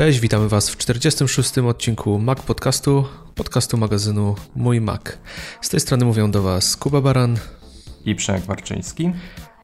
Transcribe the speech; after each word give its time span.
Cześć, 0.00 0.20
witamy 0.20 0.48
Was 0.48 0.70
w 0.70 0.76
46. 0.76 1.58
odcinku 1.58 2.18
Mac 2.18 2.42
Podcastu, 2.42 3.04
podcastu 3.34 3.76
magazynu 3.76 4.34
Mój 4.56 4.80
Mac. 4.80 5.02
Z 5.60 5.68
tej 5.68 5.80
strony 5.80 6.04
mówią 6.04 6.30
do 6.30 6.42
Was 6.42 6.76
Kuba 6.76 7.00
Baran 7.00 7.36
i 8.04 8.14
Przemek 8.14 8.48
Marczyński. 8.48 9.12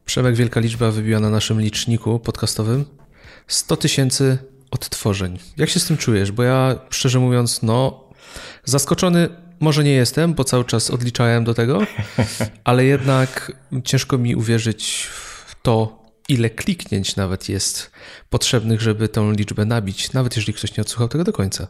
Przemek, 0.05 0.35
wielka 0.35 0.59
liczba 0.59 0.91
wybiła 0.91 1.19
na 1.19 1.29
naszym 1.29 1.61
liczniku 1.61 2.19
podcastowym 2.19 2.85
100 3.47 3.77
tysięcy 3.77 4.37
odtworzeń. 4.71 5.39
Jak 5.57 5.69
się 5.69 5.79
z 5.79 5.85
tym 5.85 5.97
czujesz? 5.97 6.31
Bo 6.31 6.43
ja 6.43 6.75
szczerze 6.89 7.19
mówiąc, 7.19 7.63
no, 7.63 8.03
zaskoczony 8.65 9.29
może 9.59 9.83
nie 9.83 9.93
jestem, 9.93 10.33
bo 10.33 10.43
cały 10.43 10.65
czas 10.65 10.89
odliczałem 10.89 11.43
do 11.43 11.53
tego, 11.53 11.81
ale 12.63 12.85
jednak 12.85 13.51
ciężko 13.83 14.17
mi 14.17 14.35
uwierzyć 14.35 15.07
w 15.45 15.55
to, 15.61 16.06
ile 16.29 16.49
kliknięć 16.49 17.15
nawet 17.15 17.49
jest 17.49 17.91
potrzebnych, 18.29 18.81
żeby 18.81 19.09
tą 19.09 19.31
liczbę 19.31 19.65
nabić, 19.65 20.13
nawet 20.13 20.35
jeżeli 20.35 20.53
ktoś 20.53 20.77
nie 20.77 20.81
odsłuchał 20.81 21.07
tego 21.07 21.23
do 21.23 21.33
końca. 21.33 21.67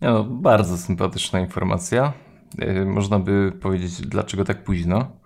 No, 0.00 0.24
bardzo 0.24 0.78
sympatyczna 0.78 1.40
informacja. 1.40 2.12
E, 2.58 2.84
można 2.84 3.18
by 3.18 3.52
powiedzieć, 3.60 4.00
dlaczego 4.00 4.44
tak 4.44 4.64
późno. 4.64 5.16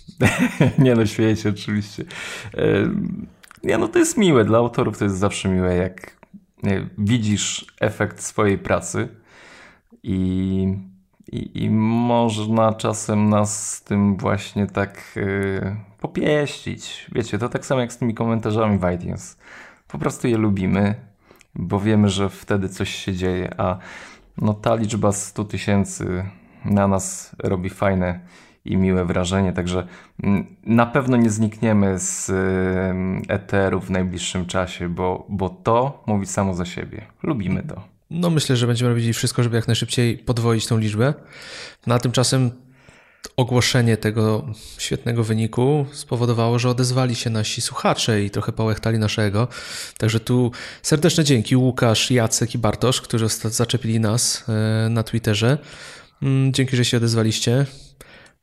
nie 0.78 0.94
no, 0.94 1.06
śmieję 1.06 1.36
się 1.36 1.48
oczywiście. 1.48 2.04
E, 2.54 2.64
nie 3.62 3.78
no, 3.78 3.88
to 3.88 3.98
jest 3.98 4.16
miłe. 4.16 4.44
Dla 4.44 4.58
autorów 4.58 4.98
to 4.98 5.04
jest 5.04 5.18
zawsze 5.18 5.48
miłe, 5.48 5.76
jak 5.76 6.16
widzisz 6.98 7.66
efekt 7.80 8.22
swojej 8.22 8.58
pracy 8.58 9.08
i, 10.02 10.74
i, 11.32 11.64
i 11.64 11.70
można 11.70 12.72
czasem 12.72 13.28
nas 13.28 13.74
z 13.74 13.82
tym 13.82 14.16
właśnie 14.16 14.66
tak 14.66 15.12
yy, 15.16 15.76
popieścić. 16.06 17.06
Wiecie, 17.14 17.38
to 17.38 17.48
tak 17.48 17.66
samo 17.66 17.80
jak 17.80 17.92
z 17.92 17.98
tymi 17.98 18.14
komentarzami 18.14 18.78
w 18.78 18.94
iTunes. 18.94 19.38
Po 19.88 19.98
prostu 19.98 20.28
je 20.28 20.36
lubimy, 20.36 20.94
bo 21.54 21.80
wiemy, 21.80 22.08
że 22.08 22.28
wtedy 22.28 22.68
coś 22.68 22.94
się 22.94 23.14
dzieje, 23.14 23.60
a 23.60 23.78
no 24.38 24.54
ta 24.54 24.74
liczba 24.74 25.12
100 25.12 25.44
tysięcy 25.44 26.24
na 26.64 26.88
nas 26.88 27.36
robi 27.38 27.70
fajne 27.70 28.20
i 28.64 28.76
miłe 28.76 29.04
wrażenie, 29.04 29.52
także 29.52 29.86
mm, 30.22 30.46
na 30.66 30.86
pewno 30.86 31.16
nie 31.16 31.30
znikniemy 31.30 31.98
z 31.98 32.30
eteru 33.28 33.80
w 33.80 33.90
najbliższym 33.90 34.46
czasie, 34.46 34.88
bo, 34.88 35.26
bo 35.28 35.48
to 35.48 36.02
mówi 36.06 36.26
samo 36.26 36.54
za 36.54 36.64
siebie. 36.64 37.06
Lubimy 37.22 37.62
to. 37.62 37.82
No 38.10 38.30
myślę, 38.30 38.56
że 38.56 38.66
będziemy 38.66 38.88
robili 38.88 39.12
wszystko, 39.12 39.42
żeby 39.42 39.56
jak 39.56 39.66
najszybciej 39.66 40.18
podwoić 40.18 40.66
tą 40.66 40.78
liczbę. 40.78 41.14
No, 41.86 41.98
tymczasem 41.98 42.50
ogłoszenie 43.36 43.96
tego 43.96 44.46
świetnego 44.78 45.24
wyniku 45.24 45.86
spowodowało, 45.92 46.58
że 46.58 46.70
odezwali 46.70 47.14
się 47.14 47.30
nasi 47.30 47.60
słuchacze 47.60 48.22
i 48.22 48.30
trochę 48.30 48.52
połechtali 48.52 48.98
naszego. 48.98 49.48
Także 49.98 50.20
tu 50.20 50.50
serdeczne 50.82 51.24
dzięki 51.24 51.56
Łukasz, 51.56 52.10
Jacek 52.10 52.54
i 52.54 52.58
Bartosz, 52.58 53.00
którzy 53.00 53.28
zaczepili 53.28 54.00
nas 54.00 54.44
e, 54.48 54.88
na 54.88 55.02
Twitterze. 55.02 55.58
Mm, 56.22 56.52
dzięki, 56.52 56.76
że 56.76 56.84
się 56.84 56.96
odezwaliście. 56.96 57.66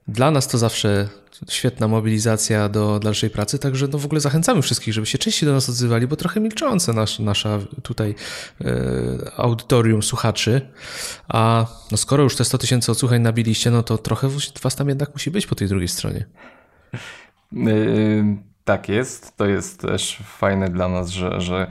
Dla 0.07 0.31
nas 0.31 0.47
to 0.47 0.57
zawsze 0.57 1.09
świetna 1.49 1.87
mobilizacja 1.87 2.69
do 2.69 2.99
dalszej 2.99 3.29
pracy, 3.29 3.59
także 3.59 3.87
no 3.87 3.99
w 3.99 4.05
ogóle 4.05 4.21
zachęcamy 4.21 4.61
wszystkich, 4.61 4.93
żeby 4.93 5.07
się 5.07 5.17
częściej 5.17 5.47
do 5.47 5.53
nas 5.53 5.69
odzywali, 5.69 6.07
bo 6.07 6.15
trochę 6.15 6.39
milczące 6.39 6.93
nasz, 6.93 7.19
nasza 7.19 7.59
tutaj 7.83 8.15
e, 8.61 9.31
audytorium 9.37 10.03
słuchaczy. 10.03 10.61
A 11.27 11.65
no 11.91 11.97
skoro 11.97 12.23
już 12.23 12.35
te 12.35 12.45
100 12.45 12.57
tysięcy 12.57 12.91
odsłuchań 12.91 13.21
nabiliście, 13.21 13.71
no 13.71 13.83
to 13.83 13.97
trochę 13.97 14.29
was 14.63 14.75
tam 14.75 14.89
jednak 14.89 15.13
musi 15.13 15.31
być 15.31 15.47
po 15.47 15.55
tej 15.55 15.67
drugiej 15.67 15.87
stronie. 15.87 16.25
Yy, 17.51 18.25
tak 18.63 18.89
jest. 18.89 19.37
To 19.37 19.45
jest 19.45 19.81
też 19.81 20.19
fajne 20.25 20.69
dla 20.69 20.87
nas, 20.87 21.09
że, 21.09 21.41
że 21.41 21.67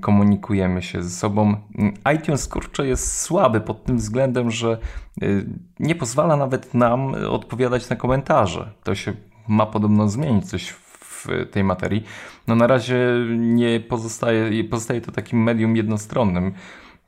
komunikujemy 0.00 0.82
się 0.82 1.02
ze 1.02 1.10
sobą. 1.10 1.56
Mm, 1.78 1.94
iTunes 2.16 2.48
kurczę 2.48 2.86
jest 2.86 3.20
słaby 3.20 3.60
pod 3.60 3.84
tym 3.84 3.96
względem, 3.96 4.50
że 4.50 4.78
y, 5.22 5.46
nie 5.78 5.94
pozwala 5.94 6.36
nawet 6.36 6.74
nam 6.74 7.14
odpowiadać 7.28 7.90
na 7.90 7.96
komentarze. 7.96 8.70
To 8.84 8.94
się 8.94 9.12
ma 9.48 9.66
podobno 9.66 10.08
zmienić 10.08 10.50
coś 10.50 10.70
w 10.70 11.26
tej 11.50 11.64
materii. 11.64 12.04
No 12.46 12.54
na 12.54 12.66
razie 12.66 12.98
nie 13.38 13.80
pozostaje, 13.80 14.64
pozostaje 14.64 15.00
to 15.00 15.12
takim 15.12 15.42
medium 15.42 15.76
jednostronnym. 15.76 16.52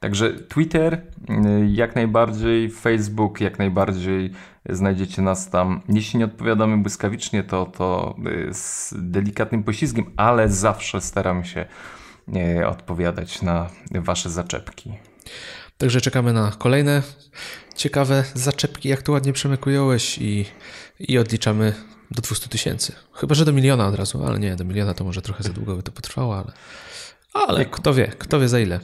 Także 0.00 0.32
Twitter 0.32 0.94
y, 0.94 1.00
jak 1.66 1.94
najbardziej, 1.94 2.70
Facebook 2.70 3.40
jak 3.40 3.58
najbardziej 3.58 4.30
znajdziecie 4.68 5.22
nas 5.22 5.50
tam. 5.50 5.80
Jeśli 5.88 6.18
nie 6.18 6.24
odpowiadamy 6.24 6.76
błyskawicznie, 6.76 7.42
to, 7.42 7.66
to 7.66 8.16
y, 8.26 8.54
z 8.54 8.94
delikatnym 8.98 9.62
poślizgiem, 9.64 10.04
ale 10.16 10.48
zawsze 10.48 11.00
staramy 11.00 11.44
się 11.44 11.66
odpowiadać 12.66 13.42
na 13.42 13.70
Wasze 13.90 14.30
zaczepki. 14.30 14.92
Także 15.78 16.00
czekamy 16.00 16.32
na 16.32 16.52
kolejne 16.58 17.02
ciekawe 17.76 18.24
zaczepki, 18.34 18.88
jak 18.88 19.02
to 19.02 19.12
ładnie 19.12 19.32
przemykująłeś 19.32 20.18
i, 20.18 20.46
i 20.98 21.18
odliczamy 21.18 21.74
do 22.10 22.22
200 22.22 22.48
tysięcy. 22.48 22.92
Chyba, 23.12 23.34
że 23.34 23.44
do 23.44 23.52
miliona 23.52 23.86
od 23.86 23.94
razu, 23.94 24.24
ale 24.24 24.38
nie, 24.38 24.56
do 24.56 24.64
miliona 24.64 24.94
to 24.94 25.04
może 25.04 25.22
trochę 25.22 25.42
za 25.42 25.52
długo 25.52 25.76
by 25.76 25.82
to 25.82 25.92
potrwało, 25.92 26.36
ale, 26.36 26.52
ale 27.34 27.64
kto 27.64 27.94
wie, 27.94 28.06
kto 28.06 28.40
wie 28.40 28.48
za 28.48 28.60
ile. 28.60 28.80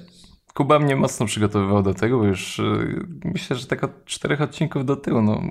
Kuba 0.55 0.79
mnie 0.79 0.97
mocno 0.97 1.27
przygotowywał 1.27 1.83
do 1.83 1.95
tego, 1.95 2.19
bo 2.19 2.25
już 2.25 2.59
y, 2.59 3.07
myślę, 3.25 3.57
że 3.57 3.67
tak 3.67 3.85
od 3.85 4.05
czterech 4.05 4.41
odcinków 4.41 4.85
do 4.85 4.97
tyłu, 4.97 5.23
no 5.23 5.43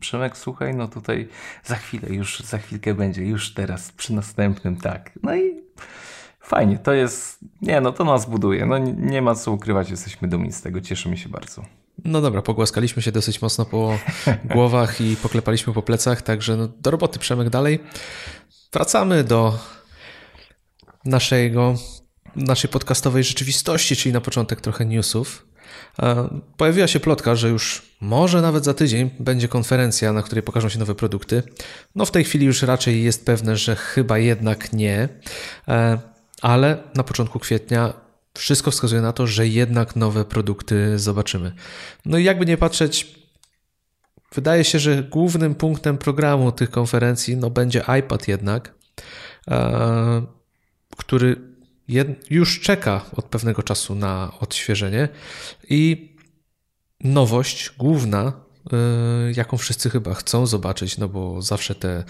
Przemek, 0.00 0.36
słuchaj, 0.36 0.74
no 0.74 0.88
tutaj 0.88 1.28
za 1.64 1.76
chwilę, 1.76 2.08
już 2.08 2.40
za 2.40 2.58
chwilkę 2.58 2.94
będzie, 2.94 3.24
już 3.26 3.54
teraz, 3.54 3.92
przy 3.92 4.14
następnym, 4.14 4.76
tak. 4.76 5.18
No 5.22 5.36
i 5.36 5.63
Fajnie, 6.44 6.78
to 6.78 6.92
jest. 6.92 7.38
Nie, 7.62 7.80
no 7.80 7.92
to 7.92 8.04
nas 8.04 8.26
buduje. 8.26 8.66
No 8.66 8.78
nie, 8.78 9.22
ma 9.22 9.34
co 9.34 9.52
ukrywać, 9.52 9.90
jesteśmy 9.90 10.28
dumni 10.28 10.52
z 10.52 10.62
tego, 10.62 10.80
cieszymy 10.80 11.16
się 11.16 11.28
bardzo. 11.28 11.62
No 12.04 12.20
dobra, 12.20 12.42
pogłaskaliśmy 12.42 13.02
się 13.02 13.12
dosyć 13.12 13.42
mocno 13.42 13.64
po 13.64 13.98
głowach 14.54 15.00
i 15.00 15.16
poklepaliśmy 15.16 15.72
po 15.72 15.82
plecach, 15.82 16.22
także 16.22 16.56
no, 16.56 16.68
do 16.68 16.90
roboty 16.90 17.18
Przemek 17.18 17.50
dalej. 17.50 17.78
Wracamy 18.72 19.24
do 19.24 19.58
naszego, 21.04 21.74
naszej 22.36 22.70
podcastowej 22.70 23.24
rzeczywistości, 23.24 23.96
czyli 23.96 24.12
na 24.12 24.20
początek 24.20 24.60
trochę 24.60 24.84
newsów. 24.84 25.46
E, 26.02 26.28
pojawiła 26.56 26.86
się 26.86 27.00
plotka, 27.00 27.34
że 27.34 27.48
już 27.48 27.82
może 28.00 28.42
nawet 28.42 28.64
za 28.64 28.74
tydzień 28.74 29.10
będzie 29.20 29.48
konferencja, 29.48 30.12
na 30.12 30.22
której 30.22 30.42
pokażą 30.42 30.68
się 30.68 30.78
nowe 30.78 30.94
produkty. 30.94 31.42
No 31.94 32.04
w 32.04 32.10
tej 32.10 32.24
chwili 32.24 32.46
już 32.46 32.62
raczej 32.62 33.02
jest 33.02 33.26
pewne, 33.26 33.56
że 33.56 33.76
chyba 33.76 34.18
jednak 34.18 34.72
nie. 34.72 35.08
Ale 36.44 36.82
na 36.94 37.04
początku 37.04 37.38
kwietnia 37.38 37.92
wszystko 38.34 38.70
wskazuje 38.70 39.02
na 39.02 39.12
to, 39.12 39.26
że 39.26 39.48
jednak 39.48 39.96
nowe 39.96 40.24
produkty 40.24 40.98
zobaczymy. 40.98 41.52
No 42.04 42.18
i 42.18 42.24
jakby 42.24 42.46
nie 42.46 42.56
patrzeć, 42.56 43.18
wydaje 44.34 44.64
się, 44.64 44.78
że 44.78 45.02
głównym 45.02 45.54
punktem 45.54 45.98
programu 45.98 46.52
tych 46.52 46.70
konferencji 46.70 47.36
no, 47.36 47.50
będzie 47.50 47.84
iPad 47.98 48.28
jednak, 48.28 48.74
e, 49.50 50.26
który 50.96 51.36
już 52.30 52.60
czeka 52.60 53.04
od 53.16 53.24
pewnego 53.24 53.62
czasu 53.62 53.94
na 53.94 54.32
odświeżenie 54.40 55.08
i 55.70 56.12
nowość 57.00 57.70
główna, 57.78 58.32
e, 58.72 58.76
jaką 59.32 59.56
wszyscy 59.56 59.90
chyba 59.90 60.14
chcą 60.14 60.46
zobaczyć, 60.46 60.98
no 60.98 61.08
bo 61.08 61.42
zawsze 61.42 61.74
te 61.74 62.04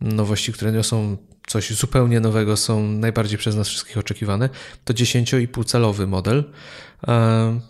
nowości, 0.00 0.52
które 0.52 0.72
niosą 0.72 1.16
coś 1.50 1.72
zupełnie 1.72 2.20
nowego, 2.20 2.56
są 2.56 2.82
najbardziej 2.82 3.38
przez 3.38 3.56
nas 3.56 3.68
wszystkich 3.68 3.98
oczekiwane, 3.98 4.48
to 4.84 4.94
10,5 4.94 5.64
calowy 5.64 6.06
model. 6.06 6.44
E, 7.08 7.60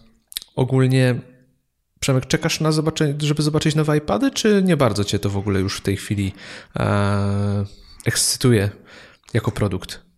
ogólnie 0.56 1.20
Przemek, 2.00 2.26
czekasz 2.26 2.60
na 2.60 2.72
zobaczenie, 2.72 3.14
żeby 3.18 3.42
zobaczyć 3.42 3.74
nowe 3.74 3.96
iPady, 3.96 4.30
czy 4.30 4.62
nie 4.64 4.76
bardzo 4.76 5.04
Cię 5.04 5.18
to 5.18 5.30
w 5.30 5.36
ogóle 5.36 5.60
już 5.60 5.76
w 5.76 5.80
tej 5.80 5.96
chwili 5.96 6.32
e, 6.76 7.64
ekscytuje 8.06 8.70
jako 9.34 9.50
produkt? 9.50 10.09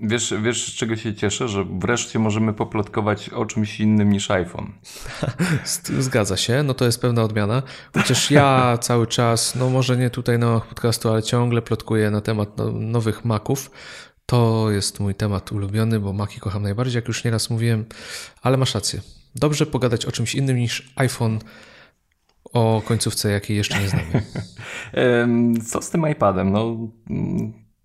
Wiesz, 0.00 0.34
wiesz, 0.42 0.72
z 0.72 0.74
czego 0.74 0.96
się 0.96 1.14
cieszę? 1.14 1.48
Że 1.48 1.64
wreszcie 1.64 2.18
możemy 2.18 2.52
poplotkować 2.52 3.28
o 3.28 3.46
czymś 3.46 3.80
innym 3.80 4.12
niż 4.12 4.30
iPhone. 4.30 4.72
Zgadza 5.98 6.36
się, 6.36 6.62
no 6.62 6.74
to 6.74 6.84
jest 6.84 7.00
pewna 7.00 7.22
odmiana. 7.22 7.62
Chociaż 7.94 8.30
ja 8.30 8.76
cały 8.80 9.06
czas, 9.06 9.54
no 9.54 9.70
może 9.70 9.96
nie 9.96 10.10
tutaj 10.10 10.38
na 10.38 10.60
podcastu, 10.60 11.08
ale 11.08 11.22
ciągle 11.22 11.62
plotkuję 11.62 12.10
na 12.10 12.20
temat 12.20 12.58
no, 12.58 12.72
nowych 12.72 13.24
Maców. 13.24 13.70
To 14.26 14.70
jest 14.70 15.00
mój 15.00 15.14
temat 15.14 15.52
ulubiony, 15.52 16.00
bo 16.00 16.12
Maki 16.12 16.40
kocham 16.40 16.62
najbardziej, 16.62 16.96
jak 16.96 17.08
już 17.08 17.24
nieraz 17.24 17.50
mówiłem, 17.50 17.84
ale 18.42 18.56
masz 18.56 18.74
rację. 18.74 19.00
Dobrze 19.34 19.66
pogadać 19.66 20.06
o 20.06 20.12
czymś 20.12 20.34
innym 20.34 20.56
niż 20.56 20.92
iPhone 20.96 21.38
o 22.52 22.82
końcówce, 22.84 23.30
jakiej 23.30 23.56
jeszcze 23.56 23.80
nie 23.80 23.88
znamy. 23.88 24.22
Co 25.70 25.82
z 25.82 25.90
tym 25.90 26.08
iPadem? 26.08 26.52
No, 26.52 26.76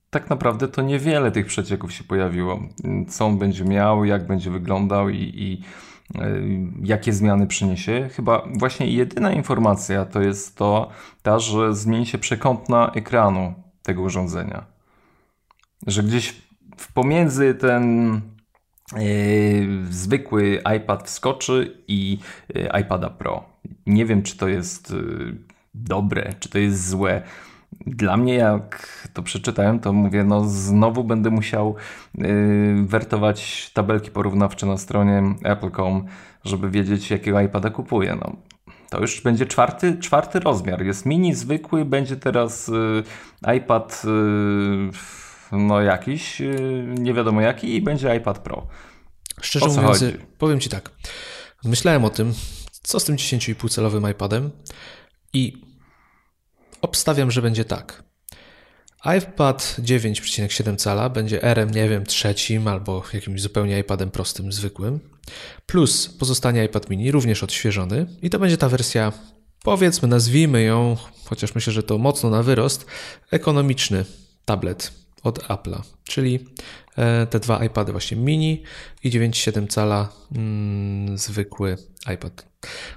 tak 0.09 0.30
naprawdę 0.30 0.68
to 0.68 0.81
niewiele 0.81 1.31
tych 1.31 1.45
przecieków 1.45 1.94
się 1.94 2.04
pojawiło. 2.04 2.59
Co 3.07 3.25
on 3.25 3.38
będzie 3.38 3.63
miał, 3.63 4.06
jak 4.06 4.27
będzie 4.27 4.51
wyglądał 4.51 5.09
i, 5.09 5.33
i 5.36 5.63
e, 6.15 6.31
jakie 6.83 7.13
zmiany 7.13 7.48
przyniesie. 7.48 8.09
Chyba 8.15 8.48
właśnie 8.59 8.88
jedyna 8.88 9.31
informacja 9.31 10.06
to 10.06 10.21
jest 10.21 10.57
to, 10.57 10.89
ta, 11.21 11.39
że 11.39 11.75
zmieni 11.75 12.06
się 12.06 12.18
przekątna 12.18 12.92
ekranu 12.95 13.54
tego 13.83 14.01
urządzenia. 14.01 14.65
Że 15.88 16.04
gdzieś 16.04 16.42
w 16.77 16.94
pomiędzy 16.94 17.56
ten 17.56 18.21
zwykły 19.89 20.62
iPad 20.77 21.07
wskoczy 21.07 21.83
i 21.88 22.19
iPada 22.81 23.10
Pro. 23.10 23.44
Nie 23.86 24.06
wiem, 24.06 24.24
czy 24.24 24.38
to 24.38 24.48
jest 24.48 24.94
dobre, 25.74 26.33
czy 26.39 26.50
to 26.50 26.57
jest 26.57 26.88
złe. 26.89 27.21
Dla 27.86 28.18
mnie, 28.18 28.34
jak 28.34 29.08
to 29.14 29.24
przeczytałem, 29.24 29.80
to 29.80 29.94
mówię, 29.94 30.24
no 30.24 30.50
znowu 30.50 31.04
będę 31.04 31.30
musiał 31.30 31.75
yy, 32.16 32.28
wertować 32.86 33.72
tabelki 33.74 34.12
porównawcze 34.12 34.66
na 34.66 34.78
stronie 34.78 35.24
Apple.com, 35.44 36.06
żeby 36.44 36.69
wiedzieć, 36.69 37.12
jakiego 37.12 37.42
iPada 37.42 37.69
kupuję. 37.69 38.18
No, 38.22 38.36
to 38.90 39.02
już 39.02 39.22
będzie 39.22 39.46
czwarty, 39.46 39.98
czwarty 40.00 40.40
rozmiar. 40.40 40.84
Jest 40.84 41.06
mini, 41.06 41.36
zwykły, 41.36 41.86
będzie 41.86 42.16
teraz 42.16 42.68
yy, 42.68 43.56
iPad 43.56 44.04
yy, 44.06 44.92
no 45.52 45.81
jakiś, 45.81 46.40
yy, 46.40 46.86
nie 46.88 47.13
wiadomo 47.13 47.42
jaki 47.42 47.75
i 47.75 47.81
będzie 47.81 48.16
iPad 48.16 48.40
Pro. 48.40 48.68
Szczerze 49.42 49.68
mówiąc, 49.68 49.88
chodzi? 49.88 50.18
powiem 50.38 50.60
Ci 50.60 50.70
tak. 50.70 50.92
Myślałem 51.63 52.06
o 52.06 52.10
tym, 52.10 52.34
co 52.72 53.00
z 53.00 53.06
tym 53.06 53.16
10,5 53.16 53.70
calowym 53.70 54.12
iPadem 54.12 54.52
i 55.34 55.67
Obstawiam, 56.88 57.31
że 57.31 57.42
będzie 57.42 57.66
tak. 57.66 58.04
iPad 59.18 59.75
9,7 59.80 60.75
cala 60.75 61.10
będzie 61.10 61.44
RM, 61.44 61.72
nie 61.72 61.89
wiem, 61.89 62.06
trzecim 62.06 62.68
albo 62.68 63.04
jakimś 63.13 63.42
zupełnie 63.42 63.80
iPadem 63.80 64.12
prostym, 64.12 64.51
zwykłym. 64.51 65.00
Plus 65.66 66.07
pozostanie 66.07 66.66
iPad 66.66 66.89
mini, 66.89 67.12
również 67.12 67.44
odświeżony. 67.44 68.06
I 68.22 68.30
to 68.30 68.39
będzie 68.39 68.57
ta 68.57 68.69
wersja, 68.69 69.13
powiedzmy, 69.63 70.07
nazwijmy 70.07 70.63
ją, 70.63 70.98
chociaż 71.25 71.56
myślę, 71.56 71.74
że 71.74 71.84
to 71.84 71.98
mocno 71.98 72.30
na 72.30 72.44
wyrost, 72.44 72.86
ekonomiczny 73.31 74.06
tablet 74.45 74.92
od 75.24 75.39
Apple'a. 75.39 75.81
Czyli 76.04 76.45
te 77.30 77.40
dwa 77.40 77.66
iPady 77.66 77.92
właśnie 77.92 78.18
mini 78.18 78.64
i 79.04 79.12
9,7 79.12 79.68
cala 79.68 80.10
mm, 80.36 81.18
zwykły 81.18 81.78
iPad. 82.14 82.48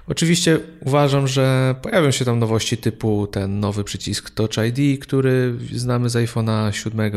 Oczywiście 0.07 0.59
uważam, 0.85 1.27
że 1.27 1.75
pojawią 1.81 2.11
się 2.11 2.25
tam 2.25 2.39
nowości 2.39 2.77
typu 2.77 3.27
ten 3.27 3.59
nowy 3.59 3.83
przycisk 3.83 4.29
Touch 4.29 4.57
ID, 4.69 5.03
który 5.03 5.57
znamy 5.73 6.09
z 6.09 6.15
iPhone'a 6.15 6.71
7. 6.71 7.11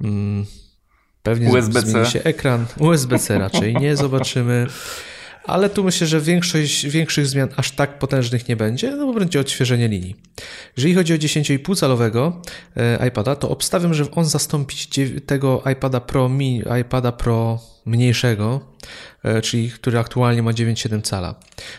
Mm, 0.00 0.46
pewnie 1.22 1.48
USB-C. 1.50 1.88
zmieni 1.88 2.06
się 2.06 2.22
ekran. 2.22 2.66
USB-C 2.78 3.38
raczej 3.38 3.74
nie 3.74 3.96
zobaczymy. 3.96 4.66
Ale 5.44 5.70
tu 5.70 5.84
myślę, 5.84 6.06
że 6.06 6.20
większość, 6.20 6.86
większych 6.86 7.26
zmian 7.26 7.48
aż 7.56 7.70
tak 7.70 7.98
potężnych 7.98 8.48
nie 8.48 8.56
będzie, 8.56 8.90
no 8.90 9.06
bo 9.06 9.12
będzie 9.12 9.40
odświeżenie 9.40 9.88
linii. 9.88 10.16
Jeżeli 10.76 10.94
chodzi 10.94 11.14
o 11.14 11.16
10,5 11.16 11.76
calowego 11.76 12.42
e, 12.76 13.08
iPada, 13.08 13.36
to 13.36 13.50
obstawiam, 13.50 13.94
że 13.94 14.10
on 14.10 14.24
zastąpi 14.24 14.76
tego 15.26 15.62
iPada 15.72 16.00
Pro 16.00 16.28
Mi, 16.28 16.62
iPada 16.80 17.12
Pro 17.12 17.58
mniejszego, 17.84 18.60
e, 19.22 19.42
czyli 19.42 19.70
który 19.70 19.98
aktualnie 19.98 20.42
ma 20.42 20.50
9,7 20.50 21.02
cala. 21.02 21.34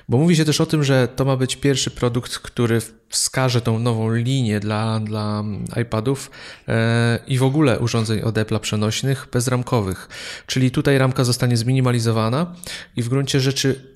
Bo 0.10 0.18
mówi 0.18 0.36
się 0.36 0.46
też 0.46 0.62
o 0.62 0.66
tym, 0.66 0.84
że 0.84 1.08
to 1.08 1.26
ma 1.26 1.38
być 1.38 1.56
pierwszy 1.56 1.92
produkt, 1.92 2.38
który 2.38 2.82
wskaże 3.10 3.62
tą 3.62 3.80
nową 3.80 4.14
linię 4.14 4.60
dla, 4.60 5.00
dla 5.00 5.44
iPadów 5.82 6.32
e, 6.68 7.20
i 7.28 7.38
w 7.38 7.44
ogóle 7.44 7.80
urządzeń 7.80 8.22
od 8.22 8.36
Apple'a 8.36 8.60
przenośnych 8.60 9.28
bezramkowych. 9.32 10.10
Czyli 10.48 10.72
tutaj 10.72 10.98
ramka 10.98 11.24
zostanie 11.24 11.58
zminimalizowana 11.58 12.56
i 12.96 13.04
w 13.04 13.10
gruncie 13.10 13.40
rzeczy 13.40 13.93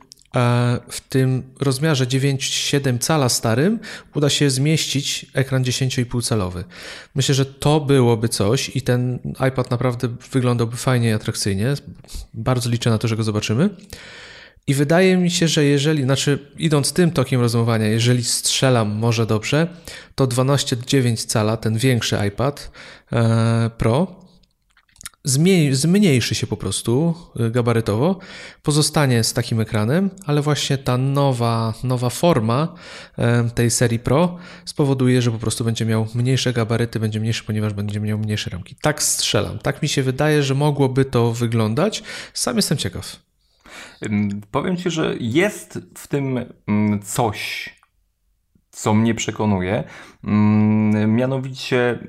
w 0.90 1.02
tym 1.10 1.44
rozmiarze 1.60 2.06
9,7 2.06 3.00
cala 3.00 3.30
starym 3.30 3.80
uda 4.16 4.30
się 4.30 4.50
zmieścić 4.50 5.26
ekran 5.34 5.64
10,5 5.64 6.24
calowy. 6.24 6.64
Myślę, 7.16 7.36
że 7.36 7.46
to 7.46 7.80
byłoby 7.80 8.30
coś 8.30 8.76
i 8.76 8.82
ten 8.82 9.20
iPad 9.50 9.72
naprawdę 9.72 10.08
wyglądałby 10.32 10.78
fajnie 10.78 11.10
i 11.10 11.14
atrakcyjnie. 11.14 11.74
Bardzo 12.34 12.70
liczę 12.70 12.90
na 12.90 12.98
to, 12.98 13.08
że 13.08 13.16
go 13.18 13.24
zobaczymy. 13.24 13.70
I 14.68 14.74
wydaje 14.74 15.18
mi 15.18 15.32
się, 15.32 15.48
że 15.48 15.66
jeżeli, 15.66 16.04
znaczy 16.04 16.40
idąc 16.58 16.94
tym 16.94 17.12
tokiem 17.12 17.42
rozumowania, 17.42 17.88
jeżeli 17.88 18.24
strzelam 18.24 18.90
może 18.90 19.26
dobrze, 19.26 19.68
to 20.16 20.28
12,9 20.28 21.26
cala, 21.26 21.58
ten 21.58 21.78
większy 21.78 22.18
iPad 22.28 22.72
e, 23.12 23.70
Pro, 23.78 24.27
zmniejszy 25.72 26.36
się 26.36 26.48
po 26.48 26.58
prostu 26.58 27.14
y, 27.40 27.52
gabarytowo, 27.52 28.20
pozostanie 28.64 29.24
z 29.24 29.34
takim 29.34 29.60
ekranem, 29.60 30.10
ale 30.26 30.42
właśnie 30.42 30.78
ta 30.78 30.98
nowa, 30.98 31.74
nowa 31.84 32.10
forma 32.10 32.74
tej 33.56 33.72
serii 33.72 34.00
Pro 34.00 34.38
spowoduje, 34.66 35.22
że 35.22 35.32
po 35.32 35.38
prostu 35.40 35.64
będzie 35.64 35.86
miał 35.86 36.08
mniejsze 36.16 36.54
gabaryty, 36.54 37.00
będzie 37.00 37.20
mniejszy, 37.20 37.44
ponieważ 37.44 37.74
będzie 37.74 38.00
miał 38.00 38.18
mniejsze 38.18 38.50
ramki. 38.50 38.76
Tak 38.82 39.04
strzelam. 39.04 39.60
Tak 39.60 39.82
mi 39.82 39.88
się 39.88 40.04
wydaje, 40.04 40.44
że 40.44 40.56
mogłoby 40.56 41.06
to 41.06 41.34
wyglądać. 41.34 42.04
Sam 42.34 42.56
jestem 42.56 42.78
ciekaw. 42.78 43.28
Powiem 44.52 44.78
Ci, 44.78 44.90
że 44.90 45.16
jest 45.20 45.80
w 45.96 46.08
tym 46.08 46.46
mm, 46.68 47.02
coś, 47.02 47.70
co 48.70 48.94
mnie 48.94 49.16
przekonuje. 49.16 49.84
Mm, 50.24 51.16
mianowicie 51.16 52.00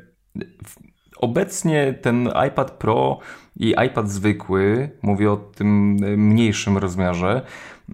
Obecnie 1.18 1.94
ten 2.02 2.30
iPad 2.48 2.70
Pro 2.70 3.18
i 3.56 3.74
iPad 3.86 4.10
zwykły, 4.10 4.90
mówię 5.02 5.32
o 5.32 5.36
tym 5.36 5.96
mniejszym 6.16 6.78
rozmiarze, 6.78 7.42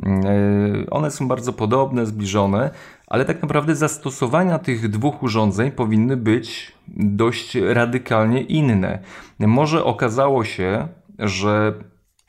e, 0.07 0.91
one 0.91 1.11
są 1.11 1.29
bardzo 1.29 1.53
podobne, 1.53 2.07
zbliżone, 2.07 2.71
ale 3.07 3.25
tak 3.25 3.43
naprawdę 3.43 3.75
zastosowania 3.75 4.59
tych 4.59 4.89
dwóch 4.89 5.23
urządzeń 5.23 5.71
powinny 5.71 6.17
być 6.17 6.73
dość 6.97 7.55
radykalnie 7.55 8.41
inne. 8.41 8.99
Może 9.39 9.85
okazało 9.85 10.45
się, 10.45 10.89
że 11.19 11.75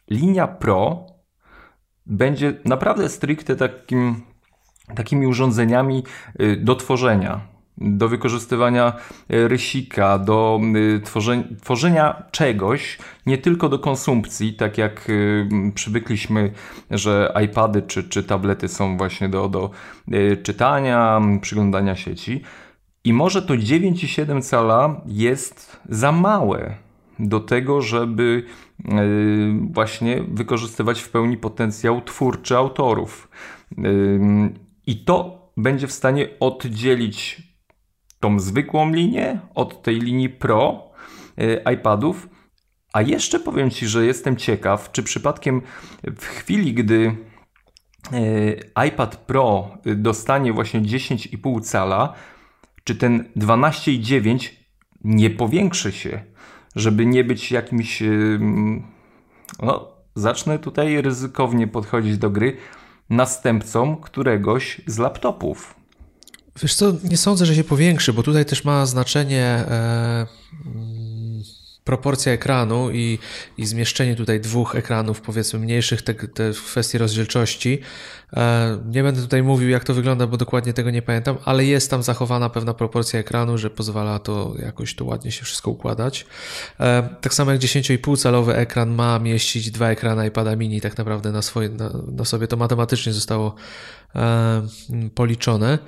linia 0.10 0.48
Pro 0.48 1.06
będzie 2.06 2.54
naprawdę 2.66 3.10
stricte 3.10 3.56
takim, 3.56 4.22
takimi 4.96 5.28
urządzeniami 5.28 6.04
y, 6.42 6.56
do 6.58 6.76
tworzenia 6.76 7.55
do 7.78 8.10
wykorzystywania 8.10 8.94
e, 9.30 9.48
rysika, 9.48 10.20
do 10.20 10.60
e, 10.96 11.56
tworzenia, 11.62 12.24
czegoś, 12.32 12.98
nie 13.26 13.38
tylko 13.38 13.70
do 13.70 13.80
konsumpcji, 13.80 14.54
tak 14.54 14.78
jak 14.78 15.08
e, 15.10 15.72
przywykliśmy, 15.72 16.52
że 16.92 17.34
iPady 17.46 17.82
czy, 17.82 18.04
czy 18.04 18.24
tablety 18.24 18.68
są 18.68 18.98
właśnie 18.98 19.30
do, 19.30 19.50
do 19.50 19.72
czytania, 20.44 21.22
przyglądania 21.42 21.96
sieci. 21.96 22.42
I 23.04 23.14
może 23.14 23.42
to 23.42 23.54
9,7 23.54 24.42
cala 24.42 25.02
jest 25.06 25.82
za 25.90 26.12
małe 26.12 26.76
do 27.20 27.40
tego, 27.40 27.82
żeby 27.82 28.44
właśnie 29.72 30.24
wykorzystywać 30.28 31.02
w 31.02 31.10
pełni 31.10 31.38
potencjał 31.38 32.02
twórczy 32.02 32.58
autorów. 32.58 33.30
I 34.88 35.06
to 35.06 35.46
będzie 35.58 35.88
w 35.88 35.92
stanie 35.92 36.28
oddzielić 36.40 37.42
tą 38.20 38.40
zwykłą 38.40 38.92
linię 38.92 39.40
od 39.56 39.84
tej 39.84 40.00
linii 40.00 40.30
Pro 40.30 40.92
y, 41.42 41.62
iPadów. 41.74 42.30
A 42.94 43.02
jeszcze 43.02 43.40
powiem 43.40 43.70
Ci, 43.70 43.88
że 43.88 44.06
jestem 44.06 44.36
ciekaw, 44.36 44.92
czy 44.92 45.04
przypadkiem 45.04 45.62
w 46.04 46.26
chwili, 46.26 46.74
gdy 46.74 47.16
y, 48.14 48.60
iPad 48.88 49.18
Pro 49.18 49.78
dostanie 49.86 50.54
właśnie 50.54 50.82
10,5 50.82 51.62
cala, 51.62 52.14
czy 52.84 52.96
ten 52.96 53.26
12,9 53.38 54.50
nie 55.04 55.30
powiększy 55.30 55.92
się, 55.92 56.24
żeby 56.76 57.06
nie 57.06 57.24
być 57.24 57.52
jakimś. 57.52 58.02
Y, 58.02 58.40
no, 59.62 59.92
zacznę 60.16 60.60
tutaj 60.60 61.02
ryzykownie 61.02 61.68
podchodzić 61.68 62.18
do 62.18 62.30
gry 62.30 62.58
następcą 63.10 63.96
któregoś 63.96 64.82
z 64.88 64.98
laptopów. 64.98 65.85
Wiesz 66.62 66.76
co, 66.76 66.94
nie 67.04 67.18
sądzę, 67.18 67.46
że 67.46 67.56
się 67.56 67.64
powiększy, 67.64 68.14
bo 68.14 68.24
tutaj 68.24 68.46
też 68.46 68.64
ma 68.64 68.86
znaczenie 68.86 69.44
e, 69.44 70.28
mm, 70.66 71.44
proporcja 71.84 72.34
ekranu 72.34 72.92
i, 72.92 73.20
i 73.58 73.66
zmieszczenie 73.66 74.16
tutaj 74.16 74.40
dwóch 74.40 74.76
ekranów, 74.76 75.22
powiedzmy 75.22 75.60
mniejszych, 75.60 76.02
te, 76.02 76.14
te 76.14 76.54
w 76.54 76.64
kwestii 76.64 76.98
rozdzielczości. 76.98 77.82
E, 78.34 78.78
nie 78.86 79.04
będę 79.04 79.22
tutaj 79.22 79.44
mówił, 79.44 79.70
jak 79.70 79.84
to 79.84 79.94
wygląda, 79.94 80.28
bo 80.28 80.38
dokładnie 80.38 80.74
tego 80.74 80.92
nie 80.92 81.02
pamiętam, 81.02 81.38
ale 81.46 81.66
jest 81.66 81.92
tam 81.92 82.04
zachowana 82.04 82.50
pewna 82.50 82.74
proporcja 82.74 83.20
ekranu, 83.20 83.58
że 83.58 83.70
pozwala 83.70 84.20
to 84.20 84.54
jakoś 84.60 84.96
tu 84.96 85.08
ładnie 85.08 85.32
się 85.32 85.46
wszystko 85.46 85.72
układać. 85.72 86.26
E, 86.80 87.10
tak 87.22 87.34
samo 87.34 87.52
jak 87.52 87.62
10,5 87.62 88.18
calowy 88.18 88.56
ekran 88.56 88.90
ma 88.90 89.20
mieścić 89.20 89.72
dwa 89.72 89.90
ekrany 89.90 90.28
iPada 90.28 90.56
mini, 90.56 90.82
tak 90.82 90.98
naprawdę 90.98 91.32
na, 91.32 91.42
swoje, 91.42 91.70
na, 91.70 91.92
na 92.12 92.26
sobie 92.26 92.48
to 92.48 92.58
matematycznie 92.58 93.14
zostało 93.14 93.56
e, 94.16 94.68
policzone 95.16 95.80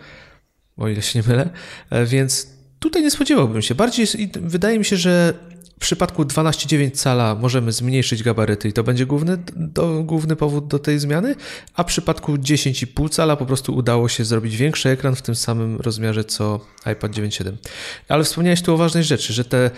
o 0.77 0.87
ile 0.87 1.01
się 1.01 1.19
nie 1.19 1.27
mylę, 1.27 1.49
e, 1.89 2.05
więc 2.05 2.47
tutaj 2.79 3.01
nie 3.01 3.11
spodziewałbym 3.11 3.61
się. 3.61 3.75
Bardziej 3.75 4.07
wydaje 4.41 4.79
mi 4.79 4.85
się, 4.85 4.97
że 4.97 5.33
w 5.77 5.79
przypadku 5.79 6.23
12,9 6.23 6.91
cala 6.91 7.35
możemy 7.35 7.71
zmniejszyć 7.71 8.23
gabaryty 8.23 8.69
i 8.69 8.73
to 8.73 8.83
będzie 8.83 9.05
główny, 9.05 9.37
do, 9.55 10.03
główny 10.03 10.35
powód 10.35 10.67
do 10.67 10.79
tej 10.79 10.99
zmiany, 10.99 11.35
a 11.73 11.83
w 11.83 11.85
przypadku 11.85 12.35
10,5 12.35 13.09
cala 13.09 13.35
po 13.35 13.45
prostu 13.45 13.75
udało 13.75 14.09
się 14.09 14.25
zrobić 14.25 14.57
większy 14.57 14.89
ekran 14.89 15.15
w 15.15 15.21
tym 15.21 15.35
samym 15.35 15.77
rozmiarze 15.77 16.23
co 16.23 16.59
iPad 16.91 17.11
9.7. 17.11 17.51
Ale 18.07 18.23
wspomniałeś 18.23 18.61
tu 18.61 18.73
o 18.73 18.77
ważnej 18.77 19.03
rzeczy, 19.03 19.33
że 19.33 19.45
te 19.45 19.71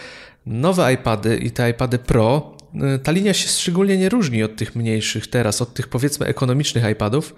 nowe 0.46 0.94
iPady 0.94 1.38
i 1.38 1.52
te 1.52 1.70
iPady 1.70 1.98
Pro 1.98 2.58
y, 2.96 3.00
ta 3.00 3.12
linia 3.12 3.34
się 3.34 3.48
szczególnie 3.48 3.98
nie 3.98 4.10
różni 4.10 4.44
od 4.44 4.56
tych 4.56 4.76
mniejszych 4.76 5.28
teraz, 5.28 5.62
od 5.62 5.74
tych 5.74 5.88
powiedzmy 5.88 6.26
ekonomicznych 6.26 6.92
iPadów. 6.92 7.36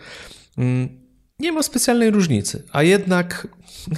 Nie 1.41 1.51
ma 1.51 1.63
specjalnej 1.63 2.11
różnicy, 2.11 2.63
a 2.71 2.83
jednak, 2.83 3.47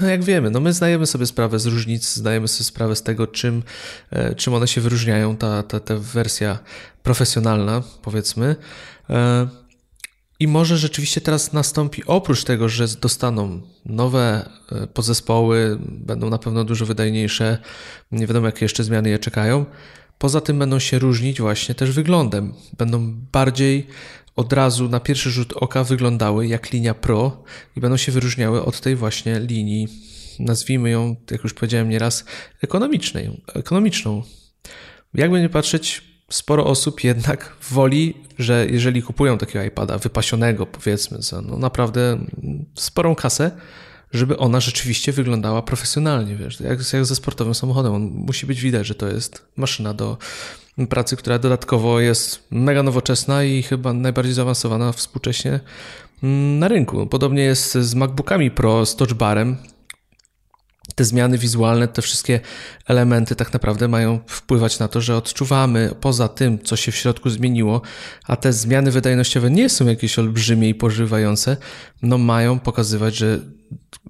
no 0.01 0.07
jak 0.07 0.23
wiemy, 0.23 0.50
no 0.50 0.59
my 0.59 0.73
zdajemy 0.73 1.05
sobie 1.05 1.25
sprawę 1.25 1.59
z 1.59 1.65
różnic, 1.65 2.15
zdajemy 2.15 2.47
sobie 2.47 2.65
sprawę 2.65 2.95
z 2.95 3.03
tego, 3.03 3.27
czym, 3.27 3.63
e, 4.12 4.35
czym 4.35 4.53
one 4.53 4.67
się 4.67 4.81
wyróżniają, 4.81 5.38
ta, 5.38 5.63
ta, 5.63 5.79
ta 5.79 5.95
wersja 5.97 6.59
profesjonalna, 7.03 7.83
powiedzmy. 8.01 8.55
E, 9.09 9.47
I 10.39 10.47
może 10.47 10.77
rzeczywiście 10.77 11.21
teraz 11.21 11.53
nastąpi, 11.53 12.03
oprócz 12.05 12.43
tego, 12.43 12.69
że 12.69 12.88
dostaną 12.88 13.62
nowe 13.85 14.50
e, 14.71 14.88
podzespoły, 14.88 15.77
będą 15.81 16.29
na 16.29 16.38
pewno 16.38 16.63
dużo 16.63 16.85
wydajniejsze, 16.85 17.57
nie 18.12 18.27
wiadomo 18.27 18.45
jakie 18.45 18.65
jeszcze 18.65 18.83
zmiany 18.83 19.09
je 19.09 19.19
czekają. 19.19 19.65
Poza 20.17 20.41
tym 20.41 20.59
będą 20.59 20.79
się 20.79 21.00
różnić 21.00 21.41
właśnie 21.41 21.75
też 21.75 21.91
wyglądem. 21.91 22.53
Będą 22.77 23.13
bardziej 23.31 23.88
od 24.35 24.53
razu 24.53 24.89
na 24.89 24.99
pierwszy 24.99 25.31
rzut 25.31 25.53
oka 25.53 25.83
wyglądały 25.83 26.47
jak 26.47 26.71
linia 26.71 26.93
Pro 26.93 27.43
i 27.75 27.79
będą 27.79 27.97
się 27.97 28.11
wyróżniały 28.11 28.65
od 28.65 28.81
tej 28.81 28.95
właśnie 28.95 29.39
linii, 29.39 29.87
nazwijmy 30.39 30.89
ją, 30.89 31.15
jak 31.31 31.43
już 31.43 31.53
powiedziałem 31.53 31.89
nieraz, 31.89 32.25
ekonomicznej, 32.61 33.41
ekonomiczną. 33.53 34.23
Jakby 35.13 35.41
nie 35.41 35.49
patrzeć, 35.49 36.01
sporo 36.29 36.65
osób 36.65 37.03
jednak 37.03 37.55
woli, 37.71 38.13
że 38.39 38.67
jeżeli 38.69 39.01
kupują 39.01 39.37
takiego 39.37 39.65
iPada 39.65 39.97
wypasionego, 39.97 40.65
powiedzmy, 40.65 41.21
za 41.21 41.41
no 41.41 41.57
naprawdę 41.57 42.25
sporą 42.75 43.15
kasę, 43.15 43.51
żeby 44.13 44.37
ona 44.37 44.59
rzeczywiście 44.59 45.11
wyglądała 45.11 45.61
profesjonalnie, 45.61 46.35
wiesz, 46.35 46.59
jak, 46.59 46.93
jak 46.93 47.05
ze 47.05 47.15
sportowym 47.15 47.55
samochodem. 47.55 47.93
On 47.93 48.01
musi 48.01 48.45
być 48.45 48.61
widać, 48.61 48.87
że 48.87 48.95
to 48.95 49.07
jest 49.07 49.45
maszyna 49.55 49.93
do 49.93 50.17
pracy, 50.89 51.15
która 51.15 51.39
dodatkowo 51.39 51.99
jest 51.99 52.47
mega 52.51 52.83
nowoczesna 52.83 53.43
i 53.43 53.63
chyba 53.63 53.93
najbardziej 53.93 54.33
zaawansowana 54.33 54.91
współcześnie 54.91 55.59
mm, 56.23 56.59
na 56.59 56.67
rynku. 56.67 57.07
Podobnie 57.07 57.43
jest 57.43 57.73
z 57.73 57.95
MacBookami 57.95 58.51
Pro 58.51 58.85
z 58.85 58.95
Touch 58.95 59.13
Barem. 59.13 59.57
Te 60.95 61.05
zmiany 61.05 61.37
wizualne, 61.37 61.87
te 61.87 62.01
wszystkie 62.01 62.39
elementy 62.87 63.35
tak 63.35 63.53
naprawdę 63.53 63.87
mają 63.87 64.19
wpływać 64.27 64.79
na 64.79 64.87
to, 64.87 65.01
że 65.01 65.17
odczuwamy 65.17 65.95
poza 66.01 66.27
tym, 66.27 66.63
co 66.63 66.75
się 66.75 66.91
w 66.91 66.95
środku 66.95 67.29
zmieniło, 67.29 67.81
a 68.27 68.35
te 68.35 68.53
zmiany 68.53 68.91
wydajnościowe 68.91 69.51
nie 69.51 69.69
są 69.69 69.87
jakieś 69.87 70.19
olbrzymie 70.19 70.69
i 70.69 70.75
pożywające, 70.75 71.57
no 72.01 72.17
mają 72.17 72.59
pokazywać, 72.59 73.15
że 73.15 73.39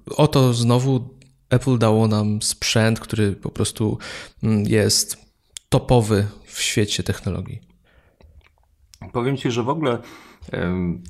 oto 0.06 0.54
znowu 0.54 1.18
Apple 1.50 1.78
dało 1.78 2.08
nam 2.08 2.42
sprzęt, 2.42 3.00
który 3.00 3.32
po 3.32 3.50
prostu 3.50 3.98
mm, 4.42 4.64
jest 4.66 5.24
topowy 5.68 6.26
w 6.54 6.60
świecie 6.60 7.02
technologii. 7.02 7.60
Powiem 9.12 9.36
Ci, 9.36 9.50
że 9.50 9.62
w 9.62 9.68
ogóle 9.68 9.98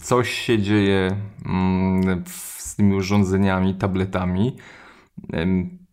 coś 0.02 0.30
się 0.30 0.58
dzieje 0.58 1.16
mm, 1.46 2.24
z 2.26 2.76
tymi 2.76 2.94
urządzeniami, 2.94 3.74
tabletami. 3.74 4.56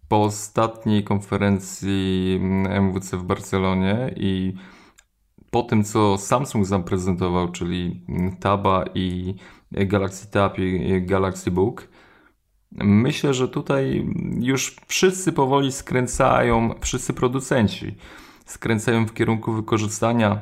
Po 0.08 0.24
ostatniej 0.24 1.04
konferencji 1.04 2.40
MWC 2.70 3.18
w 3.18 3.24
Barcelonie 3.24 4.14
i 4.16 4.54
po 5.52 5.64
tym, 5.64 5.84
co 5.84 6.18
Samsung 6.18 6.66
zaprezentował, 6.66 7.52
czyli 7.52 8.06
Taba 8.40 8.86
i 8.96 9.36
Galaxy 9.72 10.32
Tab 10.32 10.60
i 10.60 11.02
Galaxy 11.06 11.52
Book, 11.52 11.88
myślę, 12.72 13.34
że 13.34 13.48
tutaj 13.48 14.08
już 14.40 14.76
wszyscy 14.88 15.34
powoli 15.34 15.72
skręcają, 15.72 16.76
wszyscy 16.82 17.14
producenci 17.14 17.96
skręcają 18.52 19.06
w 19.06 19.14
kierunku 19.14 19.54
wykorzystania, 19.54 20.42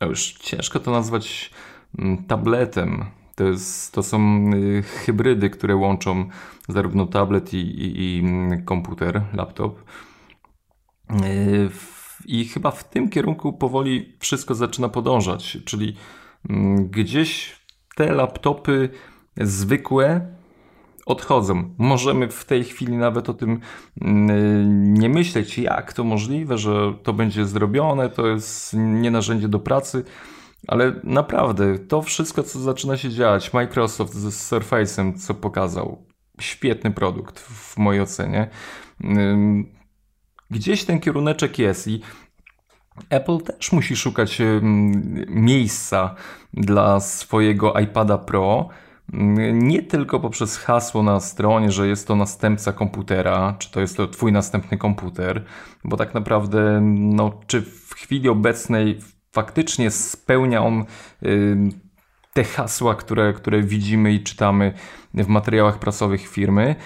już 0.00 0.32
ciężko 0.32 0.80
to 0.80 0.90
nazwać 0.90 1.50
mm, 1.98 2.24
tabletem. 2.24 3.04
To, 3.34 3.44
jest, 3.44 3.92
to 3.92 4.02
są 4.02 4.50
y, 4.54 4.82
hybrydy, 4.82 5.50
które 5.50 5.76
łączą 5.76 6.28
zarówno 6.68 7.06
tablet 7.06 7.54
i, 7.54 7.56
i, 7.56 8.16
i 8.16 8.18
mm, 8.18 8.64
komputer, 8.64 9.22
laptop. 9.32 9.84
Y, 11.10 11.70
I 12.26 12.44
chyba 12.44 12.70
w 12.70 12.90
tym 12.90 13.10
kierunku 13.10 13.52
powoli 13.52 14.16
wszystko 14.20 14.54
zaczyna 14.54 14.88
podążać, 14.88 15.58
czyli 15.64 15.96
mm, 16.50 16.88
gdzieś 16.88 17.60
te 17.94 18.12
laptopy 18.12 18.88
zwykłe 19.36 20.33
odchodzą. 21.06 21.74
Możemy 21.78 22.28
w 22.28 22.44
tej 22.44 22.64
chwili 22.64 22.96
nawet 22.96 23.28
o 23.28 23.34
tym 23.34 23.60
mm, 24.00 24.94
nie 24.94 25.08
myśleć, 25.08 25.58
jak 25.58 25.92
to 25.92 26.04
możliwe, 26.04 26.58
że 26.58 26.94
to 27.02 27.12
będzie 27.12 27.44
zrobione, 27.46 28.08
to 28.08 28.26
jest 28.26 28.72
nie 28.76 29.10
narzędzie 29.10 29.48
do 29.48 29.58
pracy. 29.58 30.04
Ale 30.66 31.00
naprawdę, 31.04 31.78
to 31.78 32.02
wszystko, 32.02 32.42
co 32.42 32.58
zaczyna 32.58 32.96
się 32.96 33.10
dziać, 33.10 33.52
Microsoft 33.52 34.14
z 34.14 34.52
Surface'em, 34.52 35.18
co 35.18 35.34
pokazał, 35.34 36.06
świetny 36.40 36.90
produkt 36.90 37.40
w 37.40 37.76
mojej 37.76 38.02
ocenie. 38.02 38.50
Gdzieś 40.50 40.84
ten 40.84 41.00
kieruneczek 41.00 41.58
jest 41.58 41.88
i 41.88 42.00
Apple 43.10 43.38
też 43.38 43.72
musi 43.72 43.96
szukać 43.96 44.42
miejsca 45.28 46.14
dla 46.52 47.00
swojego 47.00 47.78
iPada 47.80 48.18
Pro, 48.18 48.68
nie 49.52 49.82
tylko 49.82 50.20
poprzez 50.20 50.58
hasło 50.58 51.02
na 51.02 51.20
stronie, 51.20 51.72
że 51.72 51.88
jest 51.88 52.08
to 52.08 52.16
następca 52.16 52.72
komputera, 52.72 53.56
czy 53.58 53.70
to 53.70 53.80
jest 53.80 53.96
to 53.96 54.08
twój 54.08 54.32
następny 54.32 54.78
komputer, 54.78 55.44
bo 55.84 55.96
tak 55.96 56.14
naprawdę, 56.14 56.80
no, 56.94 57.40
czy 57.46 57.62
w 57.62 57.94
chwili 57.94 58.28
obecnej 58.28 58.98
faktycznie 59.32 59.90
spełnia 59.90 60.62
on 60.62 60.84
te 62.32 62.44
hasła, 62.44 62.94
które, 62.94 63.32
które 63.32 63.62
widzimy 63.62 64.12
i 64.12 64.22
czytamy 64.22 64.72
w 65.14 65.26
materiałach 65.26 65.78
prasowych 65.78 66.28
firmy. 66.28 66.76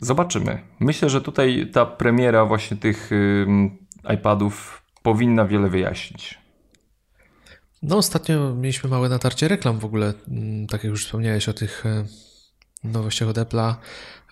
Zobaczymy. 0.00 0.58
Myślę, 0.80 1.10
że 1.10 1.20
tutaj 1.20 1.70
ta 1.72 1.86
premiera 1.86 2.44
właśnie 2.44 2.76
tych 2.76 3.10
iPadów 4.14 4.82
powinna 5.02 5.44
wiele 5.44 5.68
wyjaśnić. 5.68 6.43
No, 7.86 7.96
ostatnio 7.96 8.54
mieliśmy 8.54 8.90
małe 8.90 9.08
natarcie 9.08 9.48
reklam 9.48 9.78
w 9.78 9.84
ogóle, 9.84 10.14
mm, 10.28 10.66
tak 10.66 10.84
jak 10.84 10.90
już 10.90 11.04
wspomniałeś 11.04 11.48
o 11.48 11.52
tych 11.52 11.86
e, 11.86 12.04
nowościach 12.84 13.28
od 13.28 13.36
Apple'a, 13.36 13.74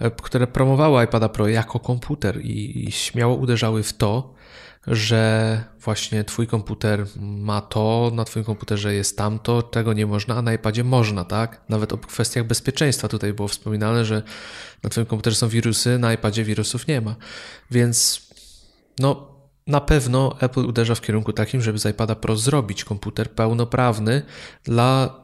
e, 0.01 0.11
które 0.11 0.47
promowały 0.47 1.05
iPada 1.05 1.29
Pro 1.29 1.49
jako 1.49 1.81
komputer 1.81 2.41
i, 2.41 2.93
śmiało 2.93 3.37
uderzały 3.37 3.83
w 3.83 3.93
to, 3.93 4.35
że 4.87 5.65
właśnie 5.81 6.25
twój 6.25 6.47
komputer 6.47 7.07
ma 7.21 7.61
to, 7.61 8.11
na 8.15 8.25
twoim 8.25 8.45
komputerze 8.45 8.95
jest 8.95 9.19
tamto, 9.19 9.63
tego 9.63 9.93
nie 9.93 10.07
można, 10.07 10.35
a 10.37 10.43
na 10.43 10.53
iPadzie 10.53 10.85
można, 10.85 11.25
tak? 11.25 11.61
Nawet 11.69 11.93
o 11.93 11.99
kwestiach 11.99 12.47
bezpieczeństwa 12.47 13.09
tutaj 13.09 13.33
było 13.33 13.49
wspominane, 13.49 14.05
że 14.05 14.23
na 14.83 14.91
twoim 14.91 15.07
komputerze 15.07 15.37
są 15.37 15.49
wirusy, 15.49 15.99
na 15.99 16.13
iPadzie 16.13 16.45
wirusów 16.45 16.87
nie 16.87 17.01
ma. 17.01 17.17
Więc 17.71 18.29
no 18.99 19.32
na 19.67 19.81
pewno 19.81 20.37
Apple 20.41 20.67
uderza 20.67 20.95
w 20.95 21.01
kierunku 21.01 21.33
takim, 21.33 21.63
żeby 21.63 21.79
z 21.79 21.87
iPada 21.87 22.15
Pro 22.15 22.37
zrobić 22.37 22.85
komputer 22.85 23.31
pełnoprawny 23.31 24.23
dla, 24.65 25.21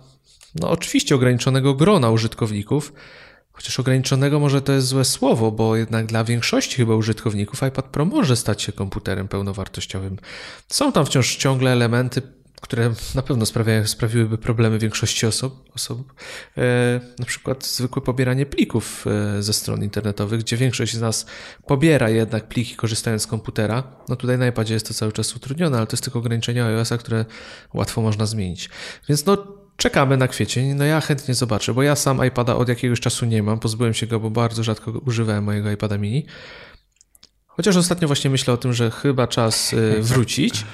no 0.55 0.71
oczywiście 0.71 1.15
ograniczonego 1.15 1.75
grona 1.75 2.11
użytkowników, 2.11 2.93
chociaż 3.53 3.81
ograniczonego 3.81 4.41
może 4.41 4.63
to 4.63 4.73
jest 4.73 4.87
złe 4.87 5.05
słowo, 5.05 5.51
bo 5.53 5.77
jednak 5.77 6.07
dla 6.07 6.25
większości 6.25 6.77
chyba 6.77 6.95
użytkowników 6.95 7.63
iPad 7.69 7.85
Pro 7.85 8.05
może 8.05 8.37
stać 8.37 8.63
się 8.63 8.73
komputerem 8.73 9.29
pełnowartościowym. 9.29 10.19
Są 10.69 10.93
tam 10.93 11.07
wciąż 11.07 11.37
ciągle 11.37 11.73
elementy 11.73 12.23
które 12.61 12.91
na 13.15 13.23
pewno 13.23 13.47
sprawiają, 13.47 13.87
sprawiłyby 13.87 14.39
problemy 14.39 14.79
większości 14.79 15.27
osób, 15.27 15.65
osób. 15.75 16.13
E, 16.57 17.01
na 17.19 17.27
przykład 17.27 17.67
zwykłe 17.67 18.03
pobieranie 18.03 18.47
plików 18.47 19.05
e, 19.07 19.43
ze 19.43 19.53
stron 19.53 19.83
internetowych, 19.85 20.41
gdzie 20.41 20.57
większość 20.57 20.95
z 20.95 21.01
nas 21.01 21.27
pobiera 21.67 22.11
jednak 22.11 22.49
pliki 22.49 22.77
korzystając 22.77 23.23
z 23.23 23.27
komputera. 23.27 23.83
No 24.09 24.17
tutaj 24.17 24.39
na 24.39 24.47
iPadzie 24.47 24.75
jest 24.75 24.89
to 24.89 24.95
cały 24.95 25.13
czas 25.13 25.37
utrudnione, 25.37 25.79
ale 25.79 25.87
to 25.87 25.93
jest 25.93 26.05
tylko 26.05 26.19
ograniczenie 26.19 26.65
iOS-a, 26.65 26.99
które 26.99 27.25
łatwo 27.75 28.03
można 28.03 28.27
zmienić. 28.27 28.71
Więc 29.09 29.27
no 29.27 29.37
czekamy 29.77 30.17
na 30.17 30.29
kwiecień. 30.29 30.75
No 30.75 30.85
ja 30.85 31.01
chętnie 31.01 31.35
zobaczę, 31.35 31.75
bo 31.75 31.83
ja 31.83 31.97
sam 31.97 32.27
iPada 32.27 32.57
od 32.57 32.69
jakiegoś 32.69 33.01
czasu 33.01 33.27
nie 33.27 33.43
mam. 33.43 33.59
Pozbyłem 33.59 33.95
się 33.95 34.07
go, 34.07 34.21
bo 34.21 34.31
bardzo 34.31 34.63
rzadko 34.63 34.91
używałem 34.91 35.45
mojego 35.45 35.71
iPada 35.71 35.99
mini. 35.99 36.27
Chociaż 37.47 37.77
ostatnio 37.77 38.09
właśnie 38.09 38.31
myślę 38.31 38.55
o 38.55 38.57
tym, 38.57 38.73
że 38.73 38.91
chyba 38.91 39.27
czas 39.27 39.75
e, 39.75 40.01
wrócić 40.03 40.65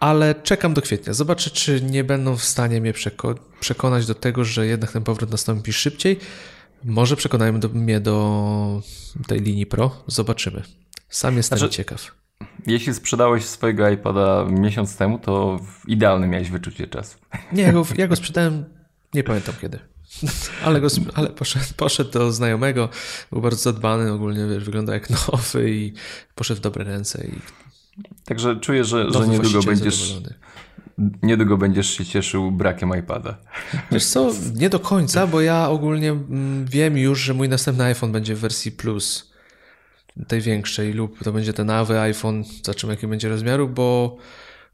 ale 0.00 0.34
czekam 0.34 0.74
do 0.74 0.82
kwietnia. 0.82 1.12
Zobaczę, 1.12 1.50
czy 1.50 1.82
nie 1.82 2.04
będą 2.04 2.36
w 2.36 2.44
stanie 2.44 2.80
mnie 2.80 2.92
przeko 2.92 3.34
przekonać 3.60 4.06
do 4.06 4.14
tego, 4.14 4.44
że 4.44 4.66
jednak 4.66 4.92
ten 4.92 5.02
powrót 5.02 5.30
nastąpi 5.30 5.72
szybciej. 5.72 6.18
Może 6.84 7.16
przekonają 7.16 7.60
do, 7.60 7.68
mnie 7.68 8.00
do 8.00 8.82
tej 9.26 9.40
linii 9.40 9.66
Pro. 9.66 10.04
Zobaczymy. 10.06 10.62
Sam 11.08 11.36
jestem 11.36 11.58
znaczy, 11.58 11.74
ciekaw. 11.74 12.14
Jeśli 12.66 12.94
sprzedałeś 12.94 13.44
swojego 13.44 13.90
iPada 13.90 14.44
miesiąc 14.50 14.96
temu, 14.96 15.18
to 15.18 15.60
idealne 15.86 16.26
miałeś 16.26 16.50
wyczucie 16.50 16.86
czasu. 16.86 17.18
Nie, 17.52 17.62
ja 17.62 17.72
go, 17.72 17.86
ja 17.98 18.08
go 18.08 18.16
sprzedałem, 18.16 18.64
nie 19.14 19.24
pamiętam 19.24 19.54
kiedy. 19.60 19.78
Ale, 20.64 20.80
go, 20.80 20.88
ale 21.14 21.28
poszedł, 21.28 21.64
poszedł 21.76 22.10
do 22.10 22.32
znajomego, 22.32 22.88
był 23.32 23.40
bardzo 23.40 23.62
zadbany, 23.62 24.12
ogólnie 24.12 24.46
wiesz, 24.46 24.64
wygląda 24.64 24.94
jak 24.94 25.10
nowy 25.10 25.70
i 25.70 25.92
poszedł 26.34 26.60
w 26.60 26.62
dobre 26.62 26.84
ręce 26.84 27.26
i 27.26 27.32
Także 28.24 28.56
czuję, 28.56 28.84
że, 28.84 29.12
że 29.12 29.28
niedługo 29.28 29.62
będziesz. 29.62 30.16
Niedługo 31.22 31.56
będziesz 31.56 31.90
się 31.90 32.04
cieszył 32.04 32.52
brakiem 32.52 32.92
iPada. 32.98 33.38
Wiesz 33.92 34.06
co, 34.06 34.32
nie 34.54 34.70
do 34.70 34.80
końca, 34.80 35.26
bo 35.26 35.40
ja 35.40 35.68
ogólnie 35.68 36.10
mm, 36.10 36.66
wiem 36.66 36.98
już, 36.98 37.20
że 37.20 37.34
mój 37.34 37.48
następny 37.48 37.84
iPhone 37.84 38.12
będzie 38.12 38.34
w 38.34 38.38
wersji 38.38 38.72
Plus, 38.72 39.32
tej 40.26 40.40
większej, 40.40 40.92
lub 40.92 41.24
to 41.24 41.32
będzie 41.32 41.52
ten 41.52 41.66
nowy 41.66 42.00
iPhone, 42.00 42.44
zobaczymy 42.62 42.92
jaki 42.92 43.06
będzie 43.06 43.28
rozmiaru, 43.28 43.68
bo 43.68 44.16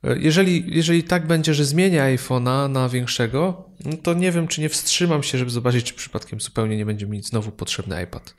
e, 0.04 0.18
jeżeli, 0.18 0.76
jeżeli 0.76 1.02
tak 1.02 1.26
będzie, 1.26 1.54
że 1.54 1.64
zmienię 1.64 2.00
iPhone'a 2.00 2.70
na 2.70 2.88
większego, 2.88 3.68
no 3.84 3.96
to 3.96 4.14
nie 4.14 4.32
wiem, 4.32 4.48
czy 4.48 4.60
nie 4.60 4.68
wstrzymam 4.68 5.22
się, 5.22 5.38
żeby 5.38 5.50
zobaczyć, 5.50 5.84
czy 5.84 5.94
przypadkiem 5.94 6.40
zupełnie 6.40 6.76
nie 6.76 6.86
będzie 6.86 7.06
mi 7.06 7.22
znowu 7.22 7.50
potrzebny 7.50 8.02
iPad. 8.02 8.34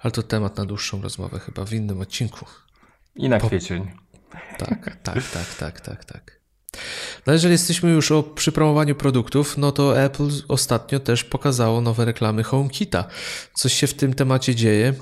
Ale 0.00 0.10
to 0.10 0.22
temat 0.22 0.56
na 0.56 0.64
dłuższą 0.64 1.02
rozmowę 1.02 1.38
chyba 1.38 1.64
w 1.64 1.72
innym 1.72 2.00
odcinku. 2.00 2.46
I 3.16 3.28
na 3.28 3.38
po... 3.38 3.46
kwiecień. 3.46 3.90
Tak, 4.58 4.96
tak, 5.02 5.22
tak, 5.32 5.54
tak, 5.54 5.80
tak, 5.80 6.04
tak. 6.04 6.36
No 7.26 7.32
jeżeli 7.32 7.52
jesteśmy 7.52 7.90
już 7.90 8.12
o 8.12 8.22
przypromowaniu 8.22 8.94
produktów, 8.94 9.58
no 9.58 9.72
to 9.72 10.00
Apple 10.00 10.28
ostatnio 10.48 11.00
też 11.00 11.24
pokazało 11.24 11.80
nowe 11.80 12.04
reklamy 12.04 12.42
HomeKita. 12.42 13.04
Coś 13.54 13.72
się 13.72 13.86
w 13.86 13.94
tym 13.94 14.14
temacie 14.14 14.54
dzieje. 14.54 14.94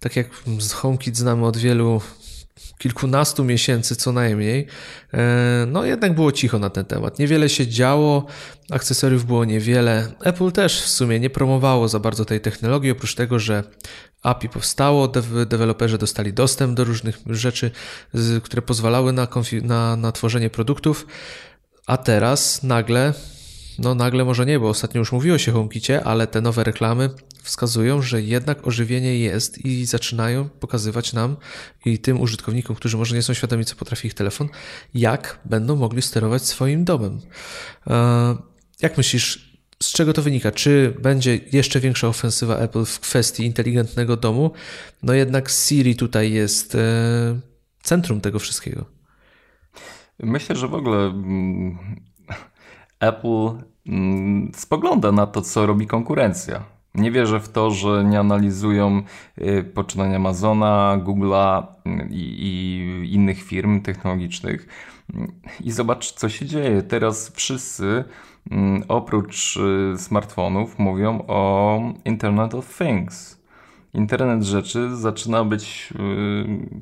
Tak 0.00 0.16
jak 0.16 0.28
HomeKit 0.72 1.16
znamy 1.16 1.46
od 1.46 1.56
wielu 1.56 2.00
kilkunastu 2.78 3.44
miesięcy 3.44 3.96
co 3.96 4.12
najmniej, 4.12 4.66
e, 5.14 5.66
no 5.68 5.84
jednak 5.84 6.14
było 6.14 6.32
cicho 6.32 6.58
na 6.58 6.70
ten 6.70 6.84
temat. 6.84 7.18
Niewiele 7.18 7.48
się 7.48 7.66
działo, 7.66 8.26
akcesoriów 8.70 9.24
było 9.24 9.44
niewiele. 9.44 10.12
Apple 10.24 10.52
też 10.52 10.82
w 10.82 10.88
sumie 10.88 11.20
nie 11.20 11.30
promowało 11.30 11.88
za 11.88 11.98
bardzo 11.98 12.24
tej 12.24 12.40
technologii, 12.40 12.90
oprócz 12.90 13.14
tego, 13.14 13.38
że 13.38 13.64
API 14.22 14.48
powstało, 14.48 15.08
deweloperzy 15.46 15.98
dostali 15.98 16.32
dostęp 16.32 16.76
do 16.76 16.84
różnych 16.84 17.18
rzeczy, 17.26 17.70
które 18.42 18.62
pozwalały 18.62 19.12
na, 19.12 19.28
na, 19.62 19.96
na 19.96 20.12
tworzenie 20.12 20.50
produktów, 20.50 21.06
a 21.86 21.96
teraz 21.96 22.62
nagle, 22.62 23.14
no 23.78 23.94
nagle 23.94 24.24
może 24.24 24.46
nie, 24.46 24.60
bo 24.60 24.68
ostatnio 24.68 24.98
już 24.98 25.12
mówiło 25.12 25.38
się 25.38 25.52
o 25.52 25.54
HomeKicie, 25.54 26.04
ale 26.04 26.26
te 26.26 26.40
nowe 26.40 26.64
reklamy 26.64 27.10
wskazują, 27.42 28.02
że 28.02 28.22
jednak 28.22 28.66
ożywienie 28.66 29.18
jest 29.18 29.64
i 29.64 29.86
zaczynają 29.86 30.48
pokazywać 30.48 31.12
nam 31.12 31.36
i 31.84 31.98
tym 31.98 32.20
użytkownikom, 32.20 32.76
którzy 32.76 32.96
może 32.96 33.14
nie 33.14 33.22
są 33.22 33.34
świadomi, 33.34 33.64
co 33.64 33.76
potrafi 33.76 34.06
ich 34.06 34.14
telefon, 34.14 34.48
jak 34.94 35.38
będą 35.44 35.76
mogli 35.76 36.02
sterować 36.02 36.42
swoim 36.42 36.84
domem. 36.84 37.20
E, 37.86 38.36
jak 38.82 38.96
myślisz, 38.96 39.45
z 39.82 39.92
czego 39.92 40.12
to 40.12 40.22
wynika? 40.22 40.52
Czy 40.52 40.96
będzie 41.02 41.40
jeszcze 41.52 41.80
większa 41.80 42.08
ofensywa 42.08 42.56
Apple 42.56 42.84
w 42.84 43.00
kwestii 43.00 43.46
inteligentnego 43.46 44.16
domu? 44.16 44.50
No 45.02 45.12
jednak 45.12 45.48
Siri 45.48 45.96
tutaj 45.96 46.32
jest 46.32 46.74
e, 46.74 46.78
centrum 47.82 48.20
tego 48.20 48.38
wszystkiego. 48.38 48.84
Myślę, 50.22 50.56
że 50.56 50.68
w 50.68 50.74
ogóle 50.74 50.98
mm, 50.98 51.78
Apple 53.00 53.48
mm, 53.86 54.52
spogląda 54.54 55.12
na 55.12 55.26
to, 55.26 55.42
co 55.42 55.66
robi 55.66 55.86
konkurencja. 55.86 56.64
Nie 56.94 57.10
wierzę 57.12 57.40
w 57.40 57.48
to, 57.48 57.70
że 57.70 58.04
nie 58.04 58.20
analizują 58.20 59.02
y, 59.38 59.64
poczynań 59.74 60.14
Amazona, 60.14 61.00
Google'a 61.04 61.66
mm, 61.84 62.08
i, 62.10 62.16
i 62.16 63.14
innych 63.14 63.42
firm 63.42 63.80
technologicznych. 63.80 64.66
I 65.60 65.72
zobacz, 65.72 66.12
co 66.12 66.28
się 66.28 66.46
dzieje. 66.46 66.82
Teraz 66.82 67.32
wszyscy 67.34 68.04
oprócz 68.88 69.56
y, 69.56 69.98
smartfonów 69.98 70.78
mówią 70.78 71.24
o 71.28 71.80
Internet 72.04 72.54
of 72.54 72.78
Things. 72.78 73.42
Internet 73.94 74.42
rzeczy 74.42 74.96
zaczyna 74.96 75.44
być 75.44 75.92
y, 75.92 76.80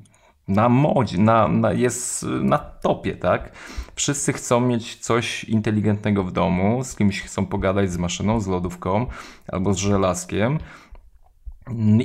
na 0.49 0.69
modzie, 0.69 1.19
na, 1.19 1.49
na, 1.49 1.73
jest 1.73 2.27
na 2.43 2.59
topie, 2.59 3.17
tak? 3.17 3.53
Wszyscy 3.95 4.33
chcą 4.33 4.61
mieć 4.61 4.97
coś 4.97 5.45
inteligentnego 5.45 6.25
w 6.25 6.33
domu, 6.33 6.85
z 6.85 6.97
kimś 6.97 7.23
chcą 7.23 7.47
pogadać 7.47 7.93
z 7.93 7.99
maszyną, 7.99 8.41
z 8.41 8.47
lodówką 8.47 9.07
albo 9.49 9.75
z 9.75 9.77
żelazkiem. 9.77 10.59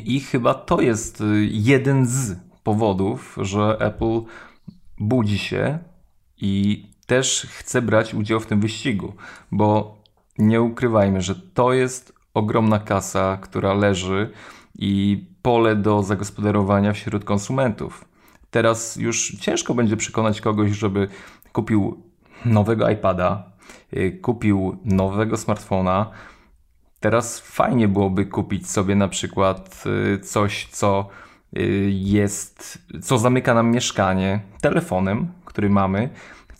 I 0.06 0.20
chyba 0.20 0.54
to 0.54 0.82
jest 0.82 1.22
y, 1.22 1.48
jeden 1.52 2.06
z 2.06 2.36
powodów, 2.64 3.38
że 3.42 3.78
Apple 3.80 4.22
budzi 4.98 5.38
się 5.38 5.80
i 6.38 6.89
też 7.10 7.48
chce 7.50 7.82
brać 7.82 8.14
udział 8.14 8.40
w 8.40 8.46
tym 8.46 8.60
wyścigu, 8.62 9.14
bo 9.52 9.98
nie 10.38 10.62
ukrywajmy, 10.62 11.22
że 11.22 11.36
to 11.36 11.74
jest 11.74 12.14
ogromna 12.34 12.80
kasa, 12.80 13.38
która 13.42 13.74
leży 13.74 14.32
i 14.76 15.26
pole 15.42 15.76
do 15.76 16.04
zagospodarowania 16.04 16.94
wśród 16.94 17.24
konsumentów. 17.24 18.06
Teraz 18.52 18.96
już 18.96 19.36
ciężko 19.40 19.74
będzie 19.74 19.98
przekonać 19.98 20.42
kogoś, 20.42 20.72
żeby 20.72 21.08
kupił 21.54 22.04
nowego 22.46 22.90
iPada, 22.90 23.52
y, 23.94 24.20
kupił 24.22 24.78
nowego 24.86 25.38
smartfona. 25.38 26.12
Teraz 27.00 27.40
fajnie 27.40 27.88
byłoby 27.88 28.26
kupić 28.26 28.70
sobie 28.70 28.96
na 28.96 29.08
przykład 29.08 29.84
y, 30.16 30.20
coś, 30.20 30.68
co 30.72 31.08
y, 31.58 31.90
jest, 31.92 32.80
co 33.02 33.18
zamyka 33.18 33.54
nam 33.54 33.72
mieszkanie 33.72 34.40
telefonem, 34.62 35.28
który 35.46 35.70
mamy 35.70 36.10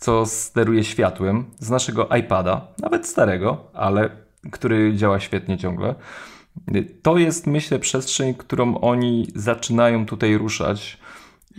co 0.00 0.26
steruje 0.26 0.84
światłem 0.84 1.44
z 1.58 1.70
naszego 1.70 2.08
iPada, 2.16 2.66
nawet 2.78 3.06
starego, 3.06 3.64
ale 3.72 4.10
który 4.50 4.96
działa 4.96 5.20
świetnie 5.20 5.58
ciągle. 5.58 5.94
To 7.02 7.18
jest, 7.18 7.46
myślę, 7.46 7.78
przestrzeń, 7.78 8.34
którą 8.34 8.78
oni 8.78 9.28
zaczynają 9.34 10.06
tutaj 10.06 10.38
ruszać 10.38 10.98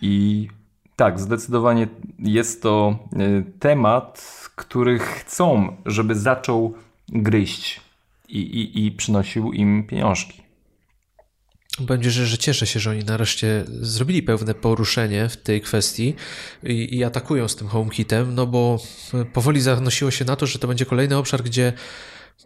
i 0.01 0.47
tak, 0.95 1.19
zdecydowanie 1.19 1.87
jest 2.19 2.63
to 2.63 2.95
e, 3.13 3.43
temat, 3.59 4.41
który 4.55 4.99
chcą, 4.99 5.77
żeby 5.85 6.15
zaczął 6.15 6.73
gryźć 7.09 7.81
i, 8.29 8.39
i, 8.39 8.85
i 8.85 8.91
przynosił 8.91 9.53
im 9.53 9.83
pieniążki. 9.87 10.41
Będzie, 11.79 12.11
że, 12.11 12.27
że 12.27 12.37
cieszę 12.37 12.67
się, 12.67 12.79
że 12.79 12.89
oni 12.89 13.03
nareszcie 13.03 13.63
zrobili 13.67 14.23
pewne 14.23 14.53
poruszenie 14.53 15.29
w 15.29 15.37
tej 15.37 15.61
kwestii 15.61 16.15
i, 16.63 16.97
i 16.97 17.03
atakują 17.03 17.47
z 17.47 17.55
tym 17.55 17.67
HomeKitem, 17.67 18.35
no 18.35 18.47
bo 18.47 18.79
powoli 19.33 19.61
zanosiło 19.61 20.11
się 20.11 20.25
na 20.25 20.35
to, 20.35 20.47
że 20.47 20.59
to 20.59 20.67
będzie 20.67 20.85
kolejny 20.85 21.17
obszar, 21.17 21.43
gdzie 21.43 21.73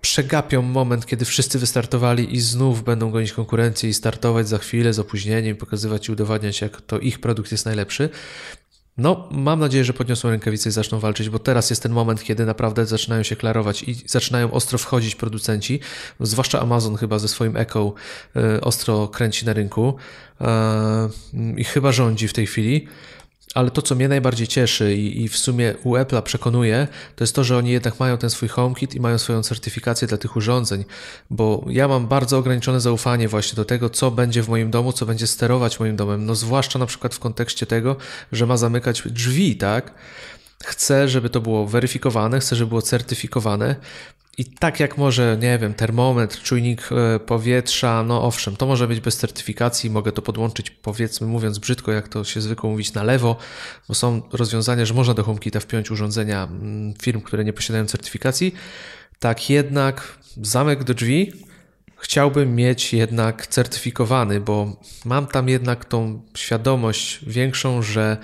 przegapią 0.01 0.61
moment, 0.61 1.05
kiedy 1.05 1.25
wszyscy 1.25 1.59
wystartowali 1.59 2.35
i 2.35 2.39
znów 2.39 2.83
będą 2.83 3.11
gonić 3.11 3.33
konkurencję 3.33 3.89
i 3.89 3.93
startować 3.93 4.47
za 4.47 4.57
chwilę 4.57 4.93
z 4.93 4.99
opóźnieniem, 4.99 5.57
pokazywać 5.57 6.07
i 6.07 6.11
udowadniać, 6.11 6.61
jak 6.61 6.81
to 6.81 6.99
ich 6.99 7.19
produkt 7.19 7.51
jest 7.51 7.65
najlepszy. 7.65 8.09
No, 8.97 9.29
mam 9.31 9.59
nadzieję, 9.59 9.83
że 9.83 9.93
podniosą 9.93 10.29
rękawice 10.29 10.69
i 10.69 10.71
zaczną 10.71 10.99
walczyć, 10.99 11.29
bo 11.29 11.39
teraz 11.39 11.69
jest 11.69 11.83
ten 11.83 11.91
moment, 11.91 12.23
kiedy 12.23 12.45
naprawdę 12.45 12.85
zaczynają 12.85 13.23
się 13.23 13.35
klarować 13.35 13.83
i 13.83 13.95
zaczynają 14.05 14.51
ostro 14.51 14.77
wchodzić 14.77 15.15
producenci, 15.15 15.79
zwłaszcza 16.19 16.61
Amazon 16.61 16.95
chyba 16.95 17.19
ze 17.19 17.27
swoim 17.27 17.57
Echo 17.57 17.93
y, 18.35 18.61
ostro 18.61 19.07
kręci 19.07 19.45
na 19.45 19.53
rynku 19.53 19.95
y, 20.41 20.45
i 21.57 21.63
chyba 21.63 21.91
rządzi 21.91 22.27
w 22.27 22.33
tej 22.33 22.47
chwili. 22.47 22.87
Ale 23.55 23.71
to, 23.71 23.81
co 23.81 23.95
mnie 23.95 24.07
najbardziej 24.07 24.47
cieszy 24.47 24.95
i, 24.95 25.23
i 25.23 25.29
w 25.29 25.37
sumie 25.37 25.73
u 25.83 25.93
Apple'a 25.93 26.21
przekonuje, 26.21 26.87
to 27.15 27.23
jest 27.23 27.35
to, 27.35 27.43
że 27.43 27.57
oni 27.57 27.71
jednak 27.71 27.99
mają 27.99 28.17
ten 28.17 28.29
swój 28.29 28.49
HomeKit 28.49 28.95
i 28.95 28.99
mają 28.99 29.17
swoją 29.17 29.43
certyfikację 29.43 30.07
dla 30.07 30.17
tych 30.17 30.35
urządzeń, 30.35 30.85
bo 31.29 31.65
ja 31.69 31.87
mam 31.87 32.07
bardzo 32.07 32.37
ograniczone 32.37 32.81
zaufanie 32.81 33.27
właśnie 33.27 33.55
do 33.55 33.65
tego, 33.65 33.89
co 33.89 34.11
będzie 34.11 34.43
w 34.43 34.49
moim 34.49 34.71
domu, 34.71 34.91
co 34.91 35.05
będzie 35.05 35.27
sterować 35.27 35.79
moim 35.79 35.95
domem, 35.95 36.25
no 36.25 36.35
zwłaszcza 36.35 36.79
na 36.79 36.85
przykład 36.85 37.15
w 37.15 37.19
kontekście 37.19 37.65
tego, 37.65 37.95
że 38.31 38.45
ma 38.45 38.57
zamykać 38.57 39.01
drzwi, 39.05 39.55
tak? 39.55 39.93
Chcę, 40.63 41.07
żeby 41.07 41.29
to 41.29 41.41
było 41.41 41.67
weryfikowane, 41.67 42.39
chcę, 42.39 42.55
żeby 42.55 42.69
było 42.69 42.81
certyfikowane. 42.81 43.75
I 44.37 44.45
tak 44.45 44.79
jak 44.79 44.97
może, 44.97 45.37
nie 45.41 45.59
wiem, 45.59 45.73
termometr, 45.73 46.41
czujnik 46.41 46.89
e, 46.91 47.19
powietrza, 47.19 48.03
no 48.03 48.23
owszem, 48.23 48.55
to 48.55 48.65
może 48.65 48.87
być 48.87 48.99
bez 48.99 49.17
certyfikacji, 49.17 49.89
mogę 49.89 50.11
to 50.11 50.21
podłączyć, 50.21 50.69
powiedzmy, 50.69 51.27
mówiąc 51.27 51.59
brzydko, 51.59 51.91
jak 51.91 52.07
to 52.07 52.23
się 52.23 52.41
zwykło 52.41 52.69
mówić, 52.69 52.93
na 52.93 53.03
lewo, 53.03 53.37
bo 53.87 53.95
są 53.95 54.21
rozwiązania, 54.31 54.85
że 54.85 54.93
można 54.93 55.13
do 55.13 55.23
HomeKita 55.23 55.59
wpiąć 55.59 55.91
urządzenia 55.91 56.43
mm, 56.43 56.93
firm, 57.01 57.21
które 57.21 57.43
nie 57.43 57.53
posiadają 57.53 57.85
certyfikacji. 57.85 58.55
Tak 59.19 59.49
jednak 59.49 60.17
zamek 60.41 60.83
do 60.83 60.93
drzwi 60.93 61.33
chciałbym 61.97 62.55
mieć 62.55 62.93
jednak 62.93 63.47
certyfikowany, 63.47 64.41
bo 64.41 64.81
mam 65.05 65.27
tam 65.27 65.49
jednak 65.49 65.85
tą 65.85 66.21
świadomość 66.37 67.19
większą, 67.27 67.81
że 67.81 68.17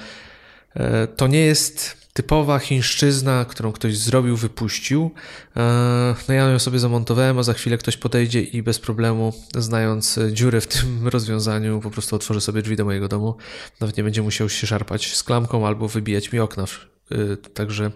e, 0.74 1.08
to 1.08 1.28
nie 1.28 1.39
jest 1.39 2.01
typowa 2.13 2.60
chińszczyzna, 2.60 3.45
którą 3.45 3.71
ktoś 3.71 3.97
zrobił, 3.97 4.38
wypuścił. 4.38 5.12
E, 5.58 6.15
no 6.28 6.34
ja 6.34 6.50
ją 6.50 6.60
sobie 6.60 6.80
zamontowałem, 6.80 7.39
a 7.39 7.43
za 7.43 7.54
chwilę 7.54 7.78
ktoś 7.78 7.97
podejdzie 7.97 8.41
i 8.41 8.63
bez 8.63 8.80
problemu, 8.80 9.34
znając 9.56 10.19
dziurę 10.32 10.62
w 10.62 10.67
tym 10.67 11.08
rozwiązaniu, 11.15 11.80
po 11.80 11.91
prostu 11.91 12.15
otworzy 12.15 12.41
sobie 12.41 12.62
drzwi 12.62 12.76
do 12.76 12.86
mojego 12.86 13.08
domu. 13.08 13.36
Nawet 13.80 13.97
nie 13.97 14.04
będzie 14.04 14.21
musiał 14.21 14.50
się 14.50 14.67
szarpać 14.67 15.15
z 15.15 15.24
klamką 15.24 15.67
albo 15.67 15.88
wybijać 15.88 16.32
mi 16.32 16.39
okna. 16.39 16.65
E, 17.12 17.38
także 17.38 17.91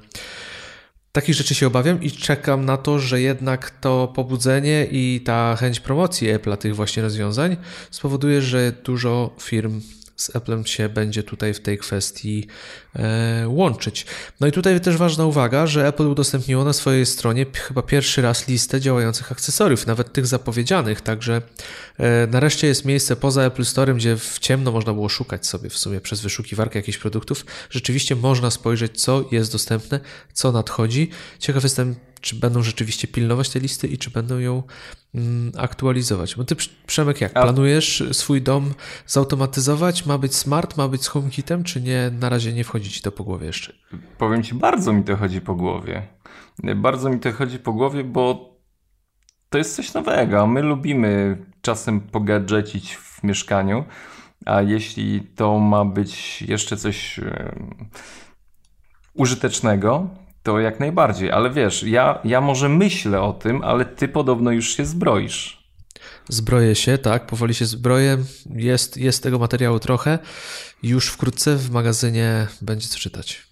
takich 1.12 1.36
rzeczy 1.36 1.56
się 1.56 1.68
obawiam 1.68 2.04
i 2.04 2.12
czekam 2.12 2.66
na 2.66 2.78
to, 2.78 3.00
że 3.00 3.22
jednak 3.22 3.72
to 3.72 4.08
pobudzenie 4.16 4.88
i 4.92 5.22
ta 5.26 5.56
chęć 5.56 5.80
promocji 5.80 6.28
Apple'a 6.28 6.58
tych 6.58 6.76
właśnie 6.76 7.04
rozwiązań 7.04 7.58
spowoduje, 7.92 8.42
że 8.42 8.72
dużo 8.84 9.36
firm 9.42 9.82
z 10.16 10.36
Applem 10.36 10.66
się 10.66 10.90
będzie 10.90 11.24
tutaj 11.24 11.54
w 11.54 11.60
tej 11.60 11.78
kwestii 11.78 12.48
łączyć. 13.48 14.06
No 14.40 14.48
i 14.48 14.52
tutaj 14.52 14.82
też 14.82 14.98
ważna 14.98 15.26
uwaga, 15.26 15.68
że 15.68 15.88
Apple 15.88 16.08
udostępniło 16.08 16.64
na 16.64 16.74
swojej 16.74 17.06
stronie 17.06 17.46
chyba 17.54 17.82
pierwszy 17.82 18.22
raz 18.22 18.48
listę 18.48 18.82
działających 18.82 19.32
akcesoriów, 19.32 19.88
nawet 19.88 20.14
tych 20.14 20.28
zapowiedzianych, 20.28 21.02
także 21.02 21.42
e, 21.98 22.28
nareszcie 22.28 22.68
jest 22.68 22.86
miejsce 22.86 23.16
poza 23.16 23.42
Apple 23.42 23.66
Store, 23.66 23.94
gdzie 23.94 24.18
w 24.18 24.40
ciemno 24.40 24.72
można 24.72 24.94
było 24.94 25.10
szukać 25.10 25.48
sobie 25.48 25.70
w 25.70 25.78
sumie 25.78 26.02
przez 26.02 26.22
wyszukiwarkę 26.22 26.80
jakichś 26.80 26.98
produktów. 26.98 27.46
Rzeczywiście 27.70 28.16
można 28.16 28.52
spojrzeć, 28.52 29.02
co 29.02 29.26
jest 29.32 29.52
dostępne, 29.52 30.00
co 30.34 30.52
nadchodzi. 30.52 31.10
Ciekaw 31.40 31.64
jestem, 31.64 31.96
czy 32.22 32.36
będą 32.36 32.64
rzeczywiście 32.64 33.08
pilnować 33.08 33.50
tej 33.50 33.62
listy 33.62 33.88
i 33.88 33.98
czy 33.98 34.10
będą 34.10 34.40
ją 34.40 34.64
mm, 35.16 35.52
aktualizować. 35.58 36.36
Bo 36.36 36.44
ty, 36.44 36.56
Przemek, 36.88 37.22
jak? 37.22 37.34
Planujesz 37.34 38.04
swój 38.12 38.42
dom 38.42 38.74
zautomatyzować? 39.08 40.06
Ma 40.06 40.18
być 40.18 40.36
smart, 40.36 40.78
ma 40.78 40.88
być 40.88 41.04
z 41.04 41.08
HomeKitem, 41.08 41.64
czy 41.64 41.82
nie? 41.82 42.12
Na 42.20 42.30
razie 42.30 42.54
nie 42.54 42.64
wchodzi 42.64 42.85
ci 42.90 43.02
to 43.02 43.12
po 43.12 43.24
głowie 43.24 43.48
jeszcze. 43.48 43.74
Powiem 44.18 44.44
ci, 44.44 44.56
bardzo 44.56 44.94
mi 44.94 45.04
to 45.04 45.16
chodzi 45.16 45.42
po 45.42 45.56
głowie. 45.56 46.08
Bardzo 46.76 47.10
mi 47.10 47.20
to 47.20 47.32
chodzi 47.32 47.60
po 47.60 47.74
głowie, 47.74 48.04
bo 48.04 48.56
to 49.50 49.58
jest 49.58 49.76
coś 49.76 49.94
nowego. 49.94 50.48
My 50.48 50.62
lubimy 50.62 51.38
czasem 51.62 52.02
pogadżecić 52.02 52.96
w 52.96 53.24
mieszkaniu, 53.24 53.86
a 54.46 54.62
jeśli 54.62 55.22
to 55.22 55.60
ma 55.60 55.86
być 55.86 56.42
jeszcze 56.42 56.78
coś 56.78 57.20
użytecznego, 59.14 60.10
to 60.44 60.60
jak 60.60 60.80
najbardziej, 60.80 61.32
ale 61.32 61.50
wiesz, 61.50 61.84
ja, 61.84 62.20
ja 62.24 62.42
może 62.42 62.70
myślę 62.70 63.22
o 63.22 63.34
tym, 63.34 63.64
ale 63.64 63.86
ty 63.86 64.08
podobno 64.08 64.52
już 64.52 64.76
się 64.76 64.86
zbroisz. 64.86 65.66
Zbroję 66.30 66.76
się, 66.76 66.98
tak, 66.98 67.26
powoli 67.26 67.54
się 67.54 67.66
zbroję. 67.66 68.18
Jest, 68.50 68.98
jest 68.98 69.24
tego 69.24 69.40
materiału 69.40 69.80
trochę. 69.80 70.20
Już 70.84 71.08
wkrótce 71.08 71.56
w 71.56 71.72
magazynie 71.72 72.48
będzie 72.62 72.88
co 72.88 73.00
czytać. 73.00 73.48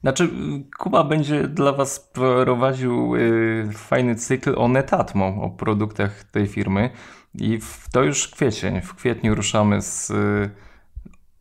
Znaczy, 0.00 0.30
Kuba 0.78 1.04
będzie 1.04 1.48
dla 1.48 1.72
Was 1.72 2.10
prowadził 2.12 3.16
y, 3.16 3.68
fajny 3.74 4.16
cykl 4.16 4.54
o 4.56 4.68
Netatmo, 4.68 5.26
o 5.42 5.50
produktach 5.50 6.24
tej 6.24 6.46
firmy. 6.46 6.90
I 7.34 7.58
w, 7.58 7.86
to 7.92 8.02
już 8.02 8.28
kwiecień. 8.28 8.80
W 8.80 8.94
kwietniu 8.94 9.34
ruszamy 9.34 9.82
z, 9.82 10.12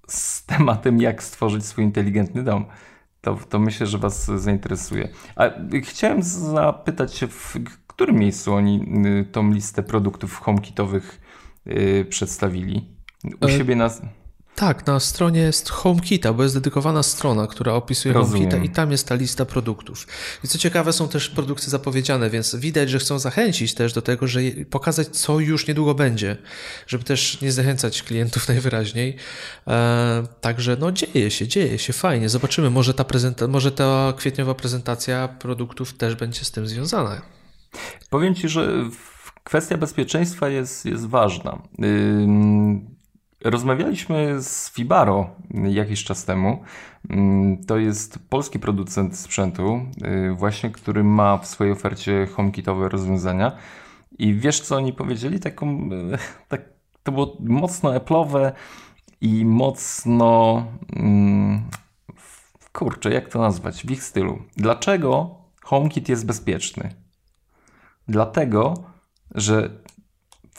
z 0.08 0.46
tematem, 0.46 1.02
jak 1.02 1.24
stworzyć 1.24 1.66
swój 1.66 1.84
inteligentny 1.84 2.44
dom. 2.44 2.66
To, 3.22 3.38
to 3.50 3.60
myślę, 3.60 3.88
że 3.88 3.98
Was 3.98 4.26
zainteresuje. 4.26 5.10
A 5.36 5.50
chciałem 5.84 6.24
zapytać 6.24 7.16
się, 7.16 7.28
w 7.28 7.56
którym 7.88 8.16
miejscu 8.16 8.54
oni 8.54 9.04
y, 9.06 9.26
tą 9.26 9.52
listę 9.52 9.84
produktów 9.84 10.40
HomeKitowych 10.40 11.22
yy, 11.66 12.06
przedstawili? 12.06 12.98
U 13.42 13.46
e... 13.46 13.52
siebie 13.58 13.76
na. 13.76 13.90
Tak, 14.60 14.88
na 14.88 15.00
stronie 15.00 15.42
jest 15.42 15.70
HomeKita, 15.70 16.34
bo 16.34 16.44
jest 16.44 16.56
dedykowana 16.56 17.04
strona, 17.04 17.48
która 17.48 17.74
opisuje 17.74 18.14
Rozumiem. 18.14 18.50
HomeKita 18.50 18.66
i 18.66 18.70
tam 18.70 18.92
jest 18.92 19.08
ta 19.08 19.16
lista 19.16 19.46
produktów. 19.46 20.08
I 20.44 20.48
co 20.48 20.58
ciekawe, 20.58 20.94
są 20.94 21.08
też 21.08 21.30
produkty 21.30 21.70
zapowiedziane, 21.70 22.30
więc 22.30 22.56
widać, 22.56 22.90
że 22.90 23.00
chcą 23.00 23.20
zachęcić 23.20 23.74
też 23.74 23.94
do 23.94 24.02
tego, 24.02 24.28
że 24.28 24.40
pokazać, 24.70 25.08
co 25.08 25.40
już 25.40 25.68
niedługo 25.68 25.94
będzie, 25.94 26.38
żeby 26.88 27.04
też 27.04 27.42
nie 27.42 27.52
zachęcać 27.52 28.04
klientów 28.04 28.48
najwyraźniej. 28.54 29.16
E, 29.68 30.24
także 30.42 30.78
no 30.80 30.92
dzieje 30.92 31.32
się, 31.32 31.48
dzieje 31.48 31.80
się, 31.80 31.94
fajnie. 31.94 32.30
Zobaczymy, 32.30 32.70
może 32.70 32.94
ta, 32.94 33.04
prezenta- 33.04 33.50
może 33.50 33.72
ta 33.72 34.14
kwietniowa 34.18 34.56
prezentacja 34.56 35.28
produktów 35.28 35.94
też 35.94 36.16
będzie 36.16 36.46
z 36.46 36.52
tym 36.52 36.68
związana. 36.68 37.22
Powiem 38.10 38.36
Ci, 38.36 38.50
że 38.50 38.90
kwestia 39.44 39.78
bezpieczeństwa 39.78 40.50
jest, 40.50 40.86
jest 40.86 41.06
ważna. 41.06 41.62
Yy 41.78 42.99
Rozmawialiśmy 43.44 44.42
z 44.42 44.72
Fibaro 44.72 45.30
jakiś 45.70 46.04
czas 46.04 46.26
temu. 46.26 46.64
Mm, 47.10 47.66
to 47.66 47.78
jest 47.78 48.20
polski 48.30 48.60
producent 48.60 49.18
sprzętu, 49.18 49.82
y, 50.30 50.34
właśnie 50.34 50.72
który 50.72 51.04
ma 51.04 51.38
w 51.38 51.48
swojej 51.48 51.74
ofercie 51.74 52.26
HomeKitowe 52.26 52.90
rozwiązania. 52.90 53.52
I 54.18 54.34
wiesz, 54.34 54.62
co 54.62 54.76
oni 54.76 54.94
powiedzieli? 54.94 55.40
Taką, 55.40 55.90
y, 56.14 56.18
tak, 56.50 56.62
to 57.04 57.12
było 57.12 57.38
mocno 57.40 57.94
Apple'owe 57.94 58.52
i 59.22 59.46
mocno. 59.46 60.66
Hmm, 60.94 61.62
kurczę, 62.74 63.14
jak 63.14 63.30
to 63.30 63.40
nazwać? 63.40 63.84
W 63.86 63.92
ich 63.92 64.04
stylu. 64.04 64.40
Dlaczego 64.58 65.36
HomeKit 65.64 66.10
jest 66.10 66.26
bezpieczny? 66.26 66.94
Dlatego, 68.08 68.74
że 69.36 69.70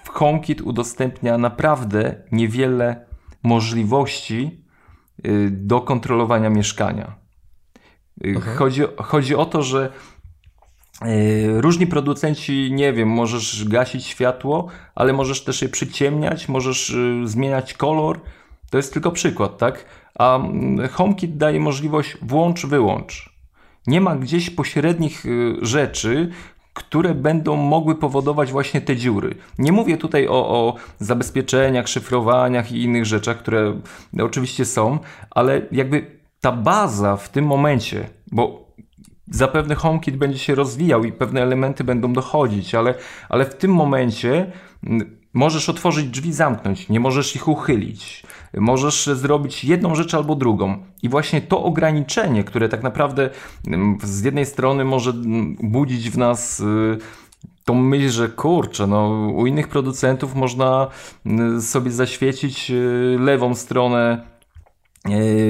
HomeKit 0.09 0.61
udostępnia 0.61 1.39
naprawdę 1.39 2.23
niewiele 2.33 3.07
możliwości 3.43 4.65
y, 5.27 5.51
do 5.51 5.81
kontrolowania 5.81 6.51
mieszkania. 6.51 7.15
Y, 8.27 8.35
okay. 8.39 8.55
Chodzi, 8.55 8.83
chodzi 8.97 9.35
o 9.35 9.47
to, 9.47 9.63
że 9.63 9.93
y, 11.03 11.61
różni 11.61 11.87
producenci, 11.87 12.71
nie 12.73 12.93
wiem, 12.93 13.09
możesz 13.09 13.69
gasić 13.69 14.07
światło, 14.07 14.69
ale 14.95 15.13
możesz 15.13 15.45
też 15.45 15.63
je 15.63 15.69
przyciemniać, 15.69 16.49
możesz 16.49 16.97
zmieniać 17.25 17.75
kolor. 17.75 18.21
To 18.71 18.77
jest 18.77 18.93
tylko 18.93 19.11
przykład, 19.11 19.59
tak? 19.59 19.85
A 20.15 20.37
mm, 20.37 20.89
HomeKit 20.89 21.37
daje 21.37 21.61
możliwość 21.61 22.17
włącz, 22.23 22.67
wyłącz. 22.67 23.31
Nie 23.87 24.01
ma 24.01 24.17
gdzieś 24.17 24.51
pośrednich 24.51 25.25
rzeczy, 25.63 26.31
które 26.75 27.15
będą 27.15 27.57
mogły 27.57 27.95
powodować 27.95 28.53
właśnie 28.53 28.81
te 28.81 28.97
dziury. 28.97 29.35
Nie 29.59 29.73
mówię 29.73 29.97
tutaj 29.97 30.29
o, 30.29 30.49
o 30.49 30.75
zabezpieczeniach, 30.99 31.89
szyfrowaniach 31.89 32.73
i 32.73 32.83
innych 32.83 33.07
rzeczach, 33.07 33.39
które 33.39 33.81
oczywiście 34.23 34.65
są, 34.65 34.99
ale 35.31 35.63
jakby 35.73 36.21
ta 36.41 36.53
baza 36.53 37.17
w 37.17 37.29
tym 37.29 37.47
momencie, 37.47 38.09
bo 38.33 38.71
zapewne 39.31 39.75
HomeKit 39.75 40.17
będzie 40.17 40.39
się 40.39 40.55
rozwijał 40.55 41.05
i 41.05 41.13
pewne 41.13 41.43
elementy 41.43 41.85
będą 41.85 42.13
dochodzić, 42.13 42.75
ale, 42.75 42.95
ale 43.29 43.45
w 43.45 43.55
tym 43.55 43.75
momencie 43.75 44.53
możesz 45.33 45.69
otworzyć 45.69 46.07
drzwi, 46.07 46.33
zamknąć, 46.33 46.89
nie 46.89 47.01
możesz 47.01 47.37
ich 47.37 47.49
uchylić. 47.49 48.23
Możesz 48.55 49.07
zrobić 49.07 49.65
jedną 49.65 49.95
rzecz 49.95 50.15
albo 50.15 50.35
drugą. 50.35 50.79
I 51.03 51.09
właśnie 51.09 51.41
to 51.41 51.65
ograniczenie, 51.65 52.45
które 52.45 52.69
tak 52.69 52.83
naprawdę 52.83 53.31
mm, 53.67 53.99
z 54.03 54.25
jednej 54.25 54.47
strony 54.47 54.85
może 54.85 55.11
mm, 55.11 55.57
budzić 55.63 56.11
w 56.11 56.19
nas 56.19 56.61
y, 56.61 56.99
tą 57.65 57.75
myśl, 57.75 58.09
że 58.09 58.29
kurczę, 58.29 58.87
no 58.87 59.09
u 59.35 59.47
innych 59.47 59.69
producentów 59.69 60.35
można 60.35 60.89
y, 61.59 61.63
sobie 61.63 61.91
zaświecić 61.91 62.71
y, 62.71 63.17
lewą 63.21 63.55
stronę 63.55 64.31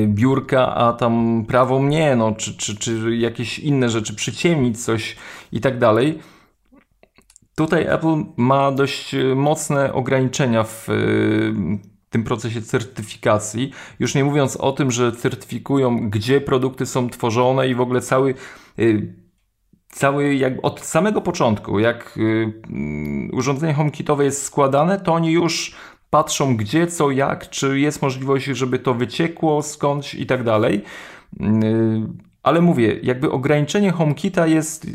biurka, 0.07 0.75
a 0.75 0.93
tam 0.93 1.45
prawą 1.49 1.83
nie, 1.83 2.17
no, 2.17 2.33
czy, 2.33 2.57
czy, 2.57 2.77
czy 2.77 3.17
jakieś 3.17 3.59
inne 3.59 3.89
rzeczy, 3.89 4.15
przyciemnić 4.15 4.85
coś 4.85 5.17
i 5.53 5.61
tak 5.61 5.79
dalej. 5.79 6.19
Tutaj 7.55 7.87
Apple 7.87 8.25
ma 8.37 8.73
dość 8.73 9.17
mocne 9.37 9.93
ograniczenia 9.93 10.65
w 10.65 10.89
tym 12.11 12.25
procesie 12.25 12.63
certyfikacji. 12.63 13.71
Już 13.99 14.15
nie 14.15 14.25
mówiąc 14.25 14.57
o 14.57 14.73
tym, 14.73 14.91
że 14.91 15.13
certyfikują, 15.13 16.11
gdzie 16.11 16.41
produkty 16.41 16.87
są 16.87 17.11
tworzone 17.11 17.69
i 17.69 17.75
w 17.75 17.81
ogóle 17.81 18.01
cały. 18.01 18.35
Y, 18.79 19.15
cały 19.89 20.35
jak 20.35 20.55
od 20.63 20.81
samego 20.81 21.21
początku, 21.21 21.79
jak 21.79 22.17
y, 22.17 22.53
mm, 22.69 23.31
urządzenie 23.35 23.75
HomeKitowe 23.75 24.25
jest 24.25 24.43
składane, 24.43 25.01
to 25.01 25.15
oni 25.15 25.33
już 25.33 25.75
patrzą 26.11 26.57
gdzie, 26.57 26.87
co, 26.87 27.11
jak, 27.11 27.51
czy 27.51 27.81
jest 27.81 28.03
możliwość, 28.03 28.47
żeby 28.47 28.79
to 28.79 28.95
wyciekło 28.95 29.63
skądś 29.63 30.15
i 30.15 30.27
tak 30.27 30.45
dalej. 30.45 30.83
Y, 31.41 31.47
ale 32.43 32.61
mówię, 32.61 33.01
jakby 33.03 33.31
ograniczenie 33.31 33.93
HomeKita 33.93 34.47
jest 34.47 34.87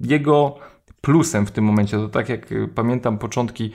jego 0.00 0.58
plusem 1.00 1.46
w 1.46 1.50
tym 1.50 1.64
momencie. 1.64 1.96
To 1.96 2.08
tak 2.08 2.28
jak 2.28 2.46
pamiętam 2.74 3.18
początki 3.18 3.72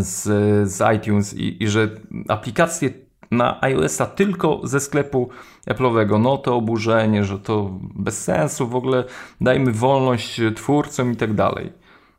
z, 0.00 0.22
z 0.70 0.96
iTunes 0.96 1.34
i, 1.34 1.62
i 1.62 1.68
że 1.68 1.88
aplikacje 2.28 2.90
na 3.30 3.62
iOS-a 3.62 4.06
tylko 4.06 4.60
ze 4.64 4.80
sklepu 4.80 5.28
Apple'owego, 5.66 6.20
no 6.20 6.38
to 6.38 6.56
oburzenie, 6.56 7.24
że 7.24 7.38
to 7.38 7.78
bez 7.94 8.24
sensu, 8.24 8.68
w 8.68 8.76
ogóle 8.76 9.04
dajmy 9.40 9.72
wolność 9.72 10.40
twórcom 10.56 11.12
i 11.12 11.16
tak 11.16 11.34
dalej. 11.34 11.72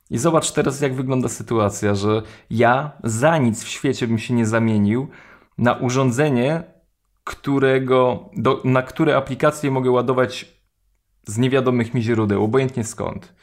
I 0.09 0.17
zobacz 0.17 0.51
teraz, 0.51 0.81
jak 0.81 0.95
wygląda 0.95 1.29
sytuacja, 1.29 1.95
że 1.95 2.21
ja 2.49 2.91
za 3.03 3.37
nic 3.37 3.63
w 3.63 3.67
świecie 3.67 4.07
bym 4.07 4.19
się 4.19 4.33
nie 4.33 4.45
zamienił 4.45 5.07
na 5.57 5.73
urządzenie, 5.73 6.63
którego, 7.23 8.29
do, 8.37 8.61
na 8.63 8.81
które 8.81 9.17
aplikacje 9.17 9.71
mogę 9.71 9.91
ładować 9.91 10.45
z 11.27 11.37
niewiadomych 11.37 11.93
mi 11.93 12.01
źródeł, 12.01 12.43
obojętnie 12.43 12.83
skąd. 12.83 13.33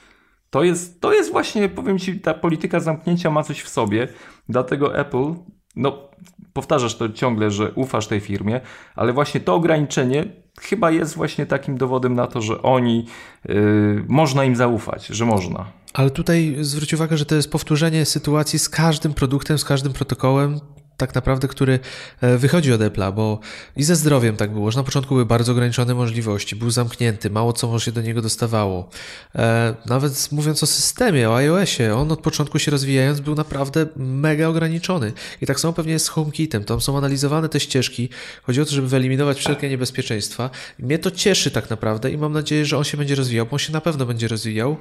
To 0.50 0.62
jest, 0.62 1.00
to 1.00 1.12
jest 1.12 1.32
właśnie, 1.32 1.68
powiem 1.68 1.98
Ci, 1.98 2.20
ta 2.20 2.34
polityka 2.34 2.80
zamknięcia 2.80 3.30
ma 3.30 3.42
coś 3.42 3.62
w 3.62 3.68
sobie, 3.68 4.08
dlatego 4.48 4.98
Apple, 4.98 5.34
no 5.76 6.08
powtarzasz 6.52 6.94
to 6.94 7.08
ciągle, 7.08 7.50
że 7.50 7.72
ufasz 7.72 8.06
tej 8.06 8.20
firmie, 8.20 8.60
ale 8.96 9.12
właśnie 9.12 9.40
to 9.40 9.54
ograniczenie 9.54 10.24
chyba 10.60 10.90
jest 10.90 11.14
właśnie 11.14 11.46
takim 11.46 11.78
dowodem 11.78 12.14
na 12.14 12.26
to, 12.26 12.42
że 12.42 12.62
oni, 12.62 13.06
yy, 13.48 14.04
można 14.08 14.44
im 14.44 14.56
zaufać, 14.56 15.06
że 15.06 15.24
można. 15.24 15.66
Ale 15.94 16.10
tutaj 16.10 16.56
zwróć 16.60 16.94
uwagę, 16.94 17.16
że 17.16 17.24
to 17.24 17.34
jest 17.34 17.52
powtórzenie 17.52 18.04
sytuacji 18.04 18.58
z 18.58 18.68
każdym 18.68 19.14
produktem, 19.14 19.58
z 19.58 19.64
każdym 19.64 19.92
protokołem 19.92 20.60
tak 21.00 21.14
naprawdę, 21.14 21.48
który 21.48 21.78
e, 22.20 22.38
wychodzi 22.38 22.72
od 22.72 22.80
Apple'a, 22.80 23.12
bo 23.14 23.40
i 23.76 23.82
ze 23.82 23.96
zdrowiem 23.96 24.36
tak 24.36 24.52
było, 24.52 24.70
że 24.70 24.78
na 24.78 24.84
początku 24.84 25.14
były 25.14 25.26
bardzo 25.26 25.52
ograniczone 25.52 25.94
możliwości, 25.94 26.56
był 26.56 26.70
zamknięty, 26.70 27.30
mało 27.30 27.52
co 27.52 27.78
się 27.78 27.92
do 27.92 28.02
niego 28.02 28.22
dostawało. 28.22 28.88
E, 29.34 29.74
nawet 29.86 30.32
mówiąc 30.32 30.62
o 30.62 30.66
systemie, 30.66 31.30
o 31.30 31.36
iOSie, 31.36 31.94
on 31.94 32.12
od 32.12 32.20
początku 32.20 32.58
się 32.58 32.70
rozwijając 32.70 33.20
był 33.20 33.34
naprawdę 33.34 33.86
mega 33.96 34.48
ograniczony. 34.48 35.12
I 35.42 35.46
tak 35.46 35.60
samo 35.60 35.72
pewnie 35.72 35.92
jest 35.92 36.06
z 36.06 36.08
HomeKitem, 36.08 36.64
tam 36.64 36.80
są 36.80 36.98
analizowane 36.98 37.48
te 37.48 37.60
ścieżki, 37.60 38.08
chodzi 38.42 38.60
o 38.60 38.64
to, 38.64 38.70
żeby 38.70 38.88
wyeliminować 38.88 39.38
wszelkie 39.38 39.68
niebezpieczeństwa. 39.68 40.50
Mnie 40.78 40.98
to 40.98 41.10
cieszy 41.10 41.50
tak 41.50 41.70
naprawdę 41.70 42.10
i 42.10 42.18
mam 42.18 42.32
nadzieję, 42.32 42.64
że 42.64 42.78
on 42.78 42.84
się 42.84 42.96
będzie 42.96 43.14
rozwijał, 43.14 43.46
bo 43.46 43.52
on 43.52 43.58
się 43.58 43.72
na 43.72 43.80
pewno 43.80 44.06
będzie 44.06 44.28
rozwijał 44.28 44.76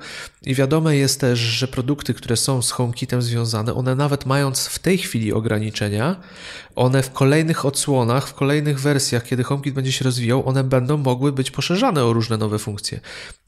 i 0.45 0.55
wiadome 0.55 0.97
jest 0.97 1.21
też, 1.21 1.39
że 1.39 1.67
produkty, 1.67 2.13
które 2.13 2.37
są 2.37 2.61
z 2.61 2.71
HomeKitem 2.71 3.21
związane, 3.21 3.73
one 3.73 3.95
nawet 3.95 4.25
mając 4.25 4.67
w 4.67 4.79
tej 4.79 4.97
chwili 4.97 5.33
ograniczenia, 5.33 6.08
one 6.75 7.03
w 7.03 7.11
kolejnych 7.11 7.65
odsłonach, 7.65 8.27
w 8.27 8.33
kolejnych 8.33 8.79
wersjach, 8.79 9.23
kiedy 9.23 9.43
HomeKit 9.43 9.73
będzie 9.73 9.91
się 9.91 10.05
rozwijał, 10.05 10.47
one 10.47 10.63
będą 10.63 10.97
mogły 10.97 11.31
być 11.31 11.51
poszerzane 11.51 12.05
o 12.05 12.13
różne 12.13 12.37
nowe 12.37 12.59
funkcje. 12.59 12.99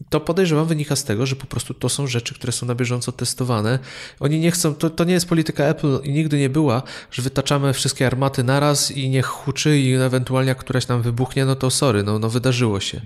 To 0.09 0.19
podejrzewam 0.19 0.65
wynika 0.65 0.95
z 0.95 1.03
tego, 1.03 1.25
że 1.25 1.35
po 1.35 1.45
prostu 1.45 1.73
to 1.73 1.89
są 1.89 2.07
rzeczy, 2.07 2.35
które 2.35 2.53
są 2.53 2.65
na 2.65 2.75
bieżąco 2.75 3.11
testowane. 3.11 3.79
Oni 4.19 4.39
nie 4.39 4.51
chcą, 4.51 4.75
to, 4.75 4.89
to 4.89 5.03
nie 5.03 5.13
jest 5.13 5.29
polityka 5.29 5.63
Apple 5.63 5.99
i 6.03 6.11
nigdy 6.11 6.37
nie 6.37 6.49
była, 6.49 6.83
że 7.11 7.21
wytaczamy 7.21 7.73
wszystkie 7.73 8.07
armaty 8.07 8.43
naraz 8.43 8.91
i 8.91 9.09
niech 9.09 9.25
huczy 9.25 9.79
i 9.79 9.93
ewentualnie 9.93 10.49
jak 10.49 10.57
któraś 10.57 10.87
nam 10.87 11.01
wybuchnie, 11.01 11.45
no 11.45 11.55
to 11.55 11.69
sorry, 11.69 12.03
no, 12.03 12.19
no 12.19 12.29
wydarzyło 12.29 12.79
się. 12.79 13.01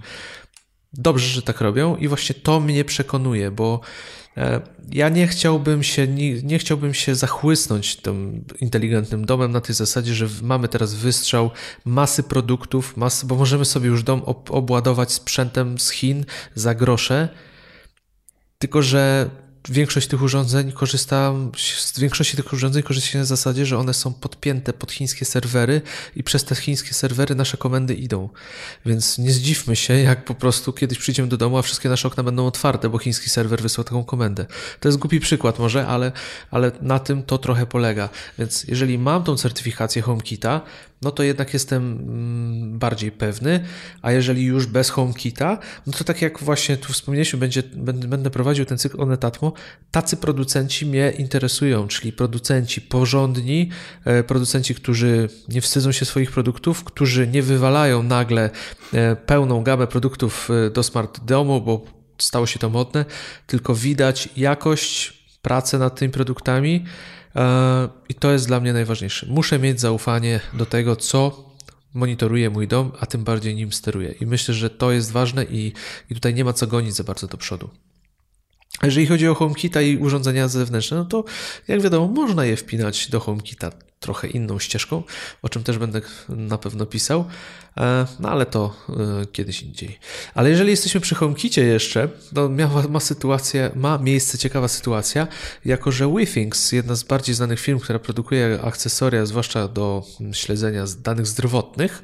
Dobrze, 0.93 1.27
że 1.27 1.41
tak 1.41 1.61
robią 1.61 1.95
i 1.95 2.07
właśnie 2.07 2.35
to 2.35 2.59
mnie 2.59 2.85
przekonuje, 2.85 3.51
bo 3.51 3.81
ja 4.91 5.09
nie 5.09 5.27
chciałbym 5.27 5.83
się, 5.83 6.07
nie, 6.07 6.41
nie, 6.41 6.59
chciałbym 6.59 6.93
się 6.93 7.15
zachłysnąć 7.15 7.95
tym 7.95 8.45
inteligentnym 8.61 9.25
domem 9.25 9.51
na 9.51 9.61
tej 9.61 9.75
zasadzie, 9.75 10.13
że 10.13 10.27
mamy 10.41 10.67
teraz 10.67 10.93
wystrzał 10.93 11.51
masy 11.85 12.23
produktów, 12.23 12.97
masy, 12.97 13.25
bo 13.25 13.35
możemy 13.35 13.65
sobie 13.65 13.87
już 13.87 14.03
dom 14.03 14.21
obładować 14.49 15.11
sprzętem 15.11 15.79
z 15.79 15.89
Chin 15.89 16.25
za 16.55 16.75
grosze, 16.75 17.29
tylko 18.59 18.81
że 18.81 19.29
większość 19.69 20.07
tych 20.07 20.21
urządzeń 20.21 20.71
korzysta, 20.71 21.33
z 21.77 21.99
większości 21.99 22.37
tych 22.37 22.53
urządzeń 22.53 22.83
korzysta 22.83 23.09
się 23.09 23.19
na 23.19 23.25
zasadzie, 23.25 23.65
że 23.65 23.77
one 23.77 23.93
są 23.93 24.13
podpięte 24.13 24.73
pod 24.73 24.91
chińskie 24.91 25.25
serwery 25.25 25.81
i 26.15 26.23
przez 26.23 26.43
te 26.43 26.55
chińskie 26.55 26.93
serwery 26.93 27.35
nasze 27.35 27.57
komendy 27.57 27.93
idą. 27.93 28.29
Więc 28.85 29.17
nie 29.17 29.31
zdziwmy 29.31 29.75
się, 29.75 29.93
jak 29.93 30.25
po 30.25 30.35
prostu 30.35 30.73
kiedyś 30.73 30.97
przyjdziemy 30.97 31.29
do 31.29 31.37
domu, 31.37 31.57
a 31.57 31.61
wszystkie 31.61 31.89
nasze 31.89 32.07
okna 32.07 32.23
będą 32.23 32.47
otwarte, 32.47 32.89
bo 32.89 32.97
chiński 32.97 33.29
serwer 33.29 33.61
wysłał 33.61 33.83
taką 33.83 34.03
komendę. 34.03 34.45
To 34.79 34.87
jest 34.87 34.97
głupi 34.97 35.19
przykład 35.19 35.59
może, 35.59 35.87
ale, 35.87 36.11
ale 36.51 36.71
na 36.81 36.99
tym 36.99 37.23
to 37.23 37.37
trochę 37.37 37.65
polega. 37.65 38.09
Więc 38.39 38.63
jeżeli 38.63 38.97
mam 38.97 39.23
tą 39.23 39.37
certyfikację 39.37 40.01
HomeKita, 40.01 40.61
no 41.05 41.11
to 41.11 41.23
jednak 41.23 41.53
jestem 41.53 41.83
mm, 41.91 42.79
bardziej 42.79 43.11
pewny, 43.11 43.63
a 44.01 44.11
jeżeli 44.11 44.43
już 44.43 44.65
bez 44.65 44.89
HomeKita, 44.89 45.57
no 45.87 45.93
to 45.93 46.03
tak 46.03 46.21
jak 46.21 46.39
właśnie 46.39 46.77
tu 46.77 46.93
wspomnieliśmy, 46.93 47.39
będzie, 47.39 47.63
będę 48.07 48.29
prowadził 48.29 48.65
ten 48.65 48.77
cykl 48.77 49.01
Onetatmo, 49.01 49.53
tacy 49.91 50.17
producenci 50.17 50.85
mnie 50.85 51.13
interesują, 51.17 51.87
czyli 51.87 52.13
producenci 52.13 52.81
porządni, 52.81 53.69
e, 54.05 54.23
producenci, 54.23 54.75
którzy 54.75 55.29
nie 55.49 55.61
wstydzą 55.61 55.91
się 55.91 56.05
swoich 56.05 56.31
produktów, 56.31 56.83
którzy 56.83 57.27
nie 57.27 57.41
wywalają 57.41 58.03
nagle 58.03 58.49
e, 58.93 59.15
pełną 59.15 59.63
gamę 59.63 59.87
produktów 59.87 60.49
e, 60.49 60.69
do 60.69 60.83
smart 60.83 61.19
domu, 61.25 61.61
bo 61.61 61.85
stało 62.17 62.45
się 62.45 62.59
to 62.59 62.69
modne, 62.69 63.05
tylko 63.47 63.75
widać 63.75 64.29
jakość, 64.37 65.13
pracę 65.41 65.79
nad 65.79 65.99
tymi 65.99 66.11
produktami, 66.11 66.85
i 68.09 68.13
to 68.13 68.31
jest 68.31 68.47
dla 68.47 68.59
mnie 68.59 68.73
najważniejsze. 68.73 69.25
Muszę 69.29 69.59
mieć 69.59 69.79
zaufanie 69.79 70.39
do 70.53 70.65
tego, 70.65 70.95
co 70.95 71.45
monitoruje 71.93 72.49
mój 72.49 72.67
dom, 72.67 72.91
a 72.99 73.05
tym 73.05 73.23
bardziej 73.23 73.55
nim 73.55 73.71
steruje. 73.71 74.11
I 74.11 74.25
myślę, 74.25 74.53
że 74.53 74.69
to 74.69 74.91
jest 74.91 75.11
ważne 75.11 75.43
i, 75.43 75.73
i 76.09 76.15
tutaj 76.15 76.33
nie 76.33 76.45
ma 76.45 76.53
co 76.53 76.67
gonić 76.67 76.95
za 76.95 77.03
bardzo 77.03 77.27
do 77.27 77.37
przodu. 77.37 77.69
Jeżeli 78.83 79.07
chodzi 79.07 79.27
o 79.27 79.35
HomeKita 79.35 79.81
i 79.81 79.97
urządzenia 79.97 80.47
zewnętrzne, 80.47 80.97
no 80.97 81.05
to 81.05 81.23
jak 81.67 81.81
wiadomo, 81.81 82.07
można 82.07 82.45
je 82.45 82.57
wpinać 82.57 83.09
do 83.09 83.19
HomeKita 83.19 83.71
trochę 83.99 84.27
inną 84.27 84.59
ścieżką, 84.59 85.03
o 85.41 85.49
czym 85.49 85.63
też 85.63 85.77
będę 85.77 86.01
na 86.29 86.57
pewno 86.57 86.85
pisał, 86.85 87.25
e, 87.77 88.05
no 88.19 88.29
ale 88.29 88.45
to 88.45 88.73
e, 88.89 89.25
kiedyś 89.25 89.61
indziej. 89.61 89.99
Ale 90.33 90.49
jeżeli 90.49 90.71
jesteśmy 90.71 91.01
przy 91.01 91.15
HomeKicie 91.15 91.63
jeszcze, 91.63 92.09
to 92.35 92.49
miała, 92.49 92.87
ma, 92.87 92.99
sytuację, 92.99 93.71
ma 93.75 93.97
miejsce 93.97 94.37
ciekawa 94.37 94.67
sytuacja, 94.67 95.27
jako 95.65 95.91
że 95.91 96.13
WeThings, 96.13 96.71
jedna 96.71 96.95
z 96.95 97.03
bardziej 97.03 97.35
znanych 97.35 97.59
firm, 97.59 97.79
która 97.79 97.99
produkuje 97.99 98.59
akcesoria, 98.63 99.25
zwłaszcza 99.25 99.67
do 99.67 100.03
śledzenia 100.33 100.85
danych 101.03 101.27
zdrowotnych, 101.27 102.03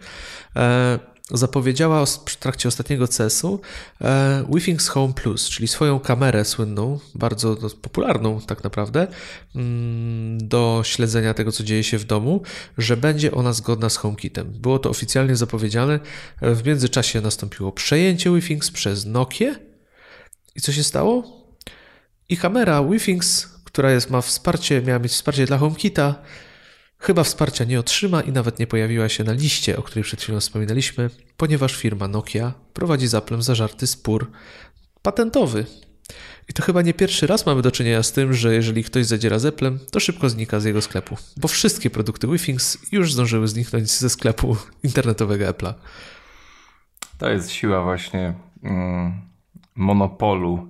e, 0.56 1.00
zapowiedziała 1.32 2.06
w 2.06 2.36
trakcie 2.40 2.70
ostatniego 2.70 3.08
CES-u 3.08 3.62
e, 4.02 4.46
WeThings 4.50 4.88
Home 4.88 5.14
Plus, 5.14 5.50
czyli 5.50 5.68
swoją 5.68 6.00
kamerę 6.00 6.46
słynną, 6.46 7.00
bardzo 7.16 7.56
popularną 7.82 8.42
tak 8.42 8.64
naprawdę, 8.64 9.08
mm, 9.56 10.48
do 10.48 10.82
śledzenia 10.84 11.34
tego, 11.34 11.52
co 11.52 11.64
dzieje 11.64 11.84
się 11.84 11.98
w 11.98 12.04
domu, 12.04 12.42
że 12.78 12.98
będzie 12.98 13.32
ona 13.32 13.54
zgodna 13.54 13.90
z 13.90 13.98
HomeKitem. 13.98 14.52
Było 14.52 14.80
to 14.80 14.90
oficjalnie 14.90 15.36
zapowiedziane. 15.36 16.00
E, 16.42 16.56
w 16.56 16.66
międzyczasie 16.66 17.22
nastąpiło 17.22 17.72
przejęcie 17.72 18.32
WeThings 18.32 18.72
przez 18.72 19.06
Nokia. 19.06 19.56
I 20.56 20.62
co 20.62 20.72
się 20.72 20.84
stało? 20.84 21.42
I 22.30 22.38
kamera 22.38 22.84
WeThings, 22.84 23.48
która 23.64 23.92
jest, 23.92 24.10
ma 24.10 24.22
wsparcie, 24.22 24.82
miała 24.82 25.00
mieć 25.00 25.12
wsparcie 25.12 25.46
dla 25.46 25.58
HomeKita, 25.58 26.16
Chyba 27.02 27.24
wsparcia 27.24 27.66
nie 27.66 27.80
otrzyma 27.80 28.22
i 28.22 28.32
nawet 28.32 28.60
nie 28.60 28.68
pojawiła 28.68 29.10
się 29.10 29.24
na 29.24 29.34
liście, 29.34 29.78
o 29.78 29.82
której 29.82 30.04
przed 30.04 30.22
chwilą 30.22 30.40
wspominaliśmy, 30.40 31.10
ponieważ 31.38 31.76
firma 31.76 32.08
Nokia 32.08 32.54
prowadzi 32.74 33.08
z 33.08 33.16
Applem 33.16 33.42
zażarty 33.42 33.88
spór 33.88 34.32
patentowy. 35.02 35.66
I 36.50 36.54
to 36.54 36.64
chyba 36.64 36.82
nie 36.82 36.94
pierwszy 36.94 37.28
raz 37.28 37.46
mamy 37.46 37.62
do 37.62 37.72
czynienia 37.72 38.04
z 38.04 38.12
tym, 38.12 38.34
że 38.34 38.54
jeżeli 38.54 38.84
ktoś 38.84 39.06
zadziera 39.06 39.40
z 39.40 39.46
Applem, 39.46 39.80
to 39.92 40.00
szybko 40.00 40.30
znika 40.30 40.60
z 40.60 40.66
jego 40.66 40.82
sklepu, 40.82 41.18
bo 41.38 41.48
wszystkie 41.48 41.90
produkty 41.90 42.28
WeThings 42.28 42.78
już 42.92 43.14
zdążyły 43.14 43.48
zniknąć 43.48 43.92
ze 43.92 44.10
sklepu 44.10 44.58
internetowego 44.84 45.46
Apple'a. 45.46 45.74
To 47.18 47.30
jest 47.30 47.52
siła 47.52 47.84
właśnie 47.84 48.34
mm, 48.64 49.22
monopolu 49.76 50.68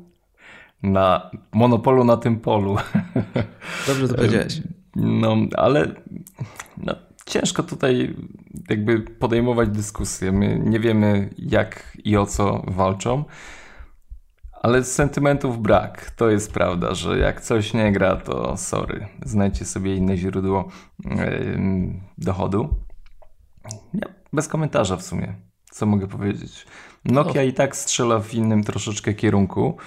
na 0.83 1.31
monopolu 1.51 2.03
na 2.03 2.17
tym 2.17 2.39
polu. 2.39 2.77
Dobrze 3.87 4.07
to 4.07 4.15
powiedziałeś. 4.15 4.61
No, 4.95 5.37
ale 5.57 5.95
no, 6.81 6.95
ciężko 7.25 7.63
tutaj 7.63 8.15
jakby 8.69 8.99
podejmować 8.99 9.69
dyskusję. 9.69 10.31
My 10.31 10.59
nie 10.65 10.79
wiemy 10.79 11.29
jak 11.37 11.97
i 12.03 12.17
o 12.17 12.25
co 12.25 12.63
walczą, 12.67 13.25
ale 14.61 14.83
sentymentów 14.83 15.61
brak. 15.61 16.11
To 16.11 16.29
jest 16.29 16.53
prawda, 16.53 16.93
że 16.93 17.17
jak 17.17 17.41
coś 17.41 17.73
nie 17.73 17.91
gra, 17.91 18.15
to 18.15 18.57
sorry, 18.57 19.07
znajdźcie 19.25 19.65
sobie 19.65 19.95
inne 19.95 20.17
źródło 20.17 20.69
yy, 21.05 21.59
dochodu. 22.17 22.75
Ja, 23.93 24.07
bez 24.33 24.47
komentarza 24.47 24.97
w 24.97 25.03
sumie. 25.03 25.35
Co 25.71 25.85
mogę 25.85 26.07
powiedzieć? 26.07 26.65
Nokia 27.05 27.43
i 27.43 27.53
tak 27.53 27.75
strzela 27.75 28.19
w 28.19 28.33
innym 28.33 28.63
troszeczkę 28.63 29.13
kierunku. 29.13 29.77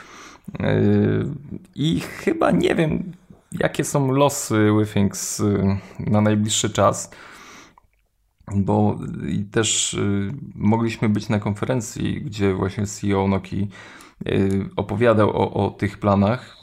Yy, 0.61 1.27
I 1.75 2.01
chyba 2.01 2.51
nie 2.51 2.75
wiem, 2.75 3.13
jakie 3.61 3.85
są 3.85 4.13
losy 4.13 4.69
Withings 4.79 5.41
y, 5.41 5.79
na 5.99 6.21
najbliższy 6.21 6.71
czas. 6.71 7.11
Bo 8.57 8.99
i 9.29 9.45
też 9.45 9.95
y, 9.95 10.35
mogliśmy 10.55 11.09
być 11.09 11.29
na 11.29 11.39
konferencji, 11.39 12.23
gdzie 12.23 12.55
właśnie 12.55 12.87
CEO 12.87 13.29
Noki 13.29 13.69
y, 14.29 14.69
opowiadał 14.77 15.31
o, 15.31 15.67
o 15.67 15.71
tych 15.71 15.99
planach. 15.99 16.57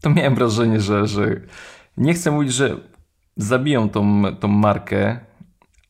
To 0.00 0.10
miałem 0.10 0.34
wrażenie, 0.34 0.80
że, 0.80 1.06
że 1.06 1.40
nie 1.96 2.14
chcę 2.14 2.30
mówić, 2.30 2.52
że 2.52 2.76
zabiją 3.36 3.88
tą, 3.88 4.22
tą 4.40 4.48
markę, 4.48 5.20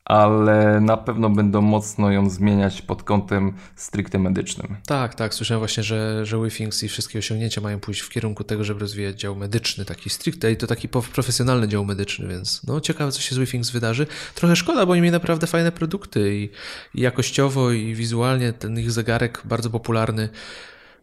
ale 0.05 0.81
na 0.81 0.97
pewno 0.97 1.31
będą 1.31 1.61
mocno 1.61 2.13
ją 2.13 2.31
zmieniać 2.31 2.83
pod 2.83 3.03
kątem 3.03 3.53
stricte 3.77 4.19
medycznym. 4.19 4.77
Tak, 4.87 5.15
tak. 5.15 5.35
Słyszałem 5.35 5.59
właśnie, 5.59 5.83
że, 5.83 6.27
że 6.27 6.39
WeThings 6.39 6.83
i 6.83 6.89
wszystkie 6.89 7.19
osiągnięcia 7.19 7.61
mają 7.61 7.81
pójść 7.81 8.01
w 8.01 8.09
kierunku 8.09 8.45
tego, 8.45 8.65
żeby 8.65 8.81
rozwijać 8.81 9.21
dział 9.21 9.37
medyczny, 9.37 9.85
taki 9.85 10.11
stricte 10.11 10.53
i 10.53 10.57
to 10.57 10.67
taki 10.67 10.89
profesjonalny 10.89 11.69
dział 11.69 11.85
medyczny, 11.85 12.29
więc 12.29 12.67
no 12.67 12.81
ciekawe, 12.81 13.13
co 13.13 13.21
się 13.21 13.35
z 13.35 13.39
WeThings 13.39 13.71
wydarzy. 13.71 14.07
Trochę 14.35 14.57
szkoda, 14.57 14.87
bo 14.87 14.93
oni 14.93 15.01
mieli 15.01 15.13
naprawdę 15.13 15.47
fajne 15.47 15.73
produkty 15.73 16.35
i, 16.35 16.51
i 16.95 17.01
jakościowo 17.01 17.71
i 17.71 17.95
wizualnie 17.95 18.53
ten 18.53 18.79
ich 18.79 18.91
zegarek 18.91 19.43
bardzo 19.45 19.71
popularny. 19.71 20.29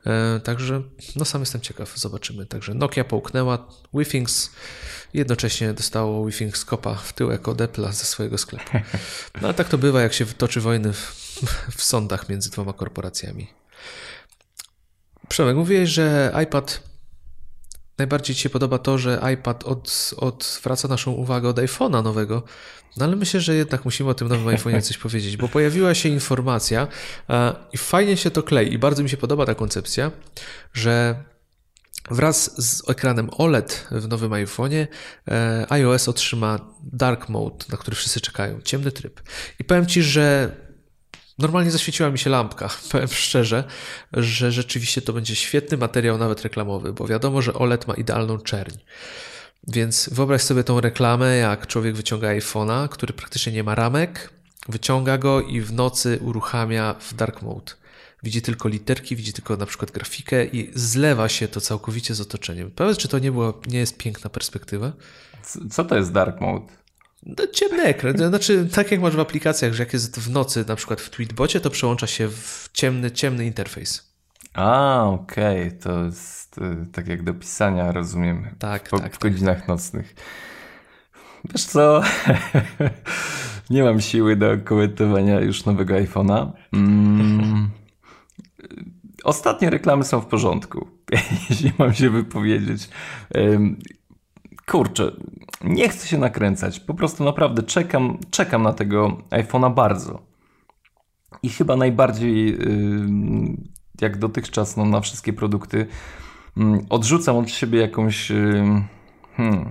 E, 0.05 0.39
także 0.39 0.81
no 1.15 1.25
sam 1.25 1.41
jestem 1.41 1.61
ciekaw, 1.61 1.97
zobaczymy. 1.97 2.45
Także 2.45 2.73
Nokia 2.73 3.03
połknęła, 3.03 3.67
WeThings 3.93 4.51
jednocześnie 5.13 5.73
dostało 5.73 6.25
WeThings 6.25 6.65
kopa 6.65 6.95
w 6.95 7.13
tyłek 7.13 7.47
od 7.47 7.57
Apple'a 7.57 7.91
ze 7.91 8.05
swojego 8.05 8.37
sklepu. 8.37 8.77
No 9.41 9.47
ale 9.47 9.53
tak 9.53 9.69
to 9.69 9.77
bywa, 9.77 10.01
jak 10.01 10.13
się 10.13 10.25
toczy 10.25 10.61
wojny 10.61 10.93
w, 10.93 11.15
w 11.77 11.83
sądach 11.83 12.29
między 12.29 12.49
dwoma 12.49 12.73
korporacjami. 12.73 13.47
Przemek, 15.27 15.55
mówiłeś, 15.55 15.89
że 15.89 16.33
iPad 16.43 16.81
najbardziej 17.99 18.35
Ci 18.35 18.41
się 18.41 18.49
podoba 18.49 18.77
to, 18.77 18.97
że 18.97 19.21
iPad 19.33 19.63
od, 19.63 20.11
odwraca 20.17 20.87
naszą 20.87 21.11
uwagę 21.11 21.49
od 21.49 21.57
iPhone'a 21.57 22.03
nowego. 22.03 22.43
No 22.97 23.05
ale 23.05 23.15
myślę, 23.15 23.41
że 23.41 23.55
jednak 23.55 23.85
musimy 23.85 24.09
o 24.09 24.13
tym 24.13 24.27
nowym 24.27 24.47
iPhone'ie 24.47 24.81
coś 24.81 24.97
powiedzieć, 24.97 25.37
bo 25.37 25.47
pojawiła 25.47 25.93
się 25.93 26.09
informacja 26.09 26.87
e, 27.29 27.55
i 27.73 27.77
fajnie 27.77 28.17
się 28.17 28.31
to 28.31 28.43
klei 28.43 28.73
i 28.73 28.77
bardzo 28.77 29.03
mi 29.03 29.09
się 29.09 29.17
podoba 29.17 29.45
ta 29.45 29.55
koncepcja, 29.55 30.11
że 30.73 31.23
Wraz 32.11 32.65
z 32.65 32.89
ekranem 32.89 33.29
OLED 33.37 33.87
w 33.91 34.07
nowym 34.07 34.31
iPhone'ie 34.31 34.87
e, 35.27 35.65
iOS 35.69 36.09
otrzyma 36.09 36.59
Dark 36.83 37.29
Mode, 37.29 37.65
na 37.69 37.77
który 37.77 37.95
wszyscy 37.95 38.21
czekają, 38.21 38.61
ciemny 38.61 38.91
tryb. 38.91 39.21
I 39.59 39.63
powiem 39.63 39.85
Ci, 39.85 40.03
że 40.03 40.51
normalnie 41.39 41.71
zaświeciła 41.71 42.09
mi 42.09 42.19
się 42.19 42.29
lampka, 42.29 42.69
powiem 42.91 43.07
szczerze, 43.07 43.63
że 44.13 44.51
rzeczywiście 44.51 45.01
to 45.01 45.13
będzie 45.13 45.35
świetny 45.35 45.77
materiał, 45.77 46.17
nawet 46.17 46.41
reklamowy, 46.41 46.93
bo 46.93 47.07
wiadomo, 47.07 47.41
że 47.41 47.53
OLED 47.53 47.87
ma 47.87 47.93
idealną 47.93 48.37
czerń. 48.37 48.75
Więc 49.67 50.09
wyobraź 50.11 50.41
sobie 50.41 50.63
tą 50.63 50.81
reklamę, 50.81 51.37
jak 51.37 51.67
człowiek 51.67 51.95
wyciąga 51.95 52.27
iPhone'a, 52.27 52.89
który 52.89 53.13
praktycznie 53.13 53.51
nie 53.51 53.63
ma 53.63 53.75
ramek, 53.75 54.29
wyciąga 54.69 55.17
go 55.17 55.41
i 55.41 55.61
w 55.61 55.73
nocy 55.73 56.19
uruchamia 56.21 56.95
w 56.99 57.13
dark 57.13 57.41
mode. 57.41 57.71
Widzi 58.23 58.41
tylko 58.41 58.69
literki, 58.69 59.15
widzi 59.15 59.33
tylko 59.33 59.57
na 59.57 59.65
przykład 59.65 59.91
grafikę 59.91 60.45
i 60.45 60.71
zlewa 60.75 61.29
się 61.29 61.47
to 61.47 61.61
całkowicie 61.61 62.15
z 62.15 62.21
otoczeniem. 62.21 62.71
Powiedz, 62.71 62.97
czy 62.97 63.07
to 63.07 63.19
nie, 63.19 63.31
było, 63.31 63.61
nie 63.67 63.79
jest 63.79 63.97
piękna 63.97 64.29
perspektywa? 64.29 64.91
Co 65.71 65.85
to 65.85 65.95
jest 65.95 66.11
dark 66.11 66.41
mode? 66.41 66.78
No, 67.23 67.47
ciemny 67.53 67.83
ekran. 67.83 68.17
Znaczy, 68.17 68.67
tak 68.73 68.91
jak 68.91 69.01
masz 69.01 69.15
w 69.15 69.19
aplikacjach, 69.19 69.73
że 69.73 69.83
jak 69.83 69.93
jest 69.93 70.19
w 70.19 70.29
nocy, 70.29 70.65
na 70.67 70.75
przykład 70.75 71.01
w 71.01 71.09
Tweetbocie, 71.09 71.59
to 71.59 71.69
przełącza 71.69 72.07
się 72.07 72.27
w 72.27 72.69
ciemny, 72.73 73.11
ciemny 73.11 73.45
interfejs. 73.45 74.09
A, 74.53 75.03
okej, 75.03 75.67
okay. 75.67 75.79
to 75.79 76.03
jest 76.03 76.57
y, 76.57 76.85
tak 76.91 77.07
jak 77.07 77.23
do 77.23 77.33
pisania, 77.33 77.91
rozumiem. 77.91 78.55
Tak, 78.59 78.89
po, 78.89 78.99
tak. 78.99 79.15
W 79.15 79.19
godzinach 79.19 79.57
tak. 79.57 79.67
nocnych. 79.67 80.15
Wiesz 81.53 81.65
co? 81.65 82.01
Nie 83.69 83.83
mam 83.83 84.01
siły 84.01 84.35
do 84.35 84.57
komentowania 84.63 85.39
już 85.39 85.65
nowego 85.65 85.93
iPhone'a. 85.93 86.51
Mm. 86.73 87.69
Ostatnie 89.23 89.69
reklamy 89.69 90.03
są 90.03 90.21
w 90.21 90.25
porządku, 90.25 90.87
jeśli 91.49 91.71
mam 91.77 91.93
się 91.93 92.09
wypowiedzieć. 92.09 92.89
Kurczę, 94.69 95.11
nie 95.63 95.89
chcę 95.89 96.07
się 96.07 96.17
nakręcać. 96.17 96.79
Po 96.79 96.93
prostu 96.93 97.23
naprawdę 97.23 97.63
czekam, 97.63 98.17
czekam 98.31 98.63
na 98.63 98.73
tego 98.73 99.17
iPhone'a 99.29 99.73
bardzo. 99.73 100.21
I 101.43 101.49
chyba 101.49 101.75
najbardziej, 101.75 102.57
jak 104.01 104.17
dotychczas, 104.17 104.77
no, 104.77 104.85
na 104.85 105.01
wszystkie 105.01 105.33
produkty, 105.33 105.85
odrzucam 106.89 107.37
od 107.37 107.49
siebie 107.49 107.79
jakąś. 107.79 108.31
Hmm, 109.35 109.65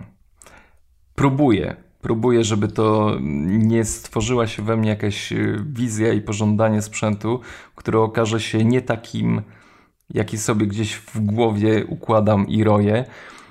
próbuję. 1.14 1.76
Próbuję, 2.00 2.44
żeby 2.44 2.68
to 2.68 3.16
nie 3.48 3.84
stworzyła 3.84 4.46
się 4.46 4.62
we 4.62 4.76
mnie 4.76 4.90
jakaś 4.90 5.32
wizja 5.66 6.12
i 6.12 6.20
pożądanie 6.20 6.82
sprzętu, 6.82 7.40
które 7.74 8.00
okaże 8.00 8.40
się 8.40 8.64
nie 8.64 8.82
takim, 8.82 9.42
jaki 10.10 10.38
sobie 10.38 10.66
gdzieś 10.66 10.94
w 10.94 11.20
głowie 11.20 11.86
układam 11.86 12.48
i 12.48 12.64
roję 12.64 13.04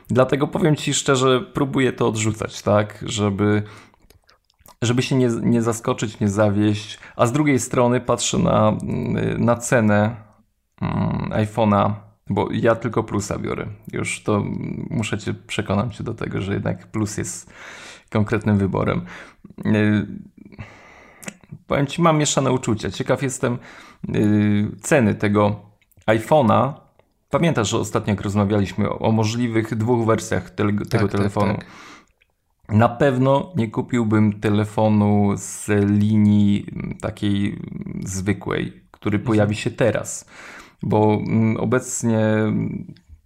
Dlatego 0.10 0.48
powiem 0.48 0.76
Ci 0.76 0.94
szczerze, 0.94 1.42
próbuję 1.54 1.94
to 1.94 2.08
odrzucać, 2.08 2.62
tak, 2.62 3.04
żeby, 3.06 3.64
żeby 4.82 5.02
się 5.02 5.16
nie, 5.16 5.30
nie 5.42 5.62
zaskoczyć, 5.62 6.20
nie 6.20 6.30
zawieść. 6.30 7.00
A 7.16 7.26
z 7.26 7.32
drugiej 7.32 7.60
strony 7.60 8.02
patrzę 8.02 8.38
na, 8.38 8.78
na 9.38 9.56
cenę 9.56 10.16
mm, 10.82 11.30
iPhone'a, 11.30 11.94
bo 12.30 12.48
ja 12.52 12.76
tylko 12.76 13.04
plusa 13.04 13.40
biorę. 13.40 13.68
Już 13.94 14.24
to 14.24 14.44
muszę 14.90 15.18
Cię 15.18 15.34
przekonać 15.34 16.02
do 16.04 16.14
tego, 16.14 16.42
że 16.42 16.54
jednak 16.54 16.88
plus 16.88 17.18
jest 17.18 17.54
konkretnym 18.10 18.58
wyborem. 18.58 19.02
Y, 19.66 20.08
powiem 21.68 21.88
Ci, 21.88 22.02
mam 22.02 22.18
mieszane 22.18 22.52
uczucia. 22.52 22.92
Ciekaw 22.92 23.24
jestem 23.24 23.58
y, 24.16 24.72
ceny 24.82 25.16
tego 25.16 25.62
iPhone'a 26.08 26.87
Pamiętasz, 27.30 27.70
że 27.70 27.78
ostatnio 27.78 28.12
jak 28.12 28.22
rozmawialiśmy 28.22 28.90
o, 28.90 29.00
o 29.00 29.12
możliwych 29.12 29.76
dwóch 29.76 30.06
wersjach 30.06 30.50
te, 30.50 30.56
tego 30.56 30.86
tak, 30.86 31.02
tak 31.02 31.12
telefonu. 31.12 31.54
Tak, 31.54 31.66
tak. 31.66 31.68
Na 32.70 32.90
pewno 32.90 33.52
nie 33.56 33.68
kupiłbym 33.68 34.40
telefonu 34.40 35.32
z 35.36 35.68
linii 35.90 36.66
takiej 37.02 37.60
zwykłej, 38.06 38.84
który 38.92 39.18
mhm. 39.18 39.28
pojawi 39.28 39.56
się 39.56 39.72
teraz, 39.72 40.26
bo 40.84 41.22
obecnie 41.60 42.20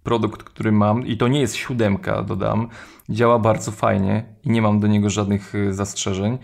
produkt, 0.02 0.42
który 0.42 0.72
mam, 0.72 1.06
i 1.06 1.16
to 1.16 1.28
nie 1.28 1.40
jest 1.40 1.54
siódemka, 1.54 2.22
dodam, 2.22 2.68
działa 3.08 3.38
bardzo 3.38 3.70
fajnie 3.70 4.24
i 4.44 4.50
nie 4.50 4.62
mam 4.62 4.80
do 4.80 4.86
niego 4.86 5.10
żadnych 5.10 5.54
y, 5.54 5.74
zastrzeżeń. 5.74 6.38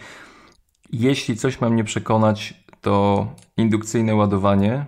Jeśli 0.93 1.37
coś 1.37 1.61
mam 1.61 1.73
mnie 1.73 1.85
przekonać, 1.85 2.65
to 2.81 3.27
indukcyjne 3.57 4.15
ładowanie, 4.15 4.87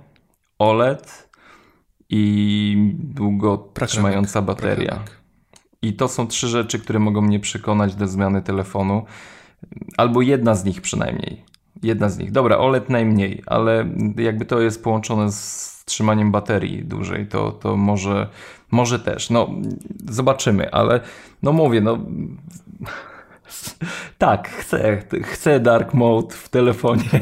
OLED, 0.58 1.29
i 2.10 2.94
długo 2.98 3.68
trzymająca 3.86 4.42
bateria. 4.42 5.04
I 5.82 5.92
to 5.92 6.08
są 6.08 6.26
trzy 6.26 6.48
rzeczy, 6.48 6.78
które 6.78 6.98
mogą 6.98 7.20
mnie 7.20 7.40
przekonać 7.40 7.94
do 7.94 8.08
zmiany 8.08 8.42
telefonu. 8.42 9.04
Albo 9.96 10.22
jedna 10.22 10.54
z 10.54 10.64
nich 10.64 10.80
przynajmniej. 10.80 11.44
Jedna 11.82 12.08
z 12.08 12.18
nich. 12.18 12.32
Dobra, 12.32 12.58
OLED 12.58 12.90
najmniej, 12.90 13.42
ale 13.46 13.86
jakby 14.16 14.44
to 14.44 14.60
jest 14.60 14.84
połączone 14.84 15.32
z 15.32 15.84
trzymaniem 15.84 16.32
baterii 16.32 16.84
dłużej, 16.84 17.26
to, 17.26 17.52
to 17.52 17.76
może, 17.76 18.28
może 18.70 18.98
też. 18.98 19.30
No, 19.30 19.50
zobaczymy, 20.08 20.72
ale 20.72 21.00
no 21.42 21.52
mówię, 21.52 21.80
no. 21.80 21.98
Tak, 24.18 24.48
chcę, 24.48 25.02
chcę 25.22 25.60
dark 25.60 25.94
mode 25.94 26.34
w 26.34 26.48
telefonie. 26.48 27.04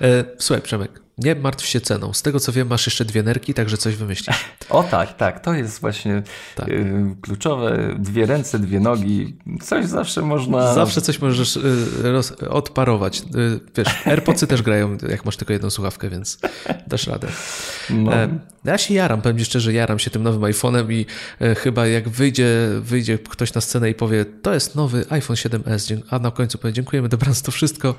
E, 0.00 0.24
słuchaj, 0.38 0.62
Przemek, 0.62 1.03
nie 1.18 1.34
martw 1.34 1.66
się 1.66 1.80
ceną. 1.80 2.12
Z 2.12 2.22
tego 2.22 2.40
co 2.40 2.52
wiem, 2.52 2.68
masz 2.68 2.86
jeszcze 2.86 3.04
dwie 3.04 3.22
nerki, 3.22 3.54
także 3.54 3.76
coś 3.76 3.96
wymyślisz. 3.96 4.36
O 4.70 4.82
tak, 4.82 5.16
tak. 5.16 5.40
To 5.40 5.54
jest 5.54 5.80
właśnie 5.80 6.22
tak. 6.54 6.68
y, 6.68 7.16
kluczowe. 7.20 7.94
Dwie 7.98 8.26
ręce, 8.26 8.58
dwie 8.58 8.80
nogi. 8.80 9.36
Coś 9.62 9.86
zawsze 9.86 10.22
można. 10.22 10.74
Zawsze 10.74 11.00
coś 11.00 11.20
możesz 11.20 11.56
y, 11.56 11.62
roz, 12.02 12.32
odparować. 12.32 13.20
Y, 13.20 13.60
wiesz, 13.76 14.06
AirPodsy 14.06 14.46
też 14.46 14.62
grają, 14.62 14.96
jak 15.08 15.24
masz 15.24 15.36
tylko 15.36 15.52
jedną 15.52 15.70
słuchawkę, 15.70 16.10
więc 16.10 16.38
dasz 16.86 17.06
radę. 17.06 17.28
No. 17.90 18.14
E, 18.14 18.38
ja 18.64 18.78
się 18.78 18.94
jaram, 18.94 19.22
powiem 19.22 19.38
ci 19.38 19.44
szczerze, 19.44 19.72
jaram 19.72 19.98
się 19.98 20.10
tym 20.10 20.22
nowym 20.22 20.42
iPhone'em 20.42 20.92
i 20.92 21.06
e, 21.40 21.54
chyba 21.54 21.86
jak 21.86 22.08
wyjdzie, 22.08 22.48
wyjdzie 22.80 23.18
ktoś 23.18 23.54
na 23.54 23.60
scenę 23.60 23.90
i 23.90 23.94
powie, 23.94 24.24
to 24.24 24.54
jest 24.54 24.74
nowy 24.74 25.04
iPhone 25.10 25.36
7s, 25.36 26.02
a 26.10 26.18
na 26.18 26.30
końcu 26.30 26.58
powie, 26.58 26.72
dziękujemy, 26.72 27.08
dobranoc, 27.08 27.42
to 27.42 27.52
wszystko 27.52 27.94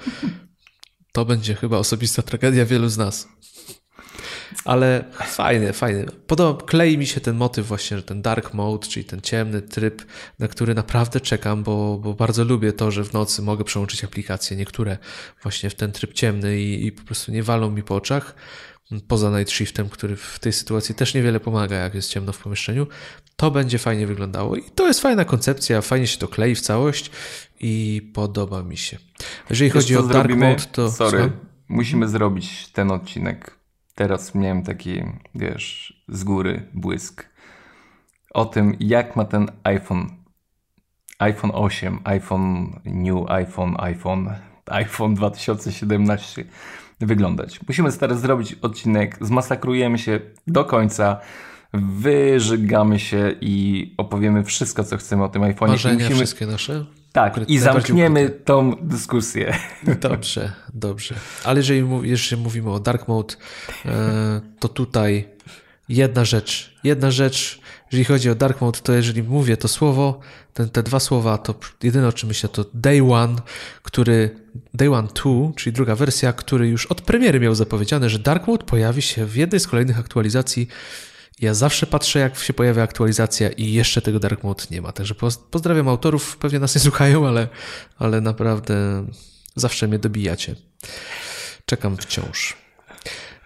to 1.16 1.26
będzie 1.26 1.56
chyba 1.56 1.78
osobista 1.78 2.22
tragedia 2.22 2.66
wielu 2.66 2.90
z 2.90 2.98
nas. 2.98 3.28
Ale 4.66 5.04
fajny, 5.26 5.74
fajny. 5.74 6.06
Podoba, 6.28 6.66
klei 6.66 6.98
mi 6.98 7.08
się 7.08 7.22
ten 7.22 7.36
motyw 7.36 7.68
właśnie, 7.68 7.98
że 7.98 8.04
ten 8.04 8.22
dark 8.22 8.54
mode, 8.54 8.88
czyli 8.88 9.06
ten 9.06 9.22
ciemny 9.22 9.62
tryb, 9.62 10.06
na 10.40 10.48
który 10.48 10.76
naprawdę 10.76 11.20
czekam, 11.20 11.64
bo, 11.64 11.98
bo 11.98 12.14
bardzo 12.14 12.44
lubię 12.44 12.74
to, 12.74 12.92
że 12.92 13.04
w 13.04 13.14
nocy 13.14 13.42
mogę 13.42 13.64
przełączyć 13.64 14.04
aplikacje, 14.04 14.58
niektóre 14.58 14.98
właśnie 15.44 15.70
w 15.70 15.76
ten 15.76 15.92
tryb 15.92 16.14
ciemny 16.14 16.60
i, 16.60 16.86
i 16.86 16.92
po 16.92 17.04
prostu 17.04 17.32
nie 17.32 17.44
walą 17.44 17.72
mi 17.72 17.84
po 17.84 17.96
oczach 17.96 18.36
poza 19.08 19.40
Night 19.40 19.54
Shiftem, 19.54 19.90
który 19.90 20.16
w 20.16 20.40
tej 20.40 20.54
sytuacji 20.54 20.96
też 20.96 21.14
niewiele 21.14 21.40
pomaga, 21.40 21.76
jak 21.76 21.96
jest 21.96 22.10
ciemno 22.10 22.34
w 22.34 22.38
pomieszczeniu, 22.38 22.88
to 23.36 23.52
będzie 23.52 23.78
fajnie 23.78 24.08
wyglądało. 24.08 24.56
I 24.56 24.64
to 24.64 24.88
jest 24.88 25.00
fajna 25.00 25.26
koncepcja, 25.26 25.82
fajnie 25.82 26.08
się 26.08 26.18
to 26.18 26.28
klei 26.28 26.56
w 26.56 26.62
całość 26.62 27.12
i 27.60 28.02
podoba 28.14 28.64
mi 28.64 28.78
się. 28.78 28.98
Jeżeli 29.50 29.72
Wiesz, 29.72 29.84
chodzi 29.84 29.98
o 29.98 30.04
Dark 30.04 30.14
zrobimy? 30.14 30.50
Mode, 30.50 30.64
to... 30.72 30.92
Sorry, 30.92 31.32
musimy 31.68 32.08
zrobić 32.08 32.68
ten 32.68 32.92
odcinek. 32.92 33.60
Teraz 33.96 34.36
miałem 34.36 34.64
taki, 34.64 35.04
wiesz, 35.36 35.94
z 36.08 36.24
góry 36.24 36.70
błysk 36.74 37.30
o 38.34 38.46
tym, 38.46 38.78
jak 38.80 39.16
ma 39.16 39.26
ten 39.26 39.52
iPhone 39.64 40.26
iPhone 41.20 41.52
8, 41.54 42.00
iPhone 42.04 42.80
New, 42.86 43.30
iPhone, 43.30 43.76
iPhone, 43.80 44.30
iPhone 44.66 45.16
2017 45.16 46.46
wyglądać. 47.00 47.60
Musimy 47.68 47.92
teraz 47.94 48.22
zrobić 48.22 48.54
odcinek, 48.62 49.18
zmasakrujemy 49.22 49.98
się 49.98 50.20
do 50.48 50.66
końca, 50.66 51.20
wyżygamy 51.74 53.00
się 53.00 53.36
i 53.42 53.94
opowiemy 53.98 54.44
wszystko, 54.44 54.84
co 54.84 54.98
chcemy 54.98 55.24
o 55.24 55.30
tym 55.30 55.42
iPhone'ie. 55.42 55.68
Marzenia 55.68 55.96
Musimy... 55.96 56.16
wszystkie 56.16 56.46
nasze? 56.46 56.86
Tak, 57.12 57.40
i 57.48 57.58
zamkniemy 57.58 58.30
tą 58.30 58.76
dyskusję. 58.82 59.58
Dobrze, 60.02 60.52
dobrze. 60.74 61.16
Ale 61.44 61.60
jeżeli, 61.60 61.88
jeżeli 62.04 62.42
mówimy 62.42 62.72
o 62.72 62.80
Dark 62.80 63.08
Mode, 63.08 63.36
e, 63.86 64.42
to 64.60 64.68
tutaj 64.68 65.28
jedna 65.90 66.26
rzecz, 66.26 66.76
jedna 66.84 67.12
rzecz, 67.12 67.62
jeżeli 67.96 68.06
chodzi 68.06 68.30
o 68.30 68.36
Dark 68.36 68.62
Mode, 68.62 68.80
to 68.80 68.94
jeżeli 68.94 69.24
mówię 69.24 69.58
to 69.58 69.68
słowo, 69.68 70.20
ten, 70.54 70.70
te 70.70 70.84
dwa 70.84 71.00
słowa, 71.00 71.38
to 71.38 71.56
jedyne 71.84 72.08
o 72.08 72.14
czym 72.14 72.30
myślę 72.30 72.50
to 72.50 72.66
Day 72.74 73.02
One, 73.12 73.36
który, 73.84 74.40
Day 74.74 74.94
One 74.94 75.08
2, 75.08 75.32
czyli 75.56 75.74
druga 75.74 75.96
wersja, 75.96 76.34
który 76.34 76.68
już 76.68 76.86
od 76.86 77.02
premiery 77.02 77.40
miał 77.40 77.56
zapowiedziane, 77.56 78.10
że 78.10 78.20
Dark 78.20 78.48
Mode 78.48 78.66
pojawi 78.66 79.02
się 79.02 79.26
w 79.26 79.36
jednej 79.36 79.60
z 79.60 79.68
kolejnych 79.68 80.00
aktualizacji 80.00 80.68
Ja 81.42 81.54
zawsze 81.54 81.88
patrzę, 81.88 82.20
jak 82.20 82.38
się 82.38 82.54
pojawia 82.54 82.84
aktualizacja 82.84 83.50
i 83.50 83.74
jeszcze 83.74 84.02
tego 84.02 84.20
Dark 84.20 84.44
Mode 84.44 84.64
nie 84.72 84.82
ma. 84.82 84.92
Także 84.92 85.16
pozdrawiam 85.52 85.88
autorów, 85.88 86.38
pewnie 86.38 86.60
nas 86.60 86.76
nie 86.76 86.82
słuchają, 86.82 87.28
ale, 87.28 87.48
ale 88.00 88.22
naprawdę 88.22 89.06
zawsze 89.56 89.88
mnie 89.88 90.00
dobijacie. 90.00 90.56
Czekam 91.66 91.98
wciąż. 91.98 92.58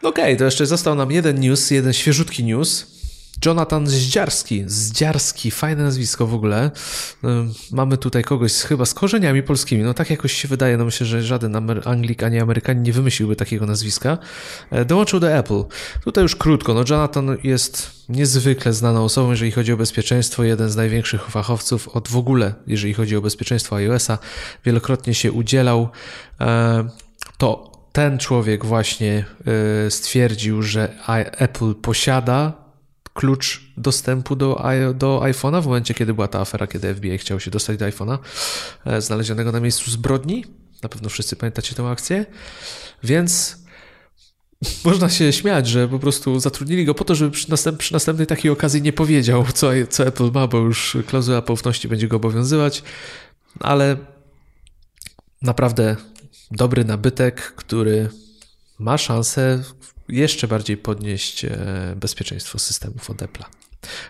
No 0.03 0.09
okej, 0.09 0.23
okay, 0.23 0.37
to 0.37 0.45
jeszcze 0.45 0.65
został 0.65 0.95
nam 0.95 1.11
jeden 1.11 1.39
news, 1.39 1.71
jeden 1.71 1.93
świeżutki 1.93 2.43
news. 2.43 2.98
Jonathan 3.45 3.87
Zdziarski. 3.87 4.63
Zdziarski, 4.67 5.51
fajne 5.51 5.83
nazwisko 5.83 6.27
w 6.27 6.33
ogóle. 6.33 6.71
Mamy 7.71 7.97
tutaj 7.97 8.23
kogoś 8.23 8.51
z, 8.51 8.63
chyba 8.63 8.85
z 8.85 8.93
korzeniami 8.93 9.43
polskimi. 9.43 9.83
No 9.83 9.93
tak 9.93 10.09
jakoś 10.09 10.33
się 10.33 10.47
wydaje, 10.47 10.77
no 10.77 10.85
myślę, 10.85 11.07
że 11.07 11.23
żaden 11.23 11.55
Amer 11.55 11.81
Anglik 11.85 12.23
ani 12.23 12.39
Amerykanin 12.39 12.83
nie 12.83 12.93
wymyśliłby 12.93 13.35
takiego 13.35 13.65
nazwiska. 13.65 14.17
E, 14.71 14.85
dołączył 14.85 15.19
do 15.19 15.31
Apple. 15.31 15.63
Tutaj 16.03 16.23
już 16.23 16.35
krótko. 16.35 16.73
No 16.73 16.83
Jonathan 16.89 17.37
jest 17.43 17.91
niezwykle 18.09 18.73
znaną 18.73 19.03
osobą, 19.03 19.31
jeżeli 19.31 19.51
chodzi 19.51 19.73
o 19.73 19.77
bezpieczeństwo. 19.77 20.43
Jeden 20.43 20.69
z 20.69 20.75
największych 20.75 21.25
fachowców 21.25 21.87
od 21.87 22.07
w 22.07 22.17
ogóle, 22.17 22.53
jeżeli 22.67 22.93
chodzi 22.93 23.15
o 23.15 23.21
bezpieczeństwo 23.21 23.75
iOS-a. 23.75 24.17
Wielokrotnie 24.65 25.13
się 25.13 25.31
udzielał. 25.31 25.89
E, 26.41 26.89
to 27.37 27.71
ten 27.91 28.17
człowiek 28.17 28.65
właśnie 28.65 29.25
e, 29.85 29.91
stwierdził, 29.91 30.61
że 30.61 30.93
Apple 31.37 31.75
posiada 31.75 32.68
klucz 33.13 33.61
dostępu 33.77 34.35
do, 34.35 34.63
do 34.93 35.19
iPhone'a 35.23 35.61
w 35.61 35.65
momencie, 35.65 35.93
kiedy 35.93 36.13
była 36.13 36.27
ta 36.27 36.39
afera, 36.39 36.67
kiedy 36.67 36.95
FBI 36.95 37.17
chciał 37.17 37.39
się 37.39 37.51
dostać 37.51 37.77
do 37.77 37.85
iPhone'a 37.85 38.17
e, 38.85 39.01
znalezionego 39.01 39.51
na 39.51 39.59
miejscu 39.59 39.91
zbrodni. 39.91 40.45
Na 40.83 40.89
pewno 40.89 41.09
wszyscy 41.09 41.35
pamiętacie 41.35 41.75
tę 41.75 41.87
akcję. 41.87 42.25
Więc 43.03 43.57
można 44.85 45.09
się 45.09 45.33
śmiać, 45.33 45.67
że 45.67 45.87
po 45.87 45.99
prostu 45.99 46.39
zatrudnili 46.39 46.85
go 46.85 46.93
po 46.93 47.03
to, 47.03 47.15
żeby 47.15 47.31
przy, 47.31 47.49
następ, 47.49 47.77
przy 47.79 47.93
następnej 47.93 48.27
takiej 48.27 48.51
okazji 48.51 48.81
nie 48.81 48.93
powiedział, 48.93 49.45
co, 49.53 49.69
co 49.89 50.07
Apple 50.07 50.31
ma, 50.31 50.47
bo 50.47 50.57
już 50.57 50.97
klauzula 51.07 51.41
poufności 51.41 51.87
będzie 51.87 52.07
go 52.07 52.15
obowiązywać. 52.15 52.83
Ale 53.59 53.97
naprawdę 55.41 55.95
dobry 56.51 56.85
nabytek, 56.85 57.41
który 57.41 58.09
ma 58.79 58.97
szansę 58.97 59.63
jeszcze 60.09 60.47
bardziej 60.47 60.77
podnieść 60.77 61.45
e, 61.45 61.57
bezpieczeństwo 61.95 62.59
systemów 62.59 63.09
od 63.09 63.17
Apple'a. 63.17 63.45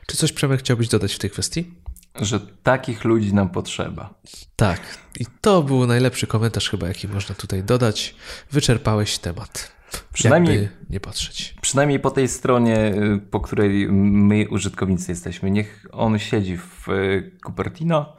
Czy 0.08 0.18
coś, 0.18 0.34
Przemek, 0.34 0.60
chciałbyś 0.60 0.88
dodać 0.88 1.14
w 1.14 1.20
tej 1.20 1.30
kwestii? 1.30 1.74
Że 2.16 2.40
takich 2.64 3.04
ludzi 3.04 3.34
nam 3.34 3.50
potrzeba. 3.50 4.14
Tak. 4.56 4.82
I 5.20 5.26
to 5.42 5.64
był 5.64 5.88
najlepszy 5.88 6.28
komentarz 6.28 6.70
chyba, 6.70 6.88
jaki 6.88 7.08
można 7.08 7.36
tutaj 7.36 7.64
dodać. 7.64 8.16
Wyczerpałeś 8.52 9.18
temat. 9.18 9.72
Przynajmniej 10.14 10.70
nie 10.90 11.00
patrzeć. 11.00 11.56
Przynajmniej 11.62 12.00
po 12.00 12.12
tej 12.12 12.28
stronie, 12.28 12.78
y, 12.78 13.20
po 13.32 13.40
której 13.40 13.88
my 13.92 14.50
użytkownicy 14.50 15.12
jesteśmy. 15.12 15.52
Niech 15.52 15.86
on 15.92 16.20
siedzi 16.20 16.58
w 16.58 16.90
y, 16.90 17.32
Cupertino 17.46 18.16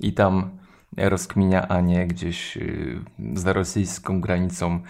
i 0.00 0.12
tam 0.12 0.58
rozkminia, 0.96 1.68
a 1.68 1.80
nie 1.80 2.06
gdzieś 2.06 2.56
y, 2.56 3.00
za 3.34 3.52
rosyjską 3.52 4.20
granicą 4.20 4.80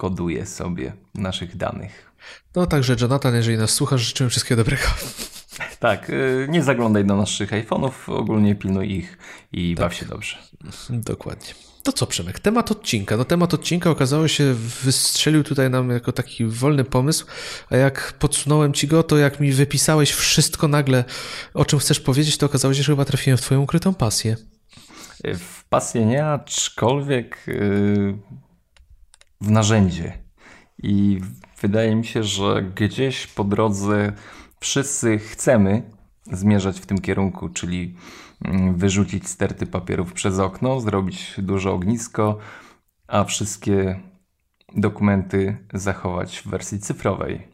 koduje 0.00 0.46
sobie 0.46 0.92
naszych 1.14 1.56
danych. 1.56 2.12
No 2.56 2.66
także 2.66 2.96
Jonathan, 3.00 3.34
jeżeli 3.34 3.58
nas 3.58 3.70
słuchasz, 3.70 4.00
życzymy 4.00 4.30
wszystkiego 4.30 4.64
dobrego. 4.64 4.82
Tak, 5.80 6.10
y, 6.10 6.46
nie 6.50 6.62
zaglądaj 6.62 7.04
do 7.04 7.16
naszych 7.16 7.50
iPhone'ów, 7.50 7.92
ogólnie 8.06 8.54
pilnuj 8.54 8.92
ich 8.92 9.18
i 9.52 9.74
tak. 9.74 9.84
baw 9.84 9.94
się 9.94 10.06
dobrze. 10.06 10.38
Dokładnie. 10.90 11.54
To 11.82 11.92
co, 11.92 12.06
Przemek? 12.06 12.38
Temat 12.38 12.70
odcinka. 12.70 13.16
No 13.16 13.24
temat 13.24 13.54
odcinka 13.54 13.90
okazało 13.90 14.28
się, 14.28 14.54
wystrzelił 14.82 15.44
tutaj 15.44 15.70
nam 15.70 15.90
jako 15.90 16.12
taki 16.12 16.46
wolny 16.46 16.84
pomysł, 16.84 17.26
a 17.70 17.76
jak 17.76 18.12
podsunąłem 18.18 18.72
ci 18.72 18.86
go, 18.86 19.02
to 19.02 19.18
jak 19.18 19.40
mi 19.40 19.52
wypisałeś 19.52 20.12
wszystko 20.12 20.68
nagle, 20.68 21.04
o 21.54 21.64
czym 21.64 21.78
chcesz 21.78 22.00
powiedzieć, 22.00 22.36
to 22.36 22.46
okazało 22.46 22.74
się, 22.74 22.82
że 22.82 22.92
chyba 22.92 23.04
trafiłem 23.04 23.36
w 23.38 23.40
twoją 23.40 23.60
ukrytą 23.60 23.94
pasję. 23.94 24.36
W 25.24 25.64
pasję 25.64 26.06
nie, 26.06 26.26
aczkolwiek 26.26 27.44
yy, 27.46 28.18
w 29.40 29.50
narzędzie. 29.50 30.18
I 30.82 31.20
wydaje 31.62 31.96
mi 31.96 32.06
się, 32.06 32.22
że 32.22 32.62
gdzieś 32.74 33.26
po 33.26 33.44
drodze 33.44 34.12
wszyscy 34.60 35.18
chcemy 35.18 35.82
zmierzać 36.32 36.80
w 36.80 36.86
tym 36.86 37.00
kierunku, 37.00 37.48
czyli 37.48 37.96
mm, 38.44 38.76
wyrzucić 38.76 39.28
sterty 39.28 39.66
papierów 39.66 40.12
przez 40.12 40.38
okno, 40.38 40.80
zrobić 40.80 41.34
duże 41.38 41.70
ognisko, 41.70 42.38
a 43.06 43.24
wszystkie 43.24 44.00
dokumenty 44.76 45.56
zachować 45.74 46.38
w 46.38 46.48
wersji 46.48 46.78
cyfrowej. 46.78 47.48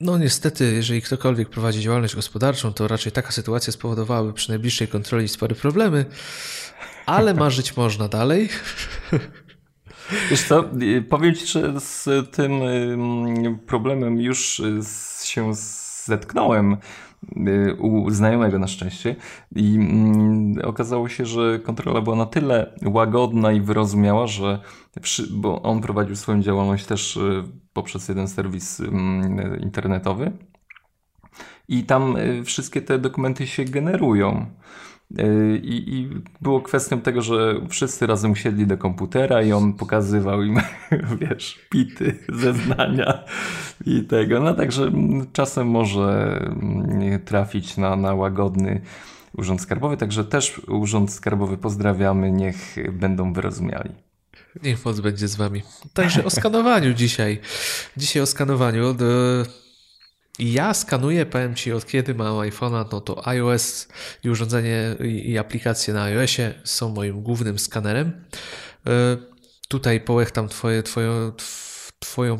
No 0.00 0.18
niestety, 0.18 0.72
jeżeli 0.72 1.02
ktokolwiek 1.02 1.48
prowadzi 1.48 1.80
działalność 1.80 2.14
gospodarczą, 2.14 2.72
to 2.72 2.88
raczej 2.88 3.12
taka 3.12 3.30
sytuacja 3.30 3.72
spowodowałaby 3.72 4.32
przy 4.32 4.48
najbliższej 4.50 4.88
kontroli 4.88 5.28
spory 5.28 5.54
problemy, 5.54 6.04
ale 7.06 7.34
marzyć 7.44 7.76
można 7.76 8.08
dalej. 8.08 8.48
Wiesz 10.30 10.42
co, 10.42 10.64
y, 10.82 11.02
powiem 11.02 11.34
Ci, 11.34 11.46
że 11.46 11.80
z 11.80 12.08
tym 12.30 12.52
problemem 13.66 14.20
już 14.20 14.60
y, 14.60 14.80
się 15.24 15.50
zetknąłem 16.04 16.76
y, 17.36 17.74
u 17.74 18.10
znajomego 18.10 18.58
na 18.58 18.66
szczęście 18.66 19.16
i 19.56 19.74
mm, 19.76 20.64
okazało 20.64 21.08
się, 21.08 21.26
że 21.26 21.58
kontrola 21.58 22.00
była 22.00 22.16
na 22.16 22.26
tyle 22.26 22.78
łagodna 22.84 23.52
i 23.52 23.60
wyrozumiała, 23.60 24.26
że 24.26 24.60
bo 25.30 25.62
on 25.62 25.80
prowadził 25.80 26.16
swoją 26.16 26.42
działalność 26.42 26.86
też 26.86 27.18
poprzez 27.72 28.08
jeden 28.08 28.28
serwis 28.28 28.82
internetowy 29.60 30.32
i 31.68 31.84
tam 31.84 32.16
wszystkie 32.44 32.82
te 32.82 32.98
dokumenty 32.98 33.46
się 33.46 33.64
generują. 33.64 34.46
Yy, 35.10 35.60
I, 35.62 35.94
I, 35.94 36.08
było 36.40 36.60
kwestią 36.60 37.00
tego, 37.00 37.22
że 37.22 37.60
wszyscy 37.68 38.06
razem 38.06 38.36
siedli 38.36 38.66
do 38.66 38.78
komputera 38.78 39.42
i 39.42 39.52
on 39.52 39.72
pokazywał 39.72 40.42
im, 40.42 40.60
wiesz, 41.20 41.58
pity, 41.70 42.18
zeznania 42.28 43.24
i 43.86 44.02
tego. 44.02 44.40
No 44.40 44.54
także 44.54 44.92
czasem 45.32 45.66
może 45.66 46.38
mm, 46.40 47.20
trafić 47.24 47.76
na, 47.76 47.96
na 47.96 48.14
łagodny 48.14 48.80
Urząd 49.36 49.60
Skarbowy, 49.60 49.96
także 49.96 50.24
też 50.24 50.60
Urząd 50.68 51.12
Skarbowy 51.12 51.56
pozdrawiamy, 51.56 52.32
niech 52.32 52.76
będą 52.92 53.32
wyrozumiali. 53.32 53.90
Niech 54.62 54.84
moc 54.84 55.00
będzie 55.00 55.28
z 55.28 55.36
wami. 55.36 55.62
Także 55.94 56.24
o 56.24 56.30
skanowaniu 56.30 56.94
dzisiaj. 56.94 57.40
Dzisiaj 57.96 58.22
o 58.22 58.26
skanowaniu. 58.26 58.94
I 60.38 60.52
ja 60.52 60.74
skanuję, 60.74 61.26
powiem 61.26 61.54
Ci, 61.54 61.72
od 61.72 61.86
kiedy 61.86 62.14
mam 62.14 62.36
iPhone'a, 62.36 62.84
no 62.92 63.00
to 63.00 63.28
iOS 63.28 63.88
i 64.24 64.30
urządzenie 64.30 64.96
i 65.04 65.38
aplikacje 65.38 65.94
na 65.94 66.02
iOSie 66.02 66.54
są 66.64 66.88
moim 66.88 67.22
głównym 67.22 67.58
skanerem. 67.58 68.12
E, 68.86 69.16
tutaj 69.68 70.00
połechtam 70.00 70.48
twoje, 70.48 70.82
twoją, 70.82 71.32
twoją 71.98 72.38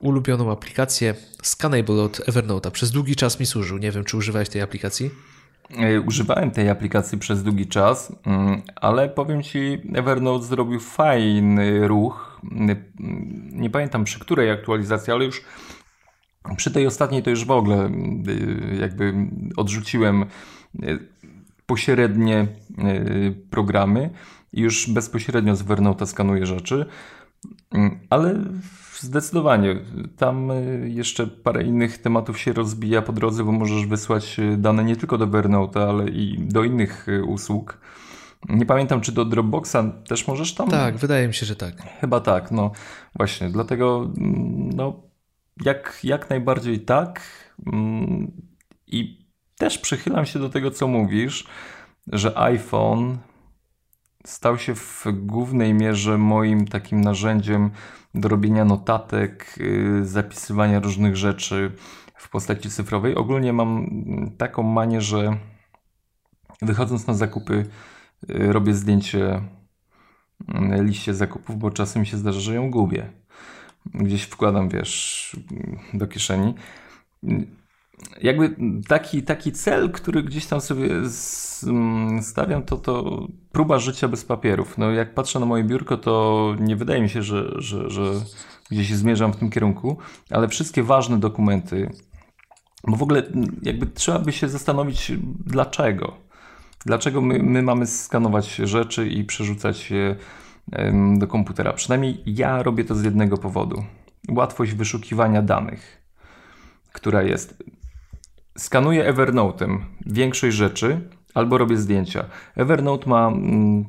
ulubioną 0.00 0.52
aplikację 0.52 1.14
Scanable 1.42 2.02
od 2.02 2.18
Evernote'a. 2.18 2.70
Przez 2.70 2.90
długi 2.90 3.16
czas 3.16 3.40
mi 3.40 3.46
służył. 3.46 3.78
Nie 3.78 3.90
wiem, 3.90 4.04
czy 4.04 4.16
używałeś 4.16 4.48
tej 4.48 4.62
aplikacji? 4.62 5.10
E, 5.78 6.00
używałem 6.00 6.50
tej 6.50 6.70
aplikacji 6.70 7.18
przez 7.18 7.42
długi 7.42 7.66
czas, 7.66 8.12
mm, 8.26 8.62
ale 8.76 9.08
powiem 9.08 9.42
Ci, 9.42 9.82
Evernote 9.94 10.44
zrobił 10.44 10.80
fajny 10.80 11.88
ruch. 11.88 12.40
Nie 13.52 13.70
pamiętam 13.70 14.04
przy 14.04 14.20
której 14.20 14.50
aktualizacji, 14.50 15.12
ale 15.12 15.24
już 15.24 15.42
przy 16.56 16.70
tej 16.70 16.86
ostatniej 16.86 17.22
to 17.22 17.30
już 17.30 17.44
w 17.44 17.50
ogóle 17.50 17.86
y, 17.86 18.76
jakby 18.80 19.14
odrzuciłem 19.56 20.22
y, 20.22 20.98
pośrednie 21.66 22.48
y, 22.78 23.34
programy 23.50 24.10
i 24.52 24.60
już 24.60 24.90
bezpośrednio 24.90 25.56
z 25.56 25.64
Evernote'a 25.64 26.06
skanuję 26.06 26.46
rzeczy, 26.46 26.86
mm, 27.70 27.98
ale 28.10 28.34
zdecydowanie 28.98 29.76
tam 30.16 30.48
jeszcze 30.84 31.26
parę 31.26 31.64
innych 31.64 31.98
tematów 31.98 32.38
się 32.38 32.52
rozbija 32.52 33.02
po 33.02 33.12
drodze, 33.12 33.44
bo 33.44 33.52
możesz 33.52 33.86
wysłać 33.86 34.36
dane 34.56 34.84
nie 34.84 34.96
tylko 34.96 35.18
do 35.18 35.26
Evernote'a, 35.26 35.88
ale 35.88 36.08
i 36.08 36.38
do 36.38 36.64
innych 36.64 37.06
usług. 37.26 37.78
Nie 38.48 38.66
pamiętam, 38.66 39.00
czy 39.00 39.12
do 39.12 39.24
Dropboxa 39.24 39.76
też 40.08 40.26
możesz 40.26 40.54
tam? 40.54 40.70
Tak, 40.70 40.96
wydaje 40.96 41.28
mi 41.28 41.34
się, 41.34 41.46
że 41.46 41.56
tak. 41.56 41.82
Chyba 42.00 42.20
tak, 42.20 42.50
no 42.50 42.70
właśnie, 43.16 43.50
dlatego 43.50 44.10
mm, 44.16 44.70
no 44.76 45.11
jak, 45.64 46.00
jak 46.04 46.30
najbardziej 46.30 46.80
tak. 46.80 47.20
Mm, 47.66 48.32
I 48.86 49.26
też 49.58 49.78
przychylam 49.78 50.26
się 50.26 50.38
do 50.38 50.48
tego, 50.48 50.70
co 50.70 50.88
mówisz, 50.88 51.46
że 52.06 52.38
iPhone 52.38 53.18
stał 54.24 54.58
się 54.58 54.74
w 54.74 55.06
głównej 55.12 55.74
mierze 55.74 56.18
moim 56.18 56.68
takim 56.68 57.00
narzędziem 57.00 57.70
do 58.14 58.28
robienia 58.28 58.64
notatek, 58.64 59.54
y, 59.60 60.04
zapisywania 60.04 60.80
różnych 60.80 61.16
rzeczy 61.16 61.72
w 62.16 62.30
postaci 62.30 62.70
cyfrowej. 62.70 63.14
Ogólnie 63.14 63.52
mam 63.52 63.86
taką 64.38 64.62
manię, 64.62 65.00
że 65.00 65.36
wychodząc 66.62 67.06
na 67.06 67.14
zakupy, 67.14 67.66
y, 68.30 68.52
robię 68.52 68.74
zdjęcie 68.74 69.42
mm, 70.48 70.86
liście 70.86 71.14
zakupów, 71.14 71.58
bo 71.58 71.70
czasem 71.70 72.04
się 72.04 72.16
zdarza, 72.16 72.40
że 72.40 72.54
ją 72.54 72.70
gubię 72.70 73.12
gdzieś 73.94 74.22
wkładam, 74.22 74.68
wiesz, 74.68 75.36
do 75.94 76.06
kieszeni. 76.06 76.54
jakby 78.22 78.56
taki, 78.88 79.22
taki 79.22 79.52
cel, 79.52 79.90
który 79.90 80.22
gdzieś 80.22 80.46
tam 80.46 80.60
sobie 80.60 80.88
stawiam, 82.22 82.62
to, 82.62 82.76
to 82.76 83.26
próba 83.52 83.78
życia 83.78 84.08
bez 84.08 84.24
papierów. 84.24 84.78
No 84.78 84.90
jak 84.90 85.14
patrzę 85.14 85.40
na 85.40 85.46
moje 85.46 85.64
biurko, 85.64 85.96
to 85.96 86.56
nie 86.60 86.76
wydaje 86.76 87.02
mi 87.02 87.08
się, 87.08 87.22
że, 87.22 87.52
że, 87.56 87.90
że 87.90 88.02
gdzieś 88.70 88.94
zmierzam 88.94 89.32
w 89.32 89.36
tym 89.36 89.50
kierunku, 89.50 89.96
ale 90.30 90.48
wszystkie 90.48 90.82
ważne 90.82 91.20
dokumenty, 91.20 91.90
bo 92.86 92.96
w 92.96 93.02
ogóle 93.02 93.22
jakby 93.62 93.86
trzeba 93.86 94.18
by 94.18 94.32
się 94.32 94.48
zastanowić 94.48 95.12
dlaczego. 95.46 96.16
Dlaczego 96.86 97.20
my, 97.20 97.38
my 97.38 97.62
mamy 97.62 97.86
skanować 97.86 98.54
rzeczy 98.54 99.08
i 99.08 99.24
przerzucać 99.24 99.90
je 99.90 100.16
do 101.18 101.26
komputera? 101.26 101.72
Przynajmniej 101.72 102.22
ja 102.26 102.62
robię 102.62 102.84
to 102.84 102.94
z 102.94 103.04
jednego 103.04 103.38
powodu. 103.38 103.84
Łatwość 104.28 104.72
wyszukiwania 104.72 105.42
danych, 105.42 106.02
która 106.92 107.22
jest. 107.22 107.64
Skanuję 108.58 109.12
Evernote'em 109.12 109.78
większość 110.06 110.56
rzeczy 110.56 111.00
albo 111.34 111.58
robię 111.58 111.76
zdjęcia. 111.76 112.24
Evernote 112.56 113.10
ma 113.10 113.28
mm, 113.28 113.84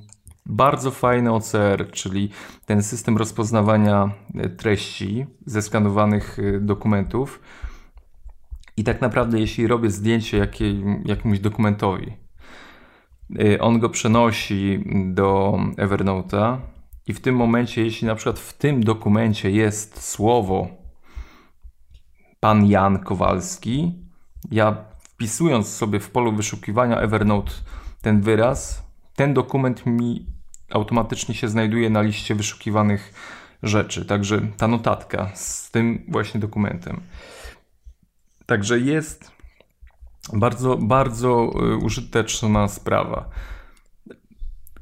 bardzo 0.45 0.91
fajny 0.91 1.33
OCR, 1.33 1.91
czyli 1.91 2.29
ten 2.65 2.83
system 2.83 3.17
rozpoznawania 3.17 4.11
e, 4.35 4.49
treści 4.49 5.25
ze 5.45 5.61
skanowanych 5.61 6.39
e, 6.39 6.59
dokumentów. 6.59 7.41
I 8.77 8.83
tak 8.83 9.01
naprawdę, 9.01 9.39
jeśli 9.39 9.67
robię 9.67 9.89
zdjęcie 9.89 10.37
jakiej, 10.37 10.83
jakiemuś 11.05 11.39
dokumentowi, 11.39 12.13
on 13.59 13.79
go 13.79 13.89
przenosi 13.89 14.83
do 15.05 15.59
Evernote'a 15.77 16.57
i 17.07 17.13
w 17.13 17.21
tym 17.21 17.35
momencie, 17.35 17.83
jeśli 17.83 18.07
na 18.07 18.15
przykład 18.15 18.39
w 18.39 18.53
tym 18.53 18.83
dokumencie 18.83 19.51
jest 19.51 20.03
słowo 20.03 20.67
pan 22.39 22.65
Jan 22.65 22.99
Kowalski, 22.99 23.91
ja 24.51 24.75
wpisując 24.99 25.67
sobie 25.67 25.99
w 25.99 26.09
polu 26.09 26.35
wyszukiwania 26.35 26.99
Evernote 26.99 27.51
ten 28.01 28.21
wyraz, 28.21 28.83
ten 29.15 29.33
dokument 29.33 29.85
mi 29.85 30.25
automatycznie 30.71 31.35
się 31.35 31.47
znajduje 31.47 31.89
na 31.89 32.01
liście 32.01 32.35
wyszukiwanych 32.35 33.13
rzeczy. 33.63 34.05
Także 34.05 34.41
ta 34.57 34.67
notatka 34.67 35.31
z 35.35 35.71
tym 35.71 36.05
właśnie 36.07 36.39
dokumentem. 36.39 37.01
Także 38.45 38.79
jest 38.79 39.31
bardzo, 40.33 40.77
bardzo 40.77 41.51
y, 41.73 41.77
użyteczna 41.77 42.67
sprawa. 42.67 43.29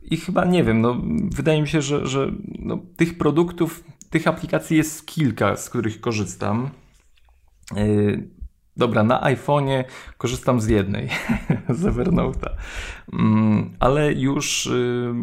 I 0.04 0.18
chyba 0.18 0.46
nie 0.46 0.64
wiem, 0.64 0.82
no, 0.82 0.98
wydaje 1.30 1.62
mi 1.62 1.68
się, 1.68 1.82
że, 1.82 2.08
że 2.08 2.32
no, 2.60 2.80
tych 2.98 3.18
produktów, 3.18 3.84
tych 4.10 4.28
aplikacji 4.28 4.78
jest 4.78 5.06
kilka, 5.06 5.56
z 5.56 5.70
których 5.70 6.02
korzystam. 6.02 6.70
Yy, 7.76 8.28
dobra, 8.78 9.04
na 9.04 9.22
iPhone'ie 9.22 9.84
korzystam 10.18 10.62
z 10.62 10.68
jednej, 10.68 11.10
z 11.70 11.82
Evernote'a, 11.84 12.50
yy, 13.14 13.20
ale 13.80 14.14
już 14.14 14.66
yy, 14.66 15.14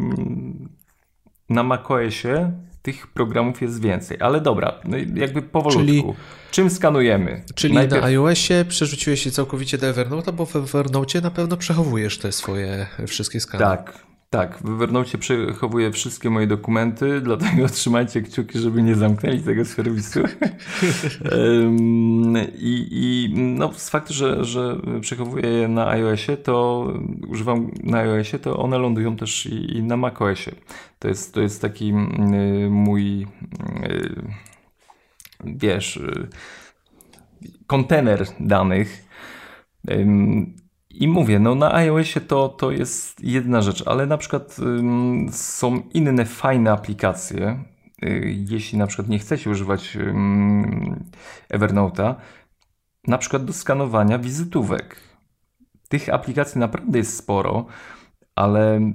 na 1.49 1.63
macOSie 1.63 2.51
tych 2.81 3.07
programów 3.07 3.61
jest 3.61 3.81
więcej. 3.81 4.17
Ale 4.19 4.41
dobra, 4.41 4.79
no 4.85 4.97
jakby 5.15 5.41
powolutku. 5.41 5.85
Czyli, 5.85 6.03
Czym 6.51 6.69
skanujemy? 6.69 7.43
Czyli 7.55 7.73
Najpierw... 7.73 8.01
na 8.01 8.07
iOSie 8.07 8.65
przerzuciłeś 8.67 9.23
się 9.23 9.31
całkowicie 9.31 9.77
do 9.77 9.87
Evernote'a, 9.87 10.31
bo 10.31 10.45
w 10.45 10.55
Evernote 10.55 11.21
na 11.21 11.31
pewno 11.31 11.57
przechowujesz 11.57 12.17
te 12.17 12.31
swoje 12.31 12.87
wszystkie 13.07 13.39
skany. 13.39 13.63
Tak, 13.63 14.05
tak, 14.29 14.59
w 14.63 14.69
Evernote 14.69 15.17
przechowuję 15.17 15.91
wszystkie 15.91 16.29
moje 16.29 16.47
dokumenty, 16.47 17.21
dlatego 17.21 17.69
trzymajcie 17.69 18.21
kciuki, 18.21 18.59
żeby 18.59 18.83
nie 18.83 18.95
zamknęli 18.95 19.41
tego 19.41 19.65
serwisu. 19.65 20.19
I, 22.59 22.87
I 22.91 23.33
no, 23.35 23.73
z 23.73 23.89
faktu, 23.89 24.13
że, 24.13 24.45
że 24.45 24.77
przechowuję 25.01 25.47
je 25.47 25.67
na 25.67 25.87
iOSie, 25.87 26.37
to 26.37 26.87
używam 27.27 27.71
na 27.83 27.97
iOSie, 27.97 28.39
to 28.39 28.57
one 28.57 28.77
lądują 28.77 29.15
też 29.15 29.45
i, 29.45 29.77
i 29.77 29.83
na 29.83 29.97
macOSie. 29.97 30.51
To 30.99 31.07
jest, 31.07 31.33
to 31.33 31.41
jest 31.41 31.61
taki 31.61 31.89
y, 31.89 32.69
mój, 32.69 33.27
y, 33.83 34.21
wiesz, 35.45 35.97
y, 35.97 36.27
kontener 37.67 38.25
danych. 38.39 39.09
I 40.99 41.07
mówię, 41.07 41.39
no 41.39 41.55
na 41.55 41.73
iOSie 41.73 42.21
to, 42.21 42.49
to 42.49 42.71
jest 42.71 43.23
jedna 43.23 43.61
rzecz, 43.61 43.83
ale 43.85 44.05
na 44.05 44.17
przykład 44.17 44.59
ym, 44.59 45.27
są 45.31 45.81
inne 45.93 46.25
fajne 46.25 46.71
aplikacje. 46.71 47.63
Yy, 48.01 48.35
jeśli 48.49 48.77
na 48.77 48.87
przykład 48.87 49.09
nie 49.09 49.19
chcecie 49.19 49.49
używać 49.49 49.97
Evernote'a, 51.53 52.15
na 53.07 53.17
przykład 53.17 53.45
do 53.45 53.53
skanowania 53.53 54.19
wizytówek. 54.19 54.95
Tych 55.89 56.09
aplikacji 56.09 56.59
naprawdę 56.59 56.97
jest 56.97 57.17
sporo, 57.17 57.65
ale 58.35 58.91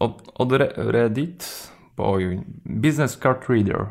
od, 0.00 0.32
od 0.34 0.52
Reddit, 0.76 1.70
oj, 1.96 2.40
Business 2.66 3.18
Card 3.18 3.48
Reader, 3.48 3.86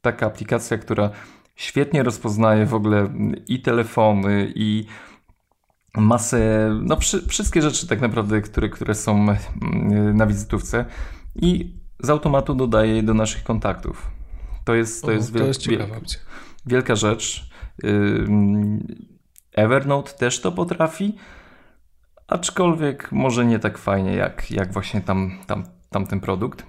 taka 0.00 0.26
aplikacja, 0.26 0.78
która 0.78 1.10
świetnie 1.56 2.02
rozpoznaje 2.02 2.66
w 2.66 2.74
ogóle 2.74 3.08
i 3.48 3.62
telefony, 3.62 4.52
i 4.54 4.86
masę, 5.96 6.70
no 6.82 6.96
przy, 6.96 7.28
wszystkie 7.28 7.62
rzeczy 7.62 7.86
tak 7.86 8.00
naprawdę, 8.00 8.40
które, 8.40 8.68
które 8.68 8.94
są 8.94 9.26
mm, 9.26 10.16
na 10.16 10.26
wizytówce 10.26 10.84
i 11.36 11.74
z 12.02 12.10
automatu 12.10 12.54
dodaje 12.54 12.96
je 12.96 13.02
do 13.02 13.14
naszych 13.14 13.44
kontaktów. 13.44 14.10
To 14.64 14.74
jest, 14.74 15.02
to 15.04 15.10
jest, 15.10 15.32
wiel, 15.32 15.42
to 15.42 15.48
jest 15.48 15.60
ciekawa 15.60 15.96
opcja. 15.96 16.20
wielka 16.66 16.96
rzecz. 16.96 17.50
Evernote 19.52 20.12
też 20.12 20.40
to 20.40 20.52
potrafi, 20.52 21.16
aczkolwiek 22.28 23.12
może 23.12 23.46
nie 23.46 23.58
tak 23.58 23.78
fajnie 23.78 24.14
jak, 24.14 24.50
jak 24.50 24.72
właśnie 24.72 25.00
tam, 25.00 25.38
tam, 25.46 25.64
tamten 25.90 26.20
produkt. 26.20 26.66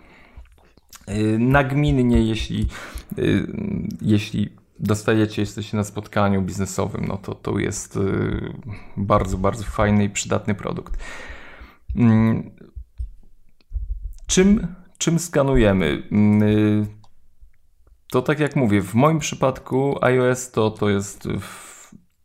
Nagminnie, 1.40 2.22
jeśli, 2.22 2.68
jeśli 4.02 4.59
dostajecie, 4.80 5.42
jesteście 5.42 5.78
na 5.78 5.84
spotkaniu 5.84 6.42
biznesowym, 6.42 7.06
no 7.08 7.18
to 7.18 7.36
to 7.36 7.60
jest 7.60 7.96
y, 7.96 8.54
bardzo, 8.98 9.38
bardzo 9.38 9.64
fajny 9.64 10.04
i 10.04 10.10
przydatny 10.10 10.56
produkt. 10.56 10.98
Mm, 11.96 12.52
czym, 14.28 14.76
czym 14.98 15.20
skanujemy? 15.20 16.04
Mm, 16.12 16.44
y, 16.44 16.86
to 18.12 18.22
tak 18.22 18.40
jak 18.40 18.56
mówię, 18.56 18.82
w 18.82 18.94
moim 18.94 19.20
przypadku 19.20 20.06
iOS 20.06 20.52
to, 20.52 20.72
to 20.72 20.90
jest 20.90 21.28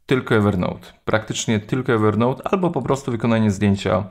tylko 0.07 0.35
Evernote. 0.35 0.87
Praktycznie 1.05 1.61
tylko 1.61 1.93
Evernote, 1.93 2.49
albo 2.49 2.71
po 2.71 2.83
prostu 2.83 3.11
wykonanie 3.11 3.51
zdjęcia 3.51 4.05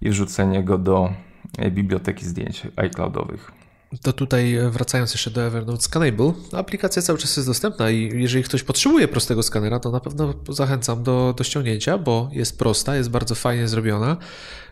i 0.00 0.10
wrzucenie 0.10 0.64
go 0.64 0.78
do 0.78 1.12
e, 1.58 1.70
biblioteki 1.70 2.26
zdjęć 2.26 2.66
iCloudowych. 2.76 3.59
To 4.02 4.12
tutaj 4.12 4.54
e, 4.54 4.70
wracając 4.70 5.12
jeszcze 5.12 5.30
do 5.30 5.42
Evernote 5.42 5.82
Scanable, 5.82 6.32
aplikacja 6.52 7.02
cały 7.02 7.18
czas 7.18 7.36
jest 7.36 7.48
dostępna 7.48 7.90
i 7.90 8.20
jeżeli 8.22 8.44
ktoś 8.44 8.62
potrzebuje 8.62 9.08
prostego 9.08 9.42
skanera, 9.42 9.80
to 9.80 9.90
na 9.90 10.00
pewno 10.00 10.34
zachęcam 10.48 11.02
do, 11.02 11.34
do 11.36 11.44
ściągnięcia, 11.44 11.98
bo 11.98 12.30
jest 12.32 12.58
prosta, 12.58 12.96
jest 12.96 13.10
bardzo 13.10 13.34
fajnie 13.34 13.68
zrobiona, 13.68 14.16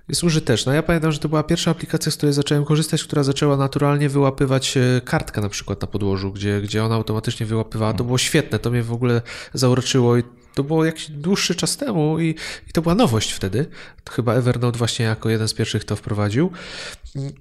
jest 0.09 0.25
użyteczna. 0.25 0.75
Ja 0.75 0.83
pamiętam, 0.83 1.13
że 1.13 1.19
to 1.19 1.29
była 1.29 1.43
pierwsza 1.43 1.71
aplikacja, 1.71 2.13
z 2.13 2.17
której 2.17 2.33
zacząłem 2.33 2.65
korzystać, 2.65 3.05
która 3.05 3.23
zaczęła 3.23 3.57
naturalnie 3.57 4.09
wyłapywać 4.09 4.77
e, 4.77 5.01
kartkę 5.05 5.41
na 5.41 5.49
przykład 5.49 5.81
na 5.83 5.87
podłożu, 5.87 6.33
gdzie, 6.33 6.61
gdzie 6.61 6.85
ona 6.85 6.95
automatycznie 6.95 7.47
wyłapywała. 7.47 7.93
To 7.93 8.05
było 8.05 8.19
świetne, 8.19 8.59
to 8.59 8.71
mnie 8.71 8.83
w 8.83 8.93
ogóle 8.93 9.23
zauroczyło 9.55 10.17
i 10.17 10.23
to 10.59 10.65
było 10.65 10.85
jakiś 10.85 11.11
dłuższy 11.11 11.55
czas 11.55 11.77
temu 11.77 12.21
i, 12.21 12.35
i 12.69 12.73
to 12.73 12.83
była 12.83 12.95
nowość 12.95 13.33
wtedy. 13.33 13.67
Chyba 14.11 14.35
Evernote 14.35 14.79
właśnie 14.79 15.05
jako 15.05 15.31
jeden 15.31 15.49
z 15.49 15.55
pierwszych 15.55 15.85
to 15.85 15.97
wprowadził. 15.97 16.51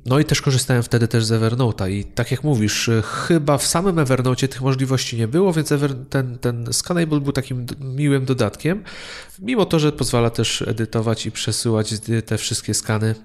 No 0.05 0.19
i 0.19 0.25
też 0.25 0.41
korzystałem 0.41 0.83
wtedy 0.83 1.07
też 1.07 1.25
z 1.25 1.31
Evernote'a 1.31 1.91
i 1.91 2.05
tak 2.05 2.31
jak 2.31 2.43
mówisz, 2.43 2.89
chyba 3.03 3.57
w 3.57 3.67
samym 3.67 3.99
Evernote 3.99 4.47
tych 4.47 4.61
możliwości 4.61 5.17
nie 5.17 5.27
było, 5.27 5.53
więc 5.53 5.71
Ever, 5.71 5.95
ten, 6.09 6.37
ten 6.37 6.69
był 7.07 7.31
takim 7.31 7.65
miłym 7.79 8.25
dodatkiem, 8.25 8.83
mimo 9.39 9.65
to, 9.65 9.79
że 9.79 9.91
pozwala 9.91 10.29
też 10.29 10.61
edytować 10.61 11.25
i 11.25 11.31
przesyłać 11.31 11.93
te 12.25 12.37
wszystkie 12.37 12.73
skany 12.73 13.15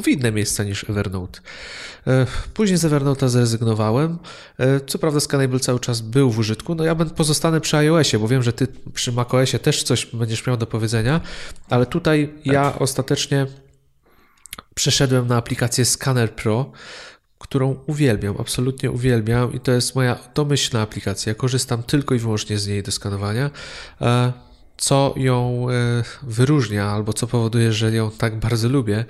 w 0.00 0.08
inne 0.08 0.32
miejsca 0.32 0.64
niż 0.64 0.90
Evernote. 0.90 1.40
E, 2.06 2.26
później 2.54 2.78
z 2.78 2.84
Evernote'a 2.84 3.28
zrezygnowałem. 3.28 4.18
E, 4.58 4.80
co 4.80 4.98
prawda 4.98 5.20
Scanable 5.20 5.60
cały 5.60 5.80
czas 5.80 6.00
był 6.00 6.30
w 6.30 6.38
użytku. 6.38 6.74
No 6.74 6.84
ja 6.84 6.94
będę 6.94 7.14
pozostanę 7.14 7.60
przy 7.60 7.76
iOSie, 7.76 8.18
bo 8.18 8.28
wiem, 8.28 8.42
że 8.42 8.52
ty 8.52 8.66
przy 8.94 9.12
macOSie 9.12 9.58
też 9.58 9.82
coś 9.82 10.06
będziesz 10.06 10.46
miał 10.46 10.56
do 10.56 10.66
powiedzenia, 10.66 11.20
ale 11.70 11.86
tutaj 11.86 12.34
ja 12.44 12.78
ostatecznie 12.78 13.46
przeszedłem 14.74 15.26
na 15.26 15.36
aplikację 15.36 15.84
Scanner 15.84 16.34
Pro, 16.34 16.72
którą 17.38 17.76
uwielbiam, 17.86 18.34
absolutnie 18.38 18.90
uwielbiam 18.90 19.52
i 19.52 19.60
to 19.60 19.72
jest 19.72 19.94
moja 19.94 20.18
domyślna 20.34 20.80
aplikacja. 20.80 21.30
Ja 21.30 21.34
korzystam 21.34 21.82
tylko 21.82 22.14
i 22.14 22.18
wyłącznie 22.18 22.58
z 22.58 22.66
niej 22.66 22.82
do 22.82 22.92
skanowania. 22.92 23.50
Co 24.76 25.14
ją 25.16 25.66
e, 25.70 26.02
wyróżnia, 26.22 26.86
albo 26.86 27.12
co 27.12 27.26
powoduje, 27.26 27.72
że 27.72 27.92
ją 27.92 28.10
tak 28.10 28.38
bardzo 28.38 28.68
lubię, 28.68 29.04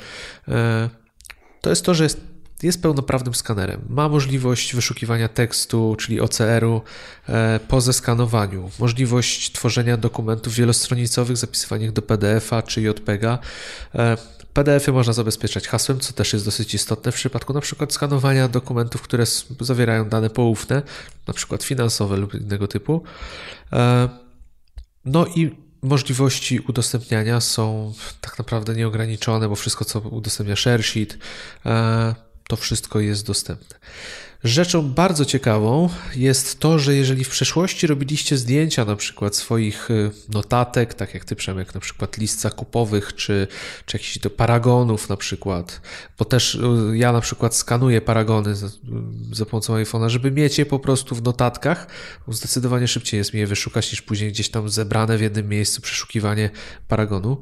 e, 0.49 0.91
to 1.61 1.71
jest 1.71 1.85
to, 1.85 1.95
że 1.95 2.05
jest 2.05 2.33
jest 2.63 2.83
pełnoprawnym 2.83 3.35
skanerem. 3.35 3.81
Ma 3.89 4.09
możliwość 4.09 4.75
wyszukiwania 4.75 5.29
tekstu, 5.29 5.97
czyli 5.99 6.21
OCR-u 6.21 6.83
e, 7.29 7.61
po 7.69 7.81
zeskanowaniu, 7.81 8.71
możliwość 8.79 9.53
tworzenia 9.53 9.97
dokumentów 9.97 10.55
wielostronicowych, 10.55 11.37
zapisywania 11.37 11.87
ich 11.87 11.93
do 11.93 12.03
PDF-a 12.03 12.63
czy 12.63 12.83
JPEG-a. 12.83 13.39
PDF-y 14.53 14.93
można 14.93 15.13
zabezpieczać 15.13 15.69
hasłem, 15.69 16.01
co 16.01 16.13
też 16.13 16.33
jest 16.33 16.45
dosyć 16.45 16.75
istotne 16.75 17.13
w 17.13 17.15
przypadku 17.15 17.53
na 17.53 17.61
przykład 17.61 17.93
skanowania 17.93 18.49
dokumentów, 18.49 19.03
które 19.03 19.25
zawierają 19.61 20.09
dane 20.09 20.31
poufne, 20.31 20.83
na 21.27 21.35
przykład 21.35 21.63
finansowe 21.63 22.17
lub 22.17 22.35
innego 22.35 22.69
typu. 22.69 23.03
E, 25.07 25.11
no 25.11 25.27
i 25.27 25.57
możliwości 25.83 26.61
udostępniania 26.61 27.41
są 27.41 27.93
tak 28.21 28.39
naprawdę 28.39 28.75
nieograniczone, 28.75 29.49
bo 29.49 29.55
wszystko, 29.55 29.85
co 29.85 30.01
udostępnia 30.01 30.57
ShareSheet, 30.57 31.19
to 32.49 32.57
wszystko 32.57 33.01
jest 33.01 33.27
dostępne. 33.27 33.79
Rzeczą 34.45 34.83
bardzo 34.83 35.25
ciekawą 35.25 35.89
jest 36.17 36.61
to, 36.61 36.79
że 36.79 36.95
jeżeli 36.95 37.25
w 37.25 37.29
przeszłości 37.29 37.87
robiliście 37.87 38.37
zdjęcia 38.37 38.85
na 38.85 38.97
przykład 38.97 39.37
swoich 39.37 39.91
y, 39.91 40.11
notatek, 40.29 40.95
tak 40.95 41.15
jak 41.15 41.25
ty 41.25 41.37
Przemek, 41.37 41.75
na 41.75 41.81
przykład 41.81 42.19
list 42.19 42.41
zakupowych, 42.41 43.15
czy, 43.15 43.47
czy 43.87 43.97
jakichś 43.97 44.19
do 44.19 44.31
paragonów 44.31 45.09
na 45.09 45.17
przykład, 45.17 45.81
bo 46.19 46.25
też 46.25 46.55
y, 46.55 46.61
ja 46.95 47.13
na 47.13 47.21
przykład 47.21 47.55
skanuję 47.55 48.01
paragony 48.01 48.55
za, 48.55 48.69
za 49.33 49.47
pomocą 49.47 49.75
iPhone'a, 49.75 50.09
żeby 50.09 50.31
mieć 50.31 50.59
je 50.59 50.67
po 50.67 50.79
prostu 50.79 51.15
w 51.15 51.23
notatkach, 51.23 51.87
zdecydowanie 52.29 52.89
szybciej 52.89 53.19
jest 53.19 53.35
mi 53.35 53.41
je 53.41 53.47
wyszukać 53.47 53.93
niż 53.93 54.03
później 54.03 54.33
gdzieś 54.33 54.49
tam 54.49 54.69
zebrane 54.69 55.19
w 55.19 55.21
jednym 55.21 55.49
miejscu 55.49 55.83
przeszukiwanie 55.83 56.51
paragonu. 56.89 57.41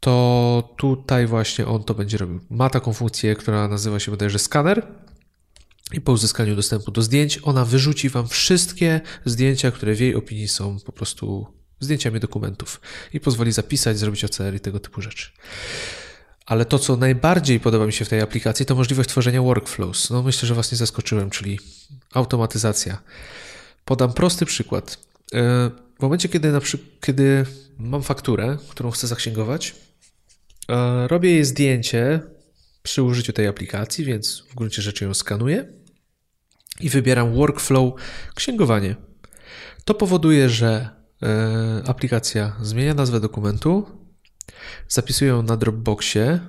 To 0.00 0.74
tutaj 0.76 1.26
właśnie 1.26 1.66
on 1.66 1.84
to 1.84 1.94
będzie 1.94 2.18
robił. 2.18 2.40
Ma 2.50 2.70
taką 2.70 2.92
funkcję, 2.92 3.36
która 3.36 3.68
nazywa 3.68 4.00
się 4.00 4.10
bodajże 4.10 4.38
skaner. 4.38 4.86
I 5.92 6.00
po 6.00 6.12
uzyskaniu 6.12 6.56
dostępu 6.56 6.90
do 6.90 7.02
zdjęć, 7.02 7.40
ona 7.42 7.64
wyrzuci 7.64 8.08
Wam 8.08 8.28
wszystkie 8.28 9.00
zdjęcia, 9.24 9.70
które 9.70 9.94
w 9.94 10.00
jej 10.00 10.14
opinii 10.14 10.48
są 10.48 10.78
po 10.80 10.92
prostu 10.92 11.46
zdjęciami 11.80 12.20
dokumentów 12.20 12.80
i 13.12 13.20
pozwoli 13.20 13.52
zapisać, 13.52 13.98
zrobić 13.98 14.24
OCR 14.24 14.54
i 14.54 14.60
tego 14.60 14.80
typu 14.80 15.02
rzeczy. 15.02 15.30
Ale 16.46 16.64
to, 16.64 16.78
co 16.78 16.96
najbardziej 16.96 17.60
podoba 17.60 17.86
mi 17.86 17.92
się 17.92 18.04
w 18.04 18.08
tej 18.08 18.20
aplikacji, 18.20 18.66
to 18.66 18.74
możliwość 18.74 19.08
tworzenia 19.08 19.42
workflows. 19.42 20.10
No 20.10 20.22
myślę, 20.22 20.46
że 20.46 20.54
Was 20.54 20.72
nie 20.72 20.78
zaskoczyłem, 20.78 21.30
czyli 21.30 21.60
automatyzacja. 22.14 23.02
Podam 23.84 24.12
prosty 24.12 24.46
przykład. 24.46 24.98
E, 25.34 25.70
w 25.98 26.02
momencie, 26.02 26.28
kiedy, 26.28 26.52
na 26.52 26.60
przykład, 26.60 26.90
kiedy 27.00 27.44
mam 27.78 28.02
fakturę, 28.02 28.58
którą 28.68 28.90
chcę 28.90 29.06
zaksięgować, 29.06 29.74
robię 31.06 31.30
jej 31.30 31.44
zdjęcie 31.44 32.20
przy 32.82 33.02
użyciu 33.02 33.32
tej 33.32 33.46
aplikacji, 33.46 34.04
więc 34.04 34.44
w 34.50 34.54
gruncie 34.54 34.82
rzeczy 34.82 35.04
ją 35.04 35.14
skanuję 35.14 35.72
i 36.80 36.88
wybieram 36.88 37.34
workflow 37.34 37.94
księgowanie. 38.34 38.96
To 39.84 39.94
powoduje, 39.94 40.48
że 40.48 40.88
e, 41.22 41.82
aplikacja 41.86 42.56
zmienia 42.62 42.94
nazwę 42.94 43.20
dokumentu, 43.20 43.86
zapisuję 44.88 45.30
ją 45.30 45.42
na 45.42 45.56
Dropboxie 45.56 46.40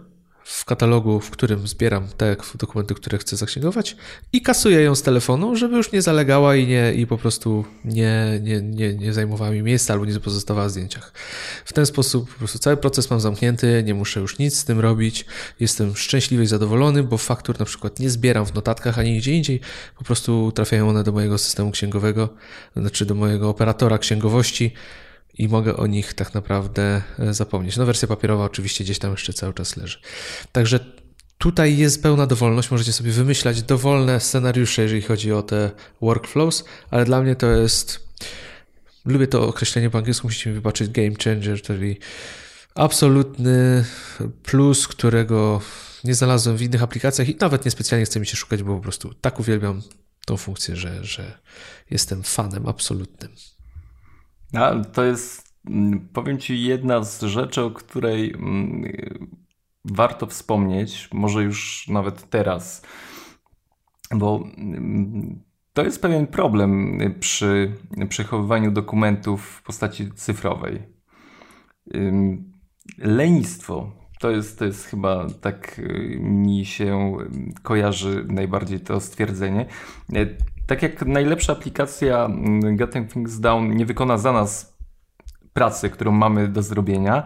w 0.49 0.65
katalogu, 0.65 1.19
w 1.19 1.29
którym 1.29 1.67
zbieram 1.67 2.07
te 2.17 2.35
dokumenty, 2.55 2.95
które 2.95 3.17
chcę 3.17 3.37
zaksięgować 3.37 3.95
i 4.33 4.41
kasuję 4.41 4.81
ją 4.81 4.95
z 4.95 5.01
telefonu, 5.01 5.55
żeby 5.55 5.77
już 5.77 5.91
nie 5.91 6.01
zalegała 6.01 6.55
i, 6.55 6.67
nie, 6.67 6.93
i 6.93 7.07
po 7.07 7.17
prostu 7.17 7.65
nie, 7.85 8.39
nie, 8.41 8.61
nie, 8.61 8.93
nie 8.93 9.13
zajmowała 9.13 9.51
mi 9.51 9.61
miejsca 9.61 9.93
albo 9.93 10.05
nie 10.05 10.19
pozostawała 10.19 10.67
w 10.67 10.71
zdjęciach. 10.71 11.13
W 11.65 11.73
ten 11.73 11.85
sposób 11.85 12.33
po 12.33 12.39
prostu 12.39 12.59
cały 12.59 12.77
proces 12.77 13.09
mam 13.09 13.19
zamknięty, 13.19 13.83
nie 13.85 13.93
muszę 13.93 14.19
już 14.19 14.39
nic 14.39 14.57
z 14.57 14.65
tym 14.65 14.79
robić, 14.79 15.25
jestem 15.59 15.95
szczęśliwy 15.95 16.43
i 16.43 16.47
zadowolony, 16.47 17.03
bo 17.03 17.17
faktur 17.17 17.59
na 17.59 17.65
przykład 17.65 17.99
nie 17.99 18.09
zbieram 18.09 18.45
w 18.45 18.53
notatkach 18.53 18.99
ani 18.99 19.17
gdzie 19.17 19.33
indziej, 19.33 19.59
po 19.97 20.03
prostu 20.03 20.51
trafiają 20.51 20.89
one 20.89 21.03
do 21.03 21.11
mojego 21.11 21.37
systemu 21.37 21.71
księgowego, 21.71 22.29
znaczy 22.75 23.05
do 23.05 23.15
mojego 23.15 23.49
operatora 23.49 23.97
księgowości, 23.97 24.73
i 25.39 25.47
mogę 25.47 25.77
o 25.77 25.87
nich 25.87 26.13
tak 26.13 26.33
naprawdę 26.33 27.01
e, 27.19 27.33
zapomnieć. 27.33 27.77
No 27.77 27.85
wersja 27.85 28.07
papierowa 28.07 28.43
oczywiście 28.43 28.83
gdzieś 28.83 28.99
tam 28.99 29.11
jeszcze 29.11 29.33
cały 29.33 29.53
czas 29.53 29.77
leży. 29.77 29.99
Także 30.51 30.79
tutaj 31.37 31.77
jest 31.77 32.03
pełna 32.03 32.27
dowolność, 32.27 32.71
możecie 32.71 32.93
sobie 32.93 33.11
wymyślać 33.11 33.61
dowolne 33.61 34.19
scenariusze, 34.19 34.81
jeżeli 34.81 35.01
chodzi 35.01 35.31
o 35.31 35.41
te 35.41 35.71
workflows, 36.01 36.63
ale 36.91 37.05
dla 37.05 37.21
mnie 37.21 37.35
to 37.35 37.47
jest, 37.47 38.09
lubię 39.05 39.27
to 39.27 39.47
określenie 39.47 39.89
po 39.89 39.97
angielsku, 39.97 40.27
musicie 40.27 40.49
mi 40.49 40.55
wybaczyć, 40.55 40.89
game 40.89 41.15
changer, 41.23 41.61
czyli 41.61 41.97
absolutny 42.75 43.85
plus, 44.43 44.87
którego 44.87 45.61
nie 46.03 46.15
znalazłem 46.15 46.57
w 46.57 46.61
innych 46.61 46.83
aplikacjach 46.83 47.29
i 47.29 47.35
nawet 47.35 47.65
niespecjalnie 47.65 48.05
chcę 48.05 48.19
mi 48.19 48.27
się 48.27 48.37
szukać, 48.37 48.63
bo 48.63 48.75
po 48.75 48.81
prostu 48.81 49.13
tak 49.13 49.39
uwielbiam 49.39 49.81
tą 50.25 50.37
funkcję, 50.37 50.75
że, 50.75 51.03
że 51.03 51.39
jestem 51.89 52.23
fanem 52.23 52.67
absolutnym. 52.67 53.31
A, 54.53 54.75
to 54.93 55.03
jest, 55.03 55.55
mm, 55.65 56.09
powiem 56.13 56.37
Ci, 56.37 56.63
jedna 56.63 57.03
z 57.03 57.21
rzeczy, 57.21 57.63
o 57.63 57.71
której 57.71 58.33
mm, 58.33 58.91
warto 59.85 60.27
wspomnieć, 60.27 61.09
może 61.13 61.43
już 61.43 61.87
nawet 61.87 62.29
teraz, 62.29 62.85
bo 64.15 64.43
mm, 64.57 65.43
to 65.73 65.83
jest 65.83 66.01
pewien 66.01 66.27
problem 66.27 66.99
przy 67.19 67.75
przechowywaniu 68.09 68.71
dokumentów 68.71 69.45
w 69.45 69.63
postaci 69.63 70.11
cyfrowej. 70.11 70.83
Lenistwo 72.97 73.99
to 74.19 74.31
jest, 74.31 74.59
to 74.59 74.65
jest 74.65 74.85
chyba 74.85 75.27
tak 75.41 75.79
y, 75.79 76.17
mi 76.21 76.65
się 76.65 77.17
kojarzy 77.63 78.25
najbardziej 78.29 78.79
to 78.79 78.99
stwierdzenie. 78.99 79.65
Tak 80.69 80.83
jak 80.83 81.05
najlepsza 81.05 81.53
aplikacja 81.53 82.25
mm, 82.25 82.75
Getting 82.75 83.13
Things 83.13 83.39
Down 83.39 83.75
nie 83.75 83.85
wykona 83.85 84.17
za 84.17 84.31
nas 84.31 84.77
pracy, 85.53 85.89
którą 85.89 86.11
mamy 86.11 86.47
do 86.47 86.61
zrobienia, 86.61 87.23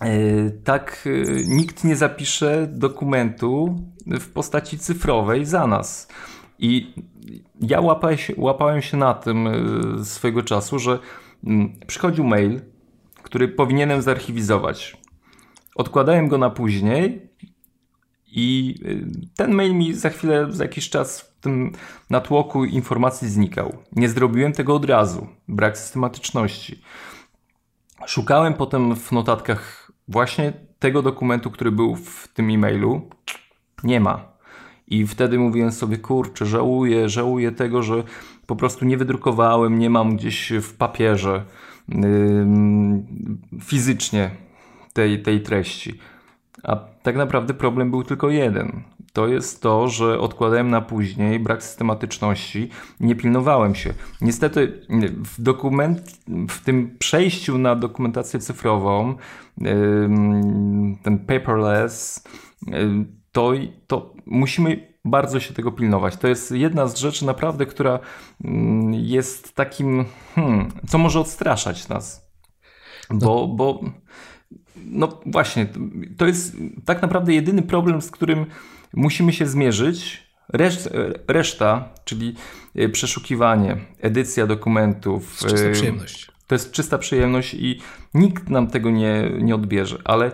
e, 0.00 0.50
tak 0.50 1.04
e, 1.06 1.10
nikt 1.46 1.84
nie 1.84 1.96
zapisze 1.96 2.66
dokumentu 2.72 3.76
w 4.06 4.32
postaci 4.32 4.78
cyfrowej 4.78 5.44
za 5.44 5.66
nas. 5.66 6.08
I 6.58 6.94
ja 7.60 7.80
łapałem 7.80 8.18
się, 8.18 8.34
łapałem 8.36 8.82
się 8.82 8.96
na 8.96 9.14
tym 9.14 9.46
e, 9.46 10.04
swojego 10.04 10.42
czasu, 10.42 10.78
że 10.78 10.98
mm, 11.44 11.72
przychodził 11.86 12.24
mail, 12.24 12.60
który 13.22 13.48
powinienem 13.48 14.02
zarchiwizować. 14.02 14.96
Odkładałem 15.74 16.28
go 16.28 16.38
na 16.38 16.50
później 16.50 17.27
i 18.40 18.74
ten 19.36 19.54
mail 19.54 19.74
mi 19.74 19.94
za 19.94 20.10
chwilę, 20.10 20.46
za 20.50 20.64
jakiś 20.64 20.90
czas 20.90 21.20
w 21.20 21.40
tym 21.40 21.72
natłoku 22.10 22.64
informacji 22.64 23.28
znikał. 23.28 23.76
Nie 23.92 24.08
zrobiłem 24.08 24.52
tego 24.52 24.74
od 24.74 24.84
razu. 24.84 25.26
Brak 25.48 25.78
systematyczności. 25.78 26.82
Szukałem 28.06 28.54
potem 28.54 28.96
w 28.96 29.12
notatkach 29.12 29.92
właśnie 30.08 30.52
tego 30.78 31.02
dokumentu, 31.02 31.50
który 31.50 31.72
był 31.72 31.96
w 31.96 32.28
tym 32.28 32.50
e-mailu. 32.50 33.10
Nie 33.84 34.00
ma. 34.00 34.24
I 34.86 35.06
wtedy 35.06 35.38
mówiłem 35.38 35.72
sobie, 35.72 35.98
kurczę, 35.98 36.46
żałuję, 36.46 37.08
żałuję 37.08 37.52
tego, 37.52 37.82
że 37.82 38.02
po 38.46 38.56
prostu 38.56 38.84
nie 38.84 38.96
wydrukowałem, 38.96 39.78
nie 39.78 39.90
mam 39.90 40.16
gdzieś 40.16 40.52
w 40.62 40.74
papierze 40.74 41.44
yy, 41.88 41.98
fizycznie 43.60 44.30
tej, 44.92 45.22
tej 45.22 45.42
treści. 45.42 45.98
A 46.62 46.76
tak 46.76 47.16
naprawdę 47.16 47.54
problem 47.54 47.90
był 47.90 48.04
tylko 48.04 48.30
jeden 48.30 48.82
to 49.18 49.28
jest 49.28 49.62
to, 49.62 49.88
że 49.88 50.20
odkładałem 50.20 50.70
na 50.70 50.80
później, 50.80 51.40
brak 51.40 51.62
systematyczności, 51.62 52.68
nie 53.00 53.14
pilnowałem 53.14 53.74
się. 53.74 53.94
Niestety 54.20 54.86
w 55.24 55.42
dokument, 55.42 56.18
w 56.48 56.64
tym 56.64 56.96
przejściu 56.98 57.58
na 57.58 57.76
dokumentację 57.76 58.40
cyfrową, 58.40 59.14
ten 61.02 61.18
paperless, 61.26 62.24
to, 63.32 63.52
to 63.86 64.14
musimy 64.26 64.94
bardzo 65.04 65.40
się 65.40 65.54
tego 65.54 65.72
pilnować. 65.72 66.16
To 66.16 66.28
jest 66.28 66.50
jedna 66.50 66.86
z 66.86 66.98
rzeczy 66.98 67.26
naprawdę, 67.26 67.66
która 67.66 67.98
jest 68.90 69.54
takim, 69.54 70.04
hmm, 70.34 70.68
co 70.88 70.98
może 70.98 71.20
odstraszać 71.20 71.88
nas. 71.88 72.28
Bo, 73.10 73.48
bo 73.48 73.80
no 74.84 75.20
właśnie, 75.26 75.66
to 76.16 76.26
jest 76.26 76.56
tak 76.84 77.02
naprawdę 77.02 77.34
jedyny 77.34 77.62
problem, 77.62 78.02
z 78.02 78.10
którym 78.10 78.46
musimy 78.94 79.32
się 79.32 79.46
zmierzyć. 79.46 80.28
reszta, 81.28 81.88
czyli 82.04 82.34
e, 82.74 82.88
przeszukiwanie, 82.88 83.76
edycja 84.00 84.46
dokumentów. 84.46 85.38
To 85.40 85.48
czysta 85.48 85.70
przyjemność. 85.70 86.30
To 86.46 86.54
jest 86.54 86.72
czysta 86.72 86.98
przyjemność 86.98 87.54
i 87.54 87.80
nikt 88.14 88.48
nam 88.48 88.66
tego 88.66 88.90
nie, 88.90 89.30
nie 89.40 89.54
odbierze, 89.54 89.98
ale 90.04 90.32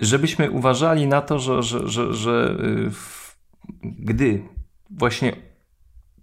żebyśmy 0.00 0.50
uważali 0.50 1.06
na 1.06 1.20
to, 1.20 1.38
że, 1.38 1.62
że, 1.62 1.88
że, 1.88 2.14
że 2.14 2.56
e, 2.60 2.90
gdy 3.82 4.42
właśnie 4.90 5.36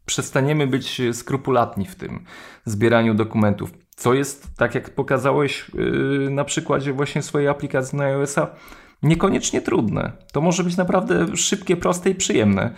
przestaniemy 0.06 0.68
być 0.68 1.02
skrupulatni 1.14 1.86
w 1.86 1.96
tym 1.96 2.26
zbieraniu 2.66 3.14
dokumentów, 3.14 3.72
co 3.96 4.14
jest, 4.14 4.48
tak 4.58 4.76
jak 4.76 4.90
pokazałeś 4.90 5.72
e, 6.28 6.30
na 6.30 6.44
przykładzie 6.44 6.94
właśnie 6.94 7.22
swojej 7.22 7.48
aplikacji 7.48 7.98
na 7.98 8.04
iOS-a, 8.04 8.56
niekoniecznie 9.04 9.62
trudne. 9.62 10.12
To 10.34 10.42
może 10.42 10.64
być 10.64 10.78
naprawdę 10.78 11.38
szybkie, 11.38 11.78
proste 11.78 12.10
i 12.10 12.16
przyjemne. 12.16 12.74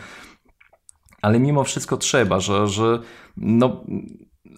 Ale 1.22 1.39
mimo 1.39 1.63
wszystko 1.63 1.97
trzeba, 1.97 2.39
że, 2.39 2.68
że 2.68 2.99
no, 3.38 3.84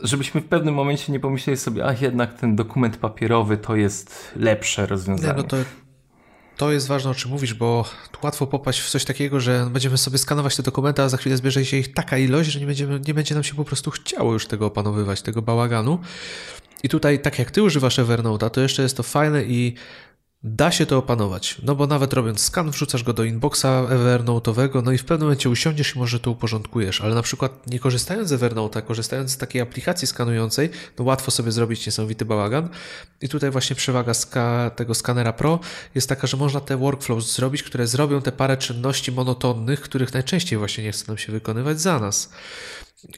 żebyśmy 0.04 0.42
w 0.42 0.46
pewnym 0.46 0.74
momencie 0.76 1.14
nie 1.14 1.20
pomyśleli 1.20 1.58
sobie, 1.58 1.86
a 1.86 1.94
jednak 2.02 2.34
ten 2.34 2.56
dokument 2.56 2.98
papierowy 2.98 3.58
to 3.58 3.76
jest 3.76 4.34
lepsze 4.36 4.86
rozwiązanie. 4.86 5.34
Nie, 5.34 5.38
no 5.38 5.44
to, 5.44 5.58
to 6.60 6.72
jest 6.72 6.88
ważne, 6.88 7.12
o 7.12 7.16
czym 7.16 7.32
mówisz, 7.32 7.54
bo 7.54 7.86
łatwo 8.24 8.48
popaść 8.48 8.82
w 8.82 8.90
coś 8.90 9.06
takiego, 9.06 9.40
że 9.40 9.68
będziemy 9.72 9.98
sobie 9.98 10.18
skanować 10.18 10.56
te 10.56 10.64
dokumenty, 10.64 11.02
a 11.02 11.10
za 11.10 11.18
chwilę 11.18 11.38
zbierze 11.38 11.66
się 11.66 11.78
ich 11.78 11.94
taka 11.94 12.18
ilość, 12.18 12.50
że 12.50 12.60
nie, 12.60 12.66
będziemy, 12.66 13.00
nie 13.08 13.14
będzie 13.14 13.36
nam 13.36 13.44
się 13.44 13.56
po 13.56 13.66
prostu 13.66 13.92
chciało 13.92 14.34
już 14.34 14.48
tego 14.48 14.66
opanowywać, 14.66 15.22
tego 15.22 15.42
bałaganu. 15.42 16.00
I 16.84 16.90
tutaj, 16.90 17.20
tak 17.20 17.40
jak 17.40 17.52
ty 17.52 17.64
używasz 17.64 18.00
Evernote'a, 18.00 18.50
to 18.50 18.62
jeszcze 18.62 18.84
jest 18.84 18.98
to 18.98 19.04
fajne 19.04 19.44
i 19.44 19.76
Da 20.44 20.72
się 20.72 20.86
to 20.86 20.98
opanować, 20.98 21.58
no 21.64 21.76
bo 21.76 21.88
nawet 21.88 22.14
robiąc 22.14 22.42
skan, 22.42 22.72
wrzucasz 22.72 23.04
go 23.04 23.14
do 23.14 23.24
inboxa 23.24 23.66
Evernote'owego, 23.66 24.84
no 24.84 24.92
i 24.92 24.98
w 24.98 25.06
pewnym 25.06 25.26
momencie 25.28 25.50
usiądziesz 25.50 25.96
i 25.96 26.00
może 26.00 26.20
to 26.20 26.32
uporządkujesz, 26.32 27.02
ale 27.02 27.16
na 27.16 27.22
przykład 27.22 27.68
nie 27.68 27.80
korzystając 27.80 28.30
z 28.30 28.32
Evernote'a, 28.32 28.82
korzystając 28.82 29.32
z 29.32 29.38
takiej 29.38 29.62
aplikacji 29.62 30.08
skanującej, 30.08 30.70
no 31.00 31.06
łatwo 31.06 31.32
sobie 31.32 31.52
zrobić 31.52 31.86
niesamowity 31.86 32.26
bałagan. 32.26 32.70
I 33.22 33.30
tutaj 33.30 33.52
właśnie 33.52 33.76
przewaga 33.76 34.14
ska 34.14 34.72
tego 34.76 34.96
skanera 34.96 35.34
Pro 35.34 35.60
jest 35.96 36.10
taka, 36.10 36.28
że 36.28 36.38
można 36.38 36.60
te 36.60 36.78
workflows 36.78 37.36
zrobić, 37.36 37.64
które 37.64 37.88
zrobią 37.88 38.22
te 38.22 38.32
parę 38.32 38.58
czynności 38.58 39.12
monotonnych, 39.12 39.82
których 39.82 40.14
najczęściej 40.14 40.60
właśnie 40.60 40.84
nie 40.84 40.92
chce 40.92 41.06
nam 41.08 41.18
się 41.18 41.32
wykonywać 41.32 41.82
za 41.82 42.00
nas. 42.00 42.30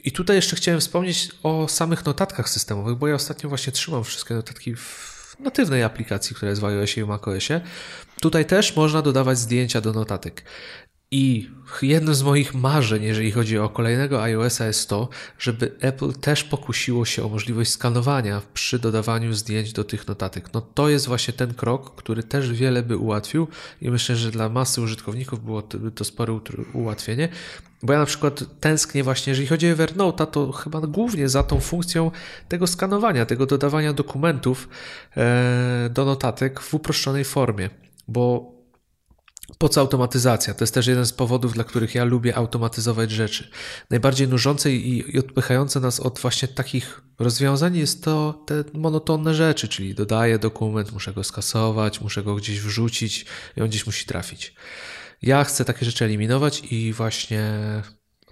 I 0.04 0.12
tutaj 0.12 0.36
jeszcze 0.36 0.56
chciałem 0.56 0.80
wspomnieć 0.80 1.30
o 1.42 1.68
samych 1.68 2.04
notatkach 2.04 2.48
systemowych, 2.48 2.96
bo 2.96 3.08
ja 3.08 3.14
ostatnio 3.14 3.48
właśnie 3.48 3.72
trzymam 3.72 4.04
wszystkie 4.04 4.34
notatki 4.34 4.76
w 4.76 5.11
natywnej 5.40 5.82
aplikacji, 5.82 6.36
która 6.36 6.50
jest 6.50 6.60
w 6.60 6.64
iOSie 6.64 7.00
i 7.00 7.04
macOSie. 7.04 7.60
Tutaj 8.20 8.44
też 8.44 8.76
można 8.76 9.02
dodawać 9.02 9.38
zdjęcia 9.38 9.80
do 9.80 9.92
notatek. 9.92 10.42
I 11.14 11.50
jednym 11.82 12.14
z 12.14 12.22
moich 12.22 12.54
marzeń, 12.54 13.02
jeżeli 13.02 13.32
chodzi 13.32 13.58
o 13.58 13.68
kolejnego 13.68 14.22
iOSa, 14.22 14.66
jest 14.66 14.88
to, 14.88 15.08
żeby 15.38 15.72
Apple 15.80 16.12
też 16.12 16.44
pokusiło 16.44 17.04
się 17.04 17.24
o 17.24 17.28
możliwość 17.28 17.70
skanowania 17.70 18.42
przy 18.54 18.78
dodawaniu 18.78 19.32
zdjęć 19.32 19.72
do 19.72 19.84
tych 19.84 20.08
notatek. 20.08 20.54
No 20.54 20.60
to 20.60 20.88
jest 20.88 21.06
właśnie 21.06 21.34
ten 21.34 21.54
krok, 21.54 21.94
który 21.94 22.22
też 22.22 22.52
wiele 22.52 22.82
by 22.82 22.96
ułatwił 22.96 23.48
i 23.82 23.90
myślę, 23.90 24.16
że 24.16 24.30
dla 24.30 24.48
masy 24.48 24.80
użytkowników 24.80 25.44
było 25.44 25.62
to, 25.62 25.78
to 25.94 26.04
spore 26.04 26.40
ułatwienie. 26.72 27.28
Bo 27.82 27.92
ja 27.92 27.98
na 27.98 28.06
przykład 28.06 28.44
tęsknię 28.60 29.04
właśnie, 29.04 29.30
jeżeli 29.30 29.48
chodzi 29.48 29.66
o 29.66 29.70
Evernote, 29.70 30.26
to 30.26 30.52
chyba 30.52 30.80
głównie 30.80 31.28
za 31.28 31.42
tą 31.42 31.60
funkcją 31.60 32.10
tego 32.48 32.66
skanowania, 32.66 33.26
tego 33.26 33.46
dodawania 33.46 33.92
dokumentów 33.92 34.68
e, 35.16 35.90
do 35.92 36.04
notatek 36.04 36.60
w 36.60 36.74
uproszczonej 36.74 37.24
formie. 37.24 37.70
Bo 38.08 38.52
po 39.58 39.68
co 39.68 39.80
automatyzacja? 39.80 40.54
To 40.54 40.62
jest 40.62 40.74
też 40.74 40.86
jeden 40.86 41.06
z 41.06 41.12
powodów, 41.12 41.52
dla 41.52 41.64
których 41.64 41.94
ja 41.94 42.04
lubię 42.04 42.36
automatyzować 42.36 43.10
rzeczy. 43.10 43.50
Najbardziej 43.90 44.28
nużące 44.28 44.72
i, 44.72 45.18
odpychające 45.18 45.80
nas 45.80 46.00
od 46.00 46.18
właśnie 46.18 46.48
takich 46.48 47.02
rozwiązań 47.18 47.76
jest 47.76 48.04
to 48.04 48.44
te 48.46 48.64
monotonne 48.74 49.34
rzeczy, 49.34 49.68
czyli 49.68 49.94
dodaję 49.94 50.38
dokument, 50.38 50.92
muszę 50.92 51.12
go 51.12 51.24
skasować, 51.24 52.00
muszę 52.00 52.22
go 52.22 52.34
gdzieś 52.34 52.60
wrzucić 52.60 53.26
i 53.56 53.60
on 53.60 53.68
gdzieś 53.68 53.86
musi 53.86 54.06
trafić. 54.06 54.54
Ja 55.22 55.44
chcę 55.44 55.64
takie 55.64 55.86
rzeczy 55.86 56.04
eliminować 56.04 56.62
i 56.70 56.92
właśnie 56.92 57.52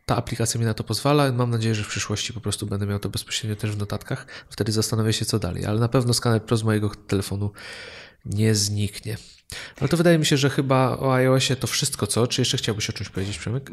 ta 0.07 0.17
aplikacja 0.17 0.61
mi 0.61 0.67
na 0.67 0.75
to 0.75 0.85
pozwala. 0.85 1.33
Mam 1.33 1.51
nadzieję, 1.51 1.75
że 1.75 1.85
w 1.85 1.89
przyszłości 1.89 2.33
po 2.33 2.41
prostu 2.41 2.67
będę 2.67 2.87
miał 2.87 2.99
to 2.99 3.09
bezpośrednio 3.09 3.57
też 3.57 3.71
w 3.71 3.79
notatkach. 3.79 4.27
Wtedy 4.51 4.73
zastanawiam 4.73 5.13
się, 5.13 5.25
co 5.25 5.39
dalej. 5.39 5.65
Ale 5.67 5.81
na 5.81 5.89
pewno 5.89 6.15
skaner 6.15 6.43
Pro 6.43 6.57
z 6.57 6.63
mojego 6.63 6.91
telefonu 7.07 7.53
nie 8.25 8.55
zniknie. 8.55 9.17
Ale 9.81 9.89
to 9.89 9.97
wydaje 9.97 10.19
mi 10.19 10.27
się, 10.27 10.37
że 10.37 10.51
chyba 10.51 10.99
o 10.99 11.15
iOSie 11.15 11.57
to 11.57 11.67
wszystko, 11.67 12.07
co? 12.07 12.27
Czy 12.27 12.41
jeszcze 12.41 12.57
chciałbyś 12.57 12.91
o 12.91 12.93
czymś 12.93 13.09
powiedzieć, 13.09 13.39
Przemek? 13.39 13.71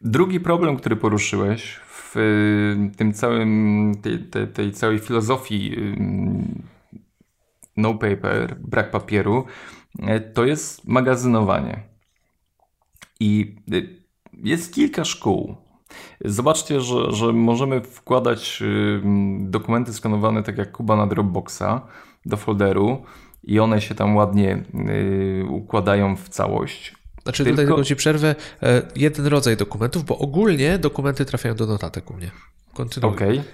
Drugi 0.00 0.40
problem, 0.40 0.76
który 0.76 0.96
poruszyłeś 0.96 1.80
w 1.86 2.16
y, 2.16 2.96
tym 2.96 3.12
całym, 3.12 3.94
tej, 4.02 4.18
tej, 4.18 4.48
tej 4.48 4.72
całej 4.72 4.98
filozofii 4.98 5.74
y, 5.78 5.96
no 7.76 7.94
paper, 7.94 8.56
brak 8.58 8.90
papieru, 8.90 9.44
y, 9.94 10.32
to 10.34 10.44
jest 10.44 10.88
magazynowanie. 10.88 11.82
I 13.20 13.56
jest 14.32 14.74
kilka 14.74 15.04
szkół. 15.04 15.56
Zobaczcie, 16.24 16.80
że, 16.80 17.12
że 17.12 17.32
możemy 17.32 17.80
wkładać 17.80 18.62
dokumenty 19.40 19.92
skanowane 19.92 20.42
tak 20.42 20.58
jak 20.58 20.72
Kuba 20.72 20.96
na 20.96 21.06
Dropboxa 21.06 21.80
do 22.26 22.36
folderu 22.36 23.02
i 23.42 23.60
one 23.60 23.80
się 23.80 23.94
tam 23.94 24.16
ładnie 24.16 24.64
y, 24.90 25.44
układają 25.48 26.16
w 26.16 26.28
całość. 26.28 26.94
Znaczy 27.22 27.44
Tylko... 27.44 27.56
tutaj 27.56 27.66
tylko 27.66 27.84
ci 27.84 27.96
przerwę, 27.96 28.34
e, 28.62 28.82
jeden 28.96 29.26
rodzaj 29.26 29.56
dokumentów, 29.56 30.04
bo 30.04 30.18
ogólnie 30.18 30.78
dokumenty 30.78 31.24
trafiają 31.24 31.54
do 31.54 31.66
notatek 31.66 32.10
u 32.10 32.14
mnie. 32.14 32.30
Kontynuuj. 32.74 33.14
Okej. 33.14 33.38
Okay. 33.38 33.48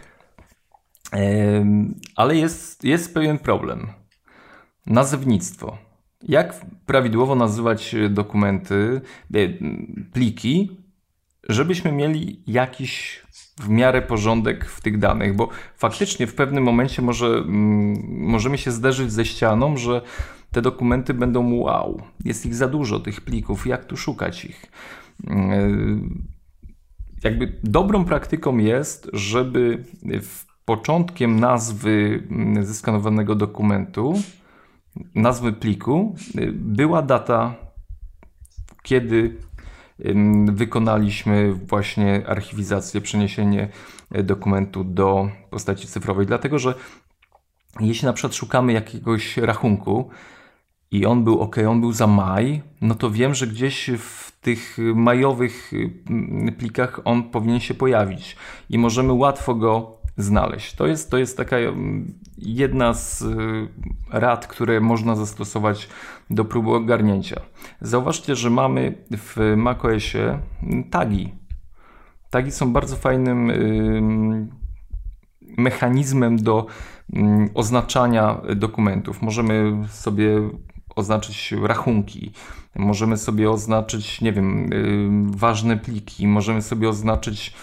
Ale 2.17 2.37
jest, 2.37 2.85
jest 2.85 3.15
pewien 3.15 3.39
problem. 3.39 3.87
Nazewnictwo. 4.87 5.79
Jak 6.23 6.67
prawidłowo 6.87 7.35
nazywać 7.35 7.95
dokumenty, 8.11 9.01
e, 9.35 9.39
pliki, 10.13 10.77
żebyśmy 11.49 11.93
mieli 11.93 12.43
jakiś 12.47 13.23
w 13.61 13.69
miarę 13.69 14.03
porządek 14.03 14.65
w 14.65 14.81
tych 14.81 14.99
danych, 14.99 15.37
bo 15.37 15.49
faktycznie 15.77 16.27
w 16.27 16.35
pewnym 16.35 16.65
momencie 16.65 17.03
może, 17.03 17.27
mm, 17.27 17.97
możemy 18.09 18.59
się 18.59 18.71
zderzyć 18.71 19.13
ze 19.13 19.25
ścianą, 19.25 19.77
że 19.77 20.03
te 20.51 20.63
dokumenty 20.63 21.15
będą 21.15 21.53
wow, 21.53 22.03
jest 22.25 22.47
ich 22.47 22.55
za 22.55 22.69
dużo, 22.69 23.01
tych 23.01 23.21
plików, 23.21 23.67
jak 23.67 23.85
tu 23.85 23.97
szukać 23.97 24.45
ich. 24.45 24.67
Mm, 25.27 26.25
jakby 27.25 27.53
dobrą 27.65 28.05
praktyką 28.05 28.59
jest, 28.59 29.11
żeby 29.13 29.85
w 30.23 30.47
początkiem 30.65 31.41
nazwy 31.41 32.23
mm, 32.31 32.65
zeskanowanego 32.65 33.35
dokumentu, 33.35 34.15
nazwy 35.15 35.53
pliku, 35.53 36.17
była 36.53 37.03
data, 37.03 37.55
kiedy 38.83 39.37
wykonaliśmy 40.47 41.53
właśnie 41.53 42.27
archiwizację, 42.27 43.01
przeniesienie 43.01 43.69
e, 44.13 44.23
dokumentu 44.23 44.85
do 44.85 45.29
postaci 45.51 45.87
cyfrowej, 45.87 46.27
dlatego 46.27 46.59
że 46.59 46.75
jeśli 47.81 48.07
na 48.07 48.13
przykład 48.13 48.35
szukamy 48.35 48.73
jakiegoś 48.73 49.37
rachunku 49.37 50.11
i 50.91 51.07
on 51.07 51.25
był 51.25 51.41
ok, 51.41 51.57
on 51.69 51.81
był 51.81 51.93
za 51.93 52.07
maj, 52.07 52.63
no 52.81 52.95
to 52.95 53.11
wiem, 53.11 53.35
że 53.35 53.47
gdzieś 53.47 53.91
w 53.99 54.33
tych 54.41 54.77
majowych 54.95 55.73
plikach 56.59 57.01
on 57.05 57.23
powinien 57.23 57.61
się 57.61 57.75
pojawić 57.75 58.37
i 58.71 58.79
możemy 58.79 59.13
łatwo 59.13 59.55
go 59.55 59.97
znaleźć. 60.17 60.75
To 60.75 60.87
jest, 60.87 61.11
to 61.11 61.19
jest 61.19 61.37
taka 61.37 61.57
jedna 62.39 62.95
z 62.95 63.23
y, 63.23 63.69
rad, 64.11 64.47
które 64.47 64.81
można 64.81 65.17
zastosować 65.17 65.89
do 66.31 66.45
próby 66.45 66.71
ogarnięcia. 66.71 67.41
Zauważcie, 67.81 68.37
że 68.37 68.51
mamy 68.51 69.05
w 69.11 69.55
macOSie 69.57 70.39
tagi. 70.91 71.35
Tagi 72.31 72.51
są 72.51 72.73
bardzo 72.73 72.97
fajnym 72.97 73.53
mechanizmem 75.59 76.37
do 76.37 76.67
oznaczania 77.55 78.41
dokumentów. 78.57 79.23
Możemy 79.23 79.85
sobie 79.89 80.51
oznaczyć 80.97 81.55
rachunki, 81.63 82.33
możemy 82.77 83.17
sobie 83.17 83.51
oznaczyć, 83.51 84.21
nie 84.21 84.33
wiem, 84.33 84.71
ważne 85.31 85.77
pliki, 85.77 86.27
możemy 86.27 86.63
sobie 86.63 86.89
oznaczyć 86.89 87.55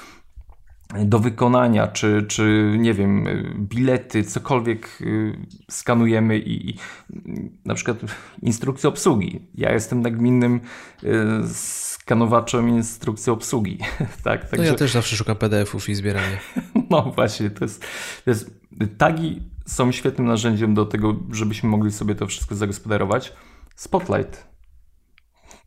do 1.06 1.20
wykonania, 1.20 1.88
czy, 1.88 2.26
czy 2.28 2.76
nie 2.80 2.94
wiem, 2.94 3.28
bilety, 3.56 4.24
cokolwiek 4.24 5.02
y, 5.02 5.38
skanujemy 5.70 6.40
i, 6.40 6.70
i 6.70 6.78
na 7.66 7.76
przykład 7.76 7.98
instrukcja 8.42 8.90
obsługi. 8.90 9.48
Ja 9.56 9.74
jestem 9.74 10.02
nagminnym 10.02 10.62
y, 11.04 11.10
skanowaczem 12.04 12.70
instrukcji 12.70 13.32
obsługi. 13.32 13.78
tak, 14.24 14.50
także... 14.50 14.58
No 14.58 14.72
ja 14.72 14.76
też 14.76 14.92
zawsze 14.92 15.16
szukam 15.16 15.36
PDF-ów 15.36 15.90
i 15.90 15.96
zbierania. 15.96 16.38
no 16.90 17.02
właśnie, 17.16 17.50
to 17.50 17.66
jest, 17.66 17.86
to 18.26 18.32
jest, 18.32 18.62
tagi 18.98 19.42
są 19.66 19.92
świetnym 19.92 20.28
narzędziem 20.28 20.74
do 20.74 20.86
tego, 20.86 21.16
żebyśmy 21.32 21.70
mogli 21.70 21.92
sobie 21.92 22.16
to 22.16 22.28
wszystko 22.28 22.56
zagospodarować. 22.56 23.34
Spotlight. 23.76 24.48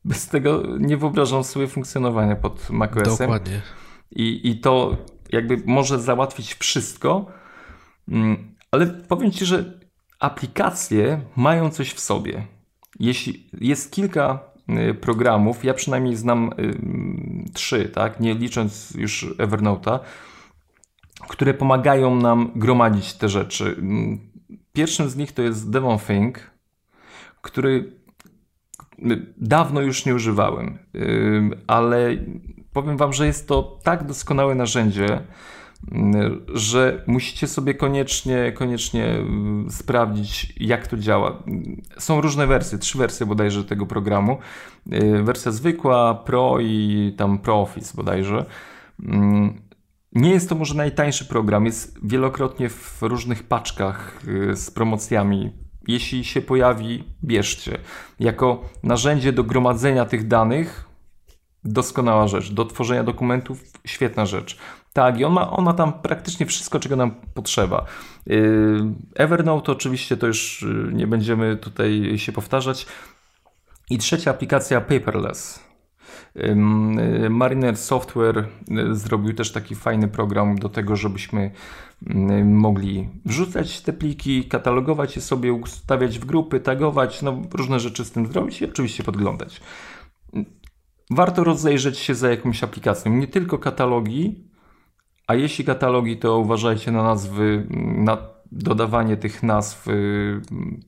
Bez 0.05 0.29
tego 0.29 0.63
nie 0.79 0.97
wyobrażam 0.97 1.45
sobie 1.45 1.67
funkcjonowania 1.67 2.37
pod 2.37 2.71
macOSem. 2.71 3.17
Dokładnie. 3.19 3.63
I, 4.11 4.51
I 4.51 4.61
to 4.61 4.97
jakby 5.33 5.63
może 5.67 6.01
załatwić 6.01 6.55
wszystko, 6.55 7.27
mm, 8.09 8.55
ale 8.71 8.87
powiem 8.87 9.31
Ci, 9.31 9.47
że 9.47 9.81
aplikacje 10.19 11.21
mają 11.37 11.71
coś 11.71 11.93
w 11.93 12.01
sobie. 12.01 12.47
Jeśli 13.01 13.51
jest 13.61 13.93
kilka 13.93 14.39
y, 14.91 14.95
programów, 14.95 15.65
ja 15.65 15.75
przynajmniej 15.75 16.17
znam 16.17 16.51
y, 16.59 17.53
trzy, 17.55 17.89
tak, 17.89 18.21
nie 18.21 18.35
licząc 18.35 18.91
już 18.91 19.27
Evernote'a, 19.39 19.99
które 21.29 21.55
pomagają 21.55 22.17
nam 22.17 22.53
gromadzić 22.57 23.15
te 23.15 23.29
rzeczy. 23.29 23.65
Mm, 23.79 24.19
pierwszym 24.73 25.09
z 25.09 25.17
nich 25.17 25.33
to 25.33 25.43
jest 25.43 25.71
Devon 25.71 25.99
Think, 25.99 26.51
który 27.43 27.97
dawno 29.37 29.81
już 29.81 30.07
nie 30.07 30.15
używałem, 30.15 30.79
ale 31.67 32.17
powiem 32.77 32.97
Wam, 32.97 33.13
że 33.13 33.27
jest 33.27 33.49
to 33.49 33.79
tak 33.83 34.07
doskonałe 34.07 34.55
narzędzie, 34.55 35.21
że 36.55 37.05
musicie 37.07 37.47
sobie 37.47 37.75
koniecznie, 37.75 38.53
koniecznie 38.53 39.19
sprawdzić, 39.71 40.53
jak 40.57 40.87
to 40.87 40.97
działa. 40.97 41.43
Są 41.99 42.21
różne 42.21 42.47
wersje, 42.47 42.79
trzy 42.79 42.99
wersje 42.99 43.27
bodajże 43.27 43.65
tego 43.65 43.87
programu. 43.87 44.39
Wersja 45.23 45.53
zwykła, 45.53 46.15
Pro 46.15 46.57
i 46.61 47.15
tam 47.17 47.39
Pro 47.39 47.61
Office 47.61 47.97
bodajże. 47.97 48.45
Nie 50.13 50.31
jest 50.31 50.49
to 50.49 50.55
może 50.55 50.75
najtańszy 50.75 51.25
program, 51.25 51.67
jest 51.67 51.99
wielokrotnie 52.03 52.69
w 52.69 52.99
różnych 53.03 53.43
paczkach 53.43 54.23
z 54.55 54.71
promocjami 54.71 55.53
jeśli 55.89 56.25
się 56.25 56.43
pojawi, 56.43 57.05
bierzcie. 57.25 57.79
Jako 58.21 58.63
narzędzie 58.83 59.33
do 59.33 59.45
gromadzenia 59.45 60.05
tych 60.05 60.27
danych, 60.27 60.86
doskonała 61.67 62.29
rzecz. 62.29 62.53
Do 62.53 62.65
tworzenia 62.65 63.05
dokumentów, 63.05 63.65
świetna 63.85 64.27
rzecz. 64.27 64.59
Tak, 64.93 65.21
i 65.21 65.25
on 65.25 65.33
ma, 65.33 65.51
on 65.51 65.65
ma 65.65 65.73
tam 65.73 65.93
praktycznie 65.93 66.47
wszystko, 66.47 66.81
czego 66.81 66.97
nam 66.97 67.15
potrzeba. 67.35 67.85
Yy, 68.27 68.85
Evernote 69.15 69.73
oczywiście 69.73 70.17
to 70.17 70.27
już 70.27 70.63
yy, 70.63 70.93
nie 70.93 71.07
będziemy 71.07 71.57
tutaj 71.57 72.15
się 72.17 72.33
powtarzać. 72.33 72.87
I 73.91 73.99
trzecia 73.99 74.31
aplikacja 74.31 74.81
Paperless. 74.81 75.67
Y, 76.37 77.31
Mariner 77.31 77.77
Software 77.77 78.39
y, 78.39 78.95
zrobił 78.95 79.35
też 79.35 79.53
taki 79.53 79.75
fajny 79.75 80.09
program 80.09 80.59
do 80.59 80.69
tego, 80.69 80.97
żebyśmy 80.97 81.51
y, 82.11 82.15
mogli 82.45 83.09
wrzucać 83.25 83.81
te 83.81 83.93
pliki, 83.93 84.45
katalogować 84.45 85.17
je 85.17 85.23
sobie, 85.23 85.53
ustawiać 85.53 86.19
w 86.19 86.25
grupy, 86.25 86.61
tagować, 86.61 87.23
no 87.23 87.43
różne 87.55 87.81
rzeczy 87.81 88.05
z 88.05 88.11
tym 88.11 88.27
zrobić 88.27 88.61
i 88.63 88.65
oczywiście 88.65 89.05
podglądać. 89.05 89.61
Warto 91.11 91.45
rozejrzeć 91.45 91.99
się 91.99 92.15
za 92.15 92.31
jakąś 92.31 92.65
aplikacją, 92.65 93.13
nie 93.13 93.27
tylko 93.27 93.59
katalogi, 93.59 94.45
a 95.27 95.35
jeśli 95.35 95.65
katalogi, 95.65 96.17
to 96.17 96.39
uważajcie 96.39 96.93
na 96.93 97.03
nazwy, 97.03 97.67
na 97.97 98.19
dodawanie 98.53 99.17
tych 99.17 99.43
nazw 99.43 99.87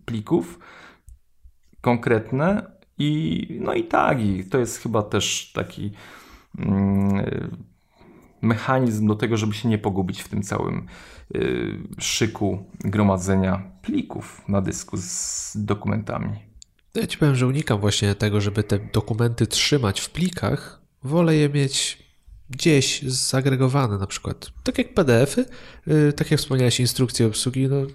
plików 0.05 0.59
konkretne, 1.81 2.79
i, 2.99 3.47
no 3.61 3.75
i 3.75 3.85
tagi. 3.85 4.45
To 4.45 4.59
jest 4.59 4.79
chyba 4.79 5.03
też 5.03 5.53
taki 5.55 5.93
mm, 6.59 7.51
mechanizm 8.43 9.07
do 9.07 9.15
tego, 9.15 9.37
żeby 9.37 9.55
się 9.55 9.69
nie 9.69 9.79
pogubić 9.79 10.23
w 10.23 10.29
tym 10.29 10.43
całym 10.43 10.87
y, 11.37 11.79
szyku 11.99 12.65
gromadzenia 12.81 13.63
plików 13.83 14.49
na 14.49 14.61
dysku 14.61 14.97
z 14.97 15.53
dokumentami. 15.57 16.48
Ja 16.95 17.07
ci 17.07 17.19
powiem, 17.19 17.37
że 17.37 17.47
unikam 17.47 17.81
właśnie 17.81 18.15
tego, 18.15 18.41
żeby 18.41 18.63
te 18.63 18.79
dokumenty 18.79 19.47
trzymać 19.47 20.01
w 20.01 20.11
plikach. 20.11 20.81
Wolę 21.05 21.37
je 21.37 21.49
mieć 21.49 21.99
gdzieś 22.51 23.03
zagregowane 23.03 23.99
na 23.99 24.07
przykład. 24.07 24.51
Tak 24.65 24.79
jak 24.79 24.95
PDF-y, 24.95 25.45
y, 25.89 26.13
tak 26.13 26.31
jak 26.31 26.41
wspomniałeś, 26.41 26.81
instrukcje 26.81 27.27
obsługi, 27.27 27.69
no 27.69 27.87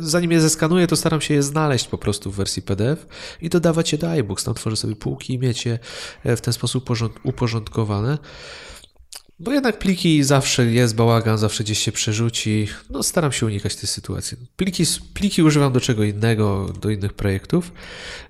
zanim 0.00 0.32
je 0.32 0.40
zeskanuję, 0.40 0.86
to 0.86 0.96
staram 0.96 1.20
się 1.20 1.34
je 1.34 1.42
znaleźć 1.42 1.88
po 1.88 1.98
prostu 1.98 2.32
w 2.32 2.36
wersji 2.36 2.62
PDF 2.62 3.06
i 3.40 3.48
dodawać 3.48 3.92
je 3.92 3.98
do 3.98 4.10
iBooks. 4.10 4.44
Tam 4.44 4.54
tworzę 4.54 4.76
sobie 4.76 4.96
półki 4.96 5.34
i 5.34 5.38
mieć 5.38 5.66
je 5.66 5.78
e, 6.24 6.36
w 6.36 6.40
ten 6.40 6.52
sposób 6.52 6.90
uporządkowane. 7.22 8.18
Bo 9.38 9.52
jednak 9.52 9.78
pliki 9.78 10.24
zawsze 10.24 10.66
jest 10.66 10.94
bałagan, 10.94 11.38
zawsze 11.38 11.64
gdzieś 11.64 11.78
się 11.78 11.92
przerzuci. 11.92 12.68
No, 12.90 13.02
staram 13.02 13.32
się 13.32 13.46
unikać 13.46 13.76
tej 13.76 13.88
sytuacji. 13.88 14.36
Pliki, 14.56 14.84
pliki 15.14 15.42
używam 15.42 15.72
do 15.72 15.80
czego 15.80 16.04
innego, 16.04 16.72
do 16.80 16.90
innych 16.90 17.12
projektów. 17.12 17.72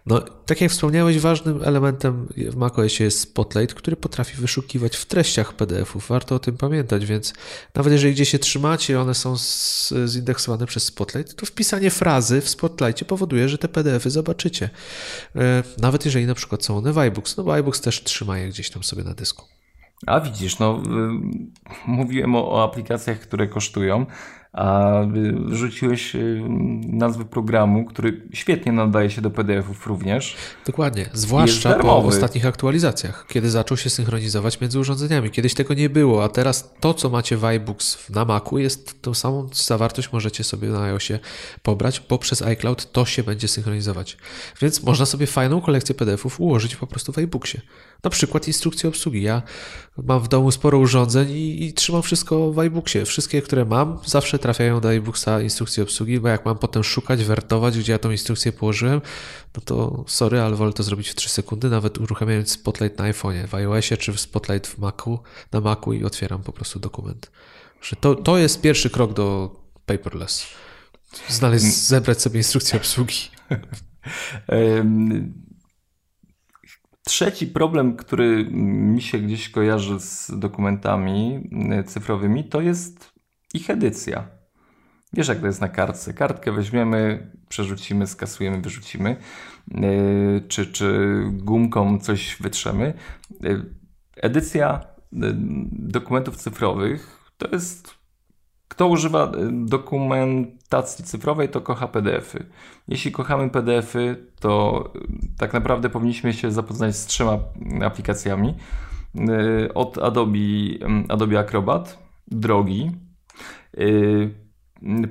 No, 0.06 0.20
tak 0.20 0.60
jak 0.60 0.70
wspomniałeś, 0.70 1.18
ważnym 1.18 1.62
elementem 1.62 2.28
w 2.36 2.56
macOSie 2.56 3.04
jest 3.04 3.20
Spotlight, 3.20 3.74
który 3.74 3.96
potrafi 3.96 4.36
wyszukiwać 4.36 4.96
w 4.96 5.06
treściach 5.06 5.52
PDF-ów. 5.52 6.08
Warto 6.08 6.34
o 6.34 6.38
tym 6.38 6.56
pamiętać, 6.56 7.06
więc 7.06 7.32
nawet 7.74 7.92
jeżeli 7.92 8.14
gdzieś 8.14 8.28
się 8.28 8.38
trzymacie, 8.38 9.00
one 9.00 9.14
są 9.14 9.36
zindeksowane 10.06 10.66
przez 10.66 10.82
Spotlight, 10.82 11.34
to 11.34 11.46
wpisanie 11.46 11.90
frazy 11.90 12.40
w 12.40 12.48
Spotlightie 12.48 13.04
powoduje, 13.04 13.48
że 13.48 13.58
te 13.58 13.68
PDF-y 13.68 14.10
zobaczycie. 14.10 14.70
E, 15.36 15.62
nawet 15.78 16.04
jeżeli 16.04 16.26
na 16.26 16.34
przykład 16.34 16.64
są 16.64 16.76
one 16.78 16.92
w 16.92 16.98
iBooks, 16.98 17.36
no 17.36 17.44
bo 17.44 17.54
iBooks 17.54 17.80
też 17.80 18.02
trzyma 18.02 18.38
je 18.38 18.48
gdzieś 18.48 18.70
tam 18.70 18.84
sobie 18.84 19.04
na 19.04 19.14
dysku. 19.14 19.55
A 20.06 20.20
widzisz, 20.20 20.58
no 20.58 20.82
y, 20.82 21.86
mówiłem 21.86 22.34
o, 22.34 22.52
o, 22.52 22.64
aplikacjach, 22.64 23.20
które 23.20 23.46
kosztują, 23.46 24.06
a 24.56 24.92
rzuciłeś 25.48 26.14
y, 26.14 26.42
nazwę 26.88 27.24
programu, 27.24 27.84
który 27.84 28.28
świetnie 28.32 28.72
nadaje 28.72 29.10
się 29.10 29.22
do 29.22 29.30
PDF-ów 29.30 29.86
również. 29.86 30.36
Dokładnie, 30.66 31.06
zwłaszcza 31.12 31.74
po 31.74 31.96
ostatnich 31.96 32.46
aktualizacjach, 32.46 33.26
kiedy 33.28 33.50
zaczął 33.50 33.76
się 33.76 33.90
synchronizować 33.90 34.60
między 34.60 34.80
urządzeniami. 34.80 35.30
Kiedyś 35.30 35.54
tego 35.54 35.74
nie 35.74 35.90
było, 35.90 36.24
a 36.24 36.28
teraz 36.28 36.74
to, 36.80 36.94
co 36.94 37.10
macie 37.10 37.36
w 37.36 37.44
iBooks 37.44 38.10
na 38.10 38.24
Macu, 38.24 38.58
jest 38.58 39.02
tą 39.02 39.14
samą 39.14 39.48
zawartość 39.52 40.12
możecie 40.12 40.44
sobie 40.44 40.68
na 40.68 40.82
iOSie 40.82 41.18
pobrać, 41.62 42.02
bo 42.08 42.18
przez 42.18 42.42
iCloud 42.42 42.92
to 42.92 43.04
się 43.04 43.22
będzie 43.22 43.48
synchronizować. 43.48 44.16
Więc 44.60 44.82
można 44.82 45.06
sobie 45.06 45.26
fajną 45.26 45.60
kolekcję 45.60 45.94
PDF-ów 45.94 46.40
ułożyć 46.40 46.76
po 46.76 46.86
prostu 46.86 47.12
w 47.12 47.18
iBooksie. 47.18 47.60
Na 48.06 48.10
przykład 48.10 48.46
instrukcję 48.46 48.88
obsługi. 48.88 49.22
Ja 49.22 49.42
mam 49.96 50.20
w 50.20 50.28
domu 50.28 50.50
sporo 50.50 50.78
urządzeń 50.78 51.30
i, 51.30 51.64
i 51.64 51.72
trzymam 51.72 52.02
wszystko 52.02 52.52
w 52.52 52.58
iBooksie. 52.58 53.04
Wszystkie, 53.04 53.42
które 53.42 53.64
mam, 53.64 53.98
zawsze 54.04 54.38
trafiają 54.38 54.80
do 54.80 54.88
iBooksa 54.88 55.40
instrukcji 55.40 55.82
obsługi, 55.82 56.20
bo 56.20 56.28
jak 56.28 56.44
mam 56.44 56.58
potem 56.58 56.84
szukać, 56.84 57.24
wertować, 57.24 57.78
gdzie 57.78 57.92
ja 57.92 57.98
tą 57.98 58.10
instrukcję 58.10 58.52
położyłem, 58.52 59.00
no 59.56 59.62
to 59.64 60.04
sorry, 60.06 60.40
ale 60.40 60.56
wolę 60.56 60.72
to 60.72 60.82
zrobić 60.82 61.08
w 61.08 61.14
3 61.14 61.28
sekundy, 61.28 61.70
nawet 61.70 61.98
uruchamiając 61.98 62.50
Spotlight 62.50 62.98
na 62.98 63.12
iPhone'ie, 63.12 63.46
w 63.46 63.54
iOSie 63.54 63.96
czy 63.96 64.12
w 64.12 64.20
Spotlight 64.20 64.66
w 64.66 64.78
Macu, 64.78 65.18
na 65.52 65.60
Macu 65.60 65.92
i 65.92 66.04
otwieram 66.04 66.42
po 66.42 66.52
prostu 66.52 66.78
dokument. 66.78 67.30
To, 68.00 68.14
to 68.14 68.38
jest 68.38 68.60
pierwszy 68.60 68.90
krok 68.90 69.12
do 69.12 69.56
paperless. 69.86 70.46
Znaleźć, 71.28 71.64
zebrać 71.64 72.22
sobie 72.22 72.38
instrukcję 72.38 72.78
obsługi. 72.78 73.16
Trzeci 77.08 77.46
problem, 77.46 77.96
który 77.96 78.48
mi 78.52 79.02
się 79.02 79.18
gdzieś 79.18 79.48
kojarzy 79.48 80.00
z 80.00 80.30
dokumentami 80.38 81.50
e, 81.70 81.84
cyfrowymi, 81.84 82.44
to 82.44 82.60
jest 82.60 83.12
ich 83.54 83.70
edycja. 83.70 84.28
Wiesz, 85.12 85.28
jak 85.28 85.40
to 85.40 85.46
jest 85.46 85.60
na 85.60 85.68
kartce. 85.68 86.14
Kartkę 86.14 86.52
weźmiemy, 86.52 87.30
przerzucimy, 87.48 88.06
skasujemy, 88.06 88.60
wyrzucimy, 88.60 89.16
e, 89.74 89.80
czy, 90.48 90.66
czy 90.66 91.18
gumką 91.32 91.98
coś 91.98 92.36
wytrzemy. 92.40 92.94
E, 93.44 93.62
edycja 94.16 94.80
dokumentów 95.72 96.36
cyfrowych 96.36 97.30
to 97.36 97.48
jest 97.52 97.95
kto 98.76 98.86
używa 98.88 99.24
e, 99.24 99.30
dokumentacji 99.52 101.04
cyfrowej, 101.04 101.48
to 101.48 101.60
kocha 101.60 101.88
PDF-y. 101.88 102.46
Jeśli 102.88 103.12
kochamy 103.12 103.50
PDF-y, 103.50 104.16
to 104.40 104.84
e, 104.94 104.98
tak 105.38 105.52
naprawdę 105.52 105.90
powinniśmy 105.90 106.32
się 106.32 106.52
zapoznać 106.52 106.96
z 106.96 107.06
trzema 107.06 107.38
aplikacjami. 107.84 108.54
E, 109.18 109.74
od 109.74 109.98
Adobe, 109.98 110.38
Adobe 111.08 111.38
Acrobat, 111.38 111.98
drogi, 112.28 112.90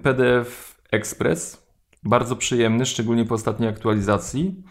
PDF 0.03 0.81
Express, 0.91 1.67
bardzo 2.03 2.35
przyjemny, 2.35 2.85
szczególnie 2.85 3.25
po 3.25 3.35
ostatniej 3.35 3.69
aktualizacji, 3.69 4.63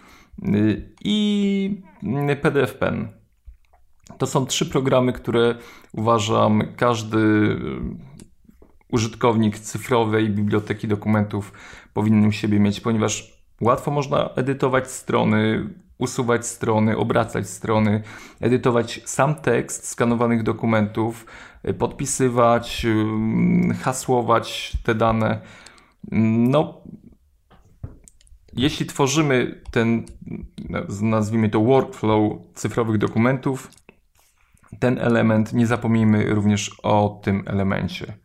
i 1.04 1.82
PDF 2.42 2.74
Pen. 2.74 3.08
To 4.18 4.26
są 4.26 4.46
trzy 4.46 4.66
programy, 4.66 5.12
które 5.12 5.54
uważam 5.92 6.62
każdy 6.76 7.18
użytkownik 8.94 9.58
cyfrowej 9.58 10.30
biblioteki 10.30 10.88
dokumentów 10.88 11.52
powinien 11.94 12.26
u 12.26 12.32
siebie 12.32 12.60
mieć, 12.60 12.80
ponieważ 12.80 13.32
łatwo 13.60 13.90
można 13.90 14.30
edytować 14.36 14.90
strony, 14.90 15.68
usuwać 15.98 16.46
strony, 16.46 16.96
obracać 16.96 17.48
strony, 17.48 18.02
edytować 18.40 19.00
sam 19.04 19.34
tekst 19.34 19.88
skanowanych 19.88 20.42
dokumentów, 20.42 21.26
podpisywać, 21.78 22.86
hasłować 23.82 24.72
te 24.84 24.94
dane. 24.94 25.40
No, 26.52 26.80
jeśli 28.52 28.86
tworzymy 28.86 29.62
ten, 29.70 30.04
nazwijmy 31.02 31.48
to 31.48 31.60
workflow 31.60 32.32
cyfrowych 32.54 32.98
dokumentów, 32.98 33.70
ten 34.78 34.98
element, 34.98 35.52
nie 35.52 35.66
zapomnijmy 35.66 36.34
również 36.34 36.70
o 36.82 37.20
tym 37.22 37.42
elemencie. 37.46 38.23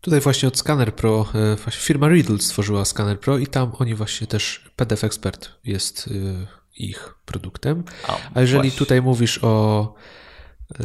Tutaj 0.00 0.20
właśnie 0.20 0.48
od 0.48 0.58
Scanner 0.58 0.94
Pro, 0.94 1.26
e, 1.66 1.70
firma 1.70 2.08
Riddle 2.08 2.38
stworzyła 2.38 2.84
Scanner 2.84 3.20
Pro 3.20 3.38
i 3.38 3.46
tam 3.46 3.72
oni 3.78 3.94
właśnie 3.94 4.26
też, 4.26 4.70
PDF 4.76 5.04
Expert 5.04 5.50
jest 5.64 6.08
e, 6.08 6.10
ich 6.76 7.14
produktem. 7.24 7.84
A 8.34 8.40
jeżeli 8.40 8.62
właśnie. 8.62 8.78
tutaj 8.78 9.02
mówisz 9.02 9.38
o 9.42 9.94
e, 10.80 10.84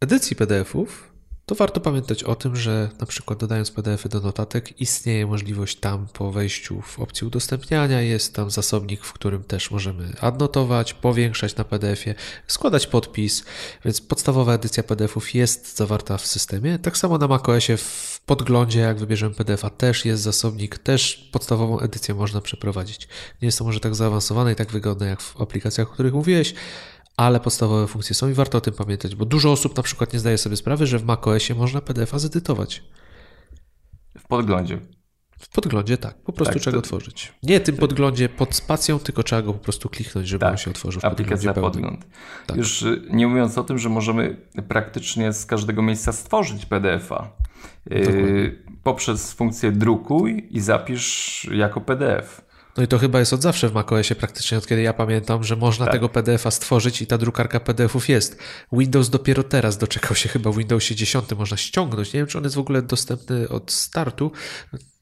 edycji 0.00 0.36
PDF-ów, 0.36 1.09
to 1.50 1.54
warto 1.54 1.80
pamiętać 1.80 2.24
o 2.24 2.34
tym, 2.34 2.56
że 2.56 2.90
na 3.00 3.06
przykład 3.06 3.38
dodając 3.38 3.70
PDF-y 3.70 4.08
do 4.08 4.20
notatek 4.20 4.80
istnieje 4.80 5.26
możliwość 5.26 5.76
tam 5.76 6.06
po 6.12 6.32
wejściu 6.32 6.80
w 6.82 6.98
opcję 6.98 7.26
udostępniania, 7.26 8.00
jest 8.00 8.34
tam 8.34 8.50
zasobnik, 8.50 9.04
w 9.04 9.12
którym 9.12 9.44
też 9.44 9.70
możemy 9.70 10.12
adnotować, 10.20 10.94
powiększać 10.94 11.56
na 11.56 11.64
PDF-ie, 11.64 12.14
składać 12.46 12.86
podpis, 12.86 13.44
więc 13.84 14.00
podstawowa 14.00 14.54
edycja 14.54 14.82
PDF-ów 14.82 15.34
jest 15.34 15.76
zawarta 15.76 16.18
w 16.18 16.26
systemie. 16.26 16.78
Tak 16.78 16.96
samo 16.96 17.18
na 17.18 17.28
macOSie 17.28 17.76
w 17.76 18.20
podglądzie, 18.26 18.80
jak 18.80 18.98
wybierzemy 18.98 19.34
PDF-a, 19.34 19.70
też 19.70 20.04
jest 20.04 20.22
zasobnik, 20.22 20.78
też 20.78 21.28
podstawową 21.32 21.80
edycję 21.80 22.14
można 22.14 22.40
przeprowadzić. 22.40 23.08
Nie 23.42 23.46
jest 23.46 23.58
to 23.58 23.64
może 23.64 23.80
tak 23.80 23.94
zaawansowane 23.94 24.52
i 24.52 24.56
tak 24.56 24.70
wygodne 24.72 25.06
jak 25.06 25.20
w 25.20 25.40
aplikacjach, 25.40 25.88
o 25.88 25.92
których 25.92 26.14
mówiłeś, 26.14 26.54
ale 27.16 27.40
podstawowe 27.40 27.86
funkcje 27.86 28.14
są 28.14 28.28
i 28.28 28.32
warto 28.32 28.58
o 28.58 28.60
tym 28.60 28.74
pamiętać, 28.74 29.14
bo 29.14 29.24
dużo 29.24 29.52
osób 29.52 29.76
na 29.76 29.82
przykład 29.82 30.12
nie 30.12 30.18
zdaje 30.18 30.38
sobie 30.38 30.56
sprawy, 30.56 30.86
że 30.86 30.98
w 30.98 31.04
macOSie 31.04 31.54
można 31.54 31.80
PDF-a 31.80 32.18
zedytować. 32.18 32.82
W 34.18 34.26
podglądzie. 34.28 34.78
W 35.40 35.48
podglądzie 35.48 35.98
tak, 35.98 36.22
po 36.22 36.32
prostu 36.32 36.54
Tak, 36.54 36.62
trzeba 36.62 36.74
go 36.76 36.82
to- 36.82 36.86
otworzyć. 36.86 37.32
Nie 37.42 37.60
tym 37.60 37.76
podglądzie 37.76 38.28
pod 38.28 38.54
spacją, 38.54 38.98
tylko 38.98 39.22
trzeba 39.22 39.42
go 39.42 39.52
po 39.52 39.58
prostu 39.58 39.88
kliknąć, 39.88 40.28
żeby 40.28 40.46
on 40.46 40.56
się 40.56 40.70
otworzył 40.70 41.00
w 41.00 41.04
aplikacja 41.04 41.54
podgląd. 41.54 42.06
Tak. 42.46 42.56
Już 42.56 42.82
y, 42.82 43.02
nie 43.10 43.26
mówiąc 43.26 43.58
o 43.58 43.64
tym, 43.64 43.78
że 43.78 43.88
możemy 43.88 44.36
praktycznie 44.68 45.32
z 45.32 45.46
każdego 45.46 45.82
miejsca 45.82 46.12
stworzyć 46.12 46.66
PDF-a. 46.66 47.30
y, 47.92 47.98
Dokładnie. 48.00 48.52
poprzez 48.82 49.32
funkcję 49.32 49.72
drukuj 49.72 50.48
i 50.50 50.60
zapisz 50.60 51.44
jako 51.52 51.80
PDF. 51.80 52.49
No 52.76 52.82
i 52.82 52.88
to 52.88 52.98
chyba 52.98 53.18
jest 53.18 53.32
od 53.32 53.42
zawsze 53.42 53.68
w 53.68 53.74
macOSie, 53.74 54.14
praktycznie 54.14 54.58
od 54.58 54.66
kiedy 54.66 54.82
ja 54.82 54.92
pamiętam, 54.92 55.44
że 55.44 55.56
można 55.56 55.84
Tak. 55.84 55.92
tego 55.94 56.08
PDF-a 56.08 56.50
stworzyć 56.50 57.02
i 57.02 57.06
ta 57.06 57.18
drukarka 57.18 57.60
PDF-ów 57.60 58.08
jest. 58.08 58.38
Windows 58.72 59.10
dopiero 59.10 59.42
teraz 59.42 59.78
doczekał 59.78 60.16
się 60.16 60.28
chyba 60.28 60.50
w 60.52 60.56
Windowsie 60.56 60.94
10, 60.94 61.24
można 61.38 61.56
ściągnąć. 61.56 62.12
Nie 62.12 62.20
wiem, 62.20 62.26
czy 62.26 62.38
on 62.38 62.44
jest 62.44 62.56
w 62.56 62.58
ogóle 62.58 62.82
dostępny 62.82 63.48
od 63.48 63.72
startu. 63.72 64.32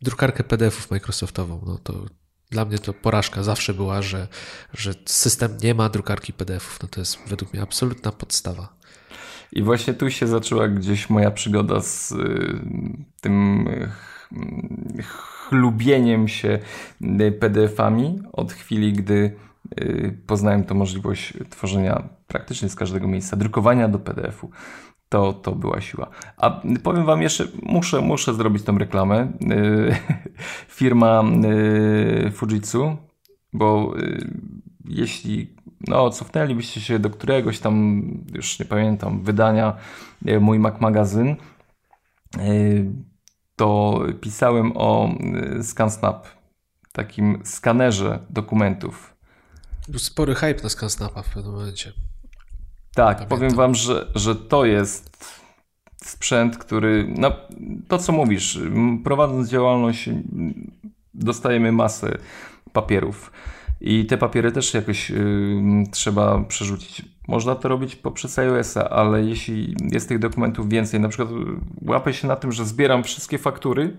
Drukarkę 0.02 0.44
PDF-ów 0.44 0.90
Microsoftową, 0.90 1.62
no 1.66 1.78
to 1.78 2.06
dla 2.50 2.64
mnie 2.64 2.78
to 2.78 2.92
porażka 2.92 3.42
zawsze 3.42 3.74
była, 3.74 4.02
że, 4.02 4.28
że 4.74 4.92
system 5.06 5.56
nie 5.62 5.74
ma 5.74 5.88
drukarki 5.88 6.32
PDF-ów. 6.32 6.78
No 6.82 6.88
to 6.88 7.00
jest 7.00 7.18
według 7.26 7.52
mnie 7.52 7.62
absolutna 7.62 8.12
podstawa. 8.12 8.78
I 9.52 9.62
właśnie 9.62 9.94
tu 9.94 10.10
się 10.10 10.26
zaczęła 10.26 10.68
gdzieś 10.68 11.10
moja 11.10 11.30
przygoda 11.30 11.80
z 11.80 12.12
y, 12.12 12.60
tym 13.20 13.66
y, 13.68 13.88
ch- 15.02 15.37
chlubieniem 15.48 16.28
się 16.28 16.58
y, 17.20 17.32
PDF-ami 17.32 18.18
od 18.32 18.52
chwili, 18.52 18.92
gdy 18.92 19.36
y, 19.80 20.18
poznałem 20.26 20.64
tą 20.64 20.74
możliwość 20.74 21.34
tworzenia 21.50 22.08
praktycznie 22.26 22.68
z 22.68 22.74
każdego 22.74 23.08
miejsca, 23.08 23.36
drukowania 23.36 23.88
do 23.88 23.98
PDF-u. 23.98 24.50
To, 25.08 25.32
to 25.32 25.52
była 25.52 25.80
siła. 25.80 26.10
A 26.36 26.60
powiem 26.82 27.04
Wam 27.04 27.22
jeszcze, 27.22 27.44
muszę, 27.62 28.00
muszę 28.00 28.34
zrobić 28.34 28.62
tą 28.62 28.78
reklamę. 28.78 29.32
Y, 29.52 29.96
Firma 30.78 31.24
Fujitsu, 32.32 32.96
bo 33.52 33.94
jeśli 34.84 35.56
no, 35.88 36.10
cofnęlibyście 36.10 36.80
się 36.80 36.98
do 36.98 37.10
któregoś 37.10 37.58
tam, 37.58 38.02
już 38.34 38.58
nie 38.58 38.66
pamiętam, 38.66 39.22
wydania 39.22 39.76
Mój 40.40 40.58
Mac 40.58 40.80
Magazyn, 40.80 41.36
to 43.58 44.00
pisałem 44.20 44.72
o 44.74 45.08
y, 45.58 45.64
ScanSnap, 45.64 46.26
takim 46.92 47.40
skanerze 47.44 48.18
dokumentów. 48.30 49.14
Był 49.88 49.98
spory 49.98 50.34
hype 50.34 50.62
na 50.62 50.68
ScanSnapa 50.68 51.22
w 51.22 51.28
pewnym 51.34 51.54
momencie. 51.54 51.92
Tak, 52.94 53.16
Pamiętam. 53.16 53.38
powiem 53.38 53.54
wam, 53.54 53.74
że, 53.74 54.06
że 54.14 54.36
to 54.36 54.64
jest 54.64 55.34
sprzęt, 56.04 56.58
który, 56.58 57.14
no 57.18 57.32
to 57.88 57.98
co 57.98 58.12
mówisz, 58.12 58.58
prowadząc 59.04 59.48
działalność 59.48 60.10
dostajemy 61.14 61.72
masę 61.72 62.18
papierów 62.72 63.32
i 63.80 64.06
te 64.06 64.18
papiery 64.18 64.52
też 64.52 64.74
jakoś 64.74 65.10
ym, 65.10 65.84
trzeba 65.90 66.40
przerzucić. 66.40 67.02
Można 67.28 67.54
to 67.54 67.68
robić 67.68 67.96
poprzez 67.96 68.38
iOS-a, 68.38 68.90
ale 68.90 69.24
jeśli 69.24 69.74
jest 69.92 70.08
tych 70.08 70.18
dokumentów 70.18 70.68
więcej, 70.68 71.00
na 71.00 71.08
przykład 71.08 71.30
y, 71.30 71.34
łapię 71.82 72.12
się 72.12 72.28
na 72.28 72.36
tym, 72.36 72.52
że 72.52 72.64
zbieram 72.64 73.04
wszystkie 73.04 73.38
faktury 73.38 73.96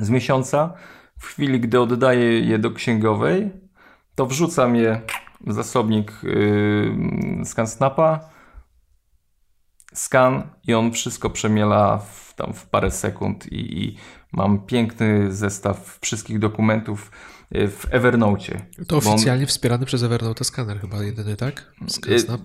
z 0.00 0.10
miesiąca, 0.10 0.74
w 1.18 1.26
chwili 1.26 1.60
gdy 1.60 1.80
oddaję 1.80 2.40
je 2.40 2.58
do 2.58 2.70
księgowej, 2.70 3.50
to 4.14 4.26
wrzucam 4.26 4.76
je 4.76 5.00
w 5.46 5.52
zasobnik 5.52 6.12
yy, 6.22 7.44
ScanSnapa, 7.44 8.20
skan 9.94 10.42
i 10.66 10.74
on 10.74 10.92
wszystko 10.92 11.30
przemiela 11.30 11.98
w, 11.98 12.34
tam 12.34 12.52
w 12.52 12.66
parę 12.66 12.90
sekund 12.90 13.52
i, 13.52 13.84
i 13.84 13.96
mam 14.32 14.58
piękny 14.58 15.32
zestaw 15.32 15.98
wszystkich 16.00 16.38
dokumentów 16.38 17.10
w 17.54 17.86
Evernote. 17.90 18.66
To 18.86 18.96
oficjalnie 18.96 19.46
wspierany 19.46 19.86
przez 19.86 20.02
Evernote 20.02 20.44
skaner 20.44 20.80
chyba 20.80 21.02
jedyny, 21.02 21.36
tak? 21.36 21.72
ScanSnap. 21.88 22.40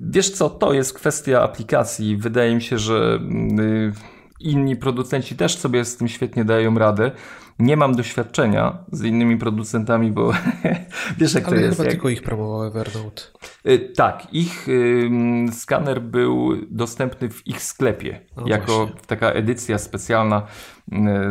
Wiesz 0.00 0.30
co, 0.30 0.50
to 0.50 0.72
jest 0.72 0.92
kwestia 0.92 1.42
aplikacji. 1.42 2.16
Wydaje 2.16 2.54
mi 2.54 2.62
się, 2.62 2.78
że 2.78 3.20
yy, 3.56 3.92
inni 4.40 4.76
producenci 4.76 5.36
też 5.36 5.58
sobie 5.58 5.84
z 5.84 5.96
tym 5.96 6.08
świetnie 6.08 6.44
dają 6.44 6.78
radę. 6.78 7.10
Nie 7.58 7.76
mam 7.76 7.94
doświadczenia 7.94 8.78
z 8.92 9.02
innymi 9.02 9.36
producentami, 9.36 10.12
bo 10.12 10.32
wiesz 11.18 11.34
jak 11.34 11.44
to 11.44 11.50
Ale 11.50 11.60
jest. 11.60 11.76
chyba 11.76 11.84
jak- 11.84 11.92
tylko 11.92 12.08
ich 12.08 12.22
promował 12.22 12.64
Evernote. 12.64 13.22
Y, 13.68 13.78
Tak, 13.96 14.26
ich 14.34 14.68
ym, 14.68 15.52
skaner 15.52 16.02
był 16.02 16.52
dostępny 16.70 17.30
w 17.30 17.46
ich 17.46 17.62
sklepie 17.62 18.20
No 18.36 18.42
jako 18.46 18.76
właśnie. 18.76 19.00
taka 19.06 19.30
edycja 19.30 19.78
specjalna 19.78 20.46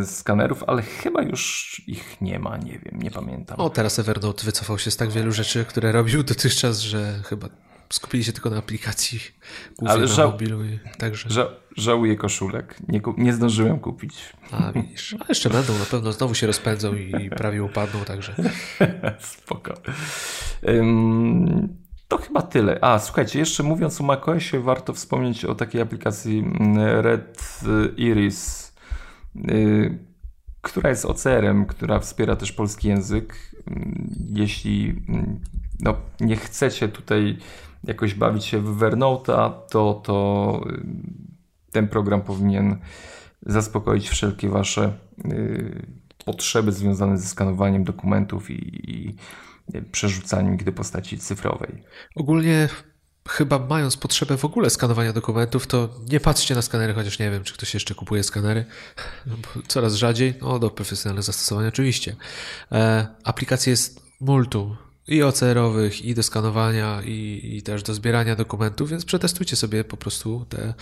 y, 0.02 0.06
skanerów, 0.06 0.64
ale 0.68 0.82
chyba 0.82 1.22
już 1.22 1.82
ich 1.88 2.22
nie 2.22 2.40
ma, 2.40 2.58
nie 2.58 2.80
wiem, 2.80 3.00
nie 3.02 3.12
pamiętam. 3.12 3.60
O, 3.60 3.70
teraz 3.70 4.00
Evernote 4.00 4.44
wycofał 4.46 4.78
się 4.80 4.92
z 4.92 4.98
tak 4.98 5.10
wielu 5.12 5.32
rzeczy, 5.32 5.66
które 5.66 5.92
robił 5.92 6.24
dotychczas, 6.24 6.80
że 6.80 7.14
chyba 7.26 7.48
skupili 7.94 8.24
się 8.24 8.34
tylko 8.34 8.50
na 8.50 8.58
aplikacji 8.58 9.20
głównie 9.78 9.94
Ale 9.94 10.18
na 10.18 10.26
mobilu. 10.26 10.66
I 10.66 10.80
także. 10.98 11.30
Ża 11.30 11.48
żałuję 11.78 12.16
koszulek, 12.16 12.76
nie, 12.88 13.02
nie 13.18 13.34
zdążyłem 13.34 13.80
kupić. 13.80 14.34
A 14.52 14.72
widzisz, 14.72 15.14
ale 15.14 15.26
jeszcze 15.30 15.50
będą, 15.50 15.80
na 15.80 15.86
pewno 15.86 16.12
znowu 16.12 16.36
się 16.36 16.48
rozpędzą 16.48 16.96
i, 16.96 17.26
i 17.26 17.30
prawie 17.30 17.64
upadną, 17.64 18.00
także. 18.06 18.36
Spoko. 19.20 19.74
Ym, 20.70 21.78
to 22.08 22.18
chyba 22.18 22.42
tyle. 22.42 22.80
A, 22.82 23.00
słuchajcie, 23.00 23.40
jeszcze 23.40 23.64
mówiąc 23.64 24.02
o 24.02 24.04
macOSie, 24.04 24.60
warto 24.60 24.94
wspomnieć 24.94 25.46
o 25.46 25.56
takiej 25.56 25.82
aplikacji 25.82 26.40
mm, 26.40 26.78
Red 27.02 27.62
Iris, 27.98 28.74
y, 29.50 30.00
która 30.62 30.90
jest 30.90 31.06
OCR-em, 31.06 31.66
która 31.66 32.00
wspiera 32.00 32.36
też 32.36 32.52
polski 32.52 32.88
język. 32.88 33.56
Jeśli 34.30 35.04
mm, 35.10 35.40
no, 35.80 35.96
nie 36.20 36.36
chcecie 36.36 36.88
tutaj 36.88 37.38
jakoś 37.84 38.14
bawić 38.14 38.46
się 38.46 38.60
w 38.60 38.80
Evernote'a, 38.80 39.52
to, 39.70 40.02
to 40.04 40.62
y, 40.70 40.84
ten 41.72 41.88
program 41.88 42.22
powinien 42.22 42.80
zaspokoić 43.42 44.10
wszelkie 44.10 44.50
wasze 44.50 44.94
y, 45.26 45.88
potrzeby 46.26 46.72
związane 46.72 47.18
ze 47.18 47.28
skanowaniem 47.28 47.84
dokumentów 47.84 48.50
i, 48.52 48.92
i 48.92 49.18
przerzucaniem 49.92 50.56
ich 50.56 50.64
do 50.64 50.72
postaci 50.72 51.18
cyfrowej. 51.18 51.84
Ogólnie 52.16 52.70
chyba 53.30 53.60
mając 53.60 53.98
potrzebę 53.98 54.38
w 54.38 54.46
ogóle 54.46 54.70
skanowania 54.70 55.14
dokumentów, 55.14 55.68
to 55.68 55.90
nie 56.12 56.20
patrzcie 56.20 56.56
na 56.56 56.62
skanery, 56.62 56.94
chociaż 56.94 57.20
nie 57.20 57.32
wiem, 57.32 57.44
czy 57.44 57.54
ktoś 57.54 57.74
jeszcze 57.74 57.96
kupuje 57.96 58.24
skanery. 58.24 58.66
No 59.26 59.36
Coraz 59.68 59.94
rzadziej, 59.94 60.34
no 60.42 60.60
do 60.60 60.70
profesjonalnych 60.70 61.26
zastosowań 61.26 61.68
oczywiście. 61.68 62.16
E, 62.72 63.08
jest 63.68 64.04
multum 64.22 64.78
i 65.08 65.24
OCR-owych, 65.24 66.06
i 66.06 66.16
do 66.16 66.24
skanowania, 66.24 67.02
i, 67.06 67.42
i 67.58 67.62
też 67.62 67.84
do 67.84 67.94
zbierania 67.94 68.36
dokumentów, 68.36 68.90
więc 68.90 69.06
przetestujcie 69.06 69.56
sobie 69.56 69.84
po 69.84 69.98
prostu 69.98 70.46
te, 70.50 70.74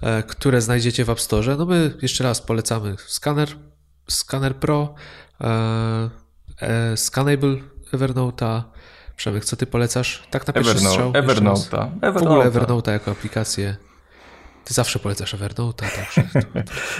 e, 0.00 0.22
które 0.22 0.60
znajdziecie 0.60 1.04
w 1.04 1.10
App 1.10 1.20
Store. 1.20 1.56
No 1.56 1.66
my 1.66 1.94
jeszcze 2.02 2.24
raz 2.24 2.40
polecamy 2.40 2.96
Scanner, 3.06 3.48
Scanner 4.08 4.56
Pro, 4.56 4.94
e, 5.40 6.10
e, 6.60 6.96
Scanable 6.96 7.56
Evernote'a. 7.92 8.62
Przemek, 9.16 9.44
co 9.44 9.56
ty 9.56 9.66
polecasz? 9.66 10.22
Tak 10.30 10.46
na 10.46 10.52
pierwszy 10.52 10.72
Evernote, 10.72 10.94
strzał? 10.94 11.12
jeszcze 11.14 11.44
raz. 11.44 11.70
Evernote'a. 11.70 12.12
W 12.12 12.16
ogóle 12.16 12.44
Evernote'a. 12.44 12.66
Evernote'a 12.66 12.90
jako 12.90 13.10
aplikację. 13.10 13.76
Ty 14.64 14.74
zawsze 14.74 14.98
polecasz 14.98 15.34
Evernote'a, 15.34 15.72
także... 15.72 16.28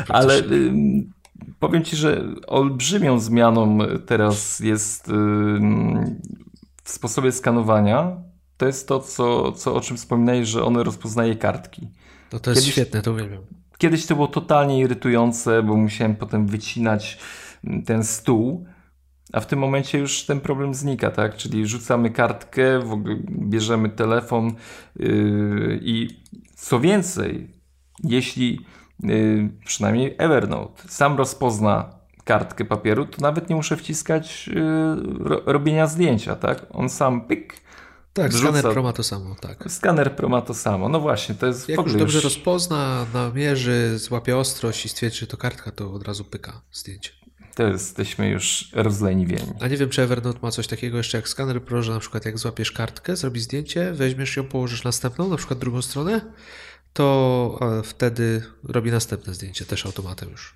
Ale 0.09 0.43
powiem 1.59 1.85
Ci, 1.85 1.97
że 1.97 2.25
olbrzymią 2.47 3.21
zmianą 3.21 3.79
teraz 4.07 4.61
jest 4.61 5.09
ym, 5.09 6.21
w 6.85 6.91
sposobie 6.91 7.33
skanowania. 7.33 8.17
To 8.57 8.67
jest 8.67 8.89
to, 8.89 9.01
co, 9.01 9.53
co, 9.53 9.75
o 9.75 9.81
czym 9.81 9.97
wspominałeś, 9.97 10.49
że 10.49 10.65
one 10.65 10.85
rozpoznaje 10.85 11.37
kartki. 11.37 11.89
No 12.33 12.39
to 12.41 12.51
jest 12.51 12.63
kiedyś- 12.63 12.73
świetne, 12.73 13.03
to 13.03 13.13
uwielbiam. 13.13 13.43
Kiedyś 13.79 14.07
to 14.07 14.15
było 14.15 14.27
totalnie 14.27 14.79
irytujące, 14.79 15.63
bo 15.63 15.77
musiałem 15.77 16.17
potem 16.17 16.47
wycinać 16.47 17.19
mm, 17.65 17.83
ten 17.83 18.05
stół, 18.05 18.67
a 19.33 19.41
w 19.41 19.47
tym 19.47 19.59
momencie 19.59 19.99
już 19.99 20.23
ten 20.23 20.41
problem 20.41 20.75
znika, 20.75 21.11
tak? 21.11 21.37
Czyli 21.37 21.67
rzucamy 21.67 22.11
kartkę, 22.11 22.79
w 22.79 22.93
ogóle 22.93 23.17
bierzemy 23.31 23.89
telefon 23.89 24.53
yy, 24.97 25.79
i 25.83 26.09
co 26.57 26.81
więcej, 26.81 27.51
jeśli 28.05 28.61
przynajmniej 29.65 30.15
Evernote 30.19 30.89
sam 30.89 31.17
rozpozna 31.17 31.91
kartkę 32.25 32.65
papieru, 32.65 33.07
to 33.07 33.23
nawet 33.23 33.49
nie 33.51 33.57
muszę 33.57 33.77
wciskać 33.77 34.47
yy, 34.47 34.55
ro, 35.19 35.43
robienia 35.47 35.87
zdjęcia, 35.87 36.37
tak? 36.37 36.67
On 36.71 36.89
sam 36.89 37.21
pyk. 37.21 37.55
Tak, 38.13 38.31
wrzuca... 38.31 38.53
skaner 38.53 38.73
Pro 38.73 38.83
ma 38.83 38.93
to 38.93 39.03
samo, 39.03 39.35
tak. 39.41 39.65
Skaner 39.69 40.17
Pro 40.17 40.29
ma 40.29 40.41
to 40.41 40.55
samo. 40.55 40.89
No 40.89 41.01
właśnie, 41.01 41.35
to 41.35 41.47
jest 41.47 41.69
Jak 41.69 41.77
w 41.77 41.81
ogóle 41.81 41.93
już 41.93 42.01
dobrze 42.01 42.17
już... 42.17 42.25
rozpozna, 42.25 43.07
namierzy, 43.15 43.99
złapie 43.99 44.37
ostrość 44.37 44.85
i 44.85 44.89
stwierdzi, 44.89 45.19
że 45.19 45.27
to 45.27 45.37
kartka, 45.37 45.71
to 45.71 45.93
od 45.93 46.03
razu 46.03 46.25
pyka 46.25 46.63
zdjęcie. 46.73 47.11
To 47.55 47.67
jesteśmy 47.67 48.29
już 48.29 48.71
rozleniwieni. 48.73 49.53
A 49.61 49.69
nie 49.69 49.77
wiem, 49.77 49.89
czy 49.89 50.03
Evernote 50.03 50.39
ma 50.43 50.51
coś 50.51 50.67
takiego 50.67 50.97
jeszcze 50.97 51.19
jak 51.19 51.29
skaner 51.29 51.63
Pro, 51.63 51.83
że 51.83 51.93
na 51.93 52.01
przykład 52.01 52.25
jak 52.25 52.39
złapiesz 52.39 52.73
kartkę, 52.73 53.17
zrobisz 53.17 53.43
zdjęcie, 53.43 53.93
weźmiesz 53.93 54.37
ją, 54.37 54.45
położysz 54.45 54.85
następną, 54.85 55.29
na 55.29 55.37
przykład 55.37 55.59
drugą 55.59 55.83
stronę, 55.83 56.21
to 56.99 57.59
wtedy 57.85 58.43
robi 58.65 58.91
następne 58.91 59.35
zdjęcie 59.35 59.65
też 59.65 59.87
automatem 59.87 60.31
już. 60.31 60.55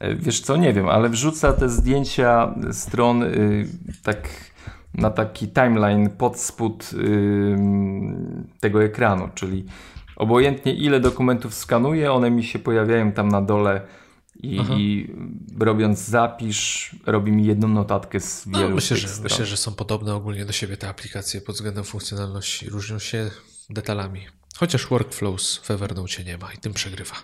E, 0.00 0.14
wiesz 0.14 0.40
co, 0.40 0.56
nie 0.56 0.72
wiem, 0.72 0.88
ale 0.88 1.08
wrzuca 1.08 1.52
te 1.52 1.68
zdjęcia 1.68 2.54
stron 2.72 3.22
y, 3.22 3.68
tak 4.02 4.28
na 4.94 5.10
taki 5.10 5.48
timeline 5.48 6.10
pod 6.10 6.40
spód 6.40 6.90
y, 6.92 7.56
tego 8.60 8.84
ekranu, 8.84 9.28
czyli 9.34 9.64
obojętnie 10.16 10.74
ile 10.74 11.00
dokumentów 11.00 11.54
skanuję, 11.54 12.12
one 12.12 12.30
mi 12.30 12.44
się 12.44 12.58
pojawiają 12.58 13.12
tam 13.12 13.28
na 13.28 13.42
dole 13.42 13.80
i, 14.42 14.60
i 14.76 15.14
robiąc 15.60 15.98
zapisz, 15.98 16.96
robi 17.06 17.32
mi 17.32 17.46
jedną 17.46 17.68
notatkę 17.68 18.20
z 18.20 18.46
no, 18.46 18.58
wielu 18.58 18.70
no, 18.70 18.74
myślę, 18.74 18.96
że, 18.96 19.08
myślę, 19.22 19.46
że 19.46 19.56
są 19.56 19.74
podobne 19.74 20.14
ogólnie 20.14 20.44
do 20.44 20.52
siebie 20.52 20.76
te 20.76 20.88
aplikacje 20.88 21.40
pod 21.40 21.54
względem 21.54 21.84
funkcjonalności. 21.84 22.70
Różnią 22.70 22.98
się 22.98 23.30
detalami. 23.70 24.41
Chociaż 24.56 24.86
workflows 24.86 25.56
w 25.56 25.70
Evernote 25.70 26.24
nie 26.24 26.38
ma 26.38 26.52
i 26.52 26.58
tym 26.58 26.72
przegrywa. 26.72 27.14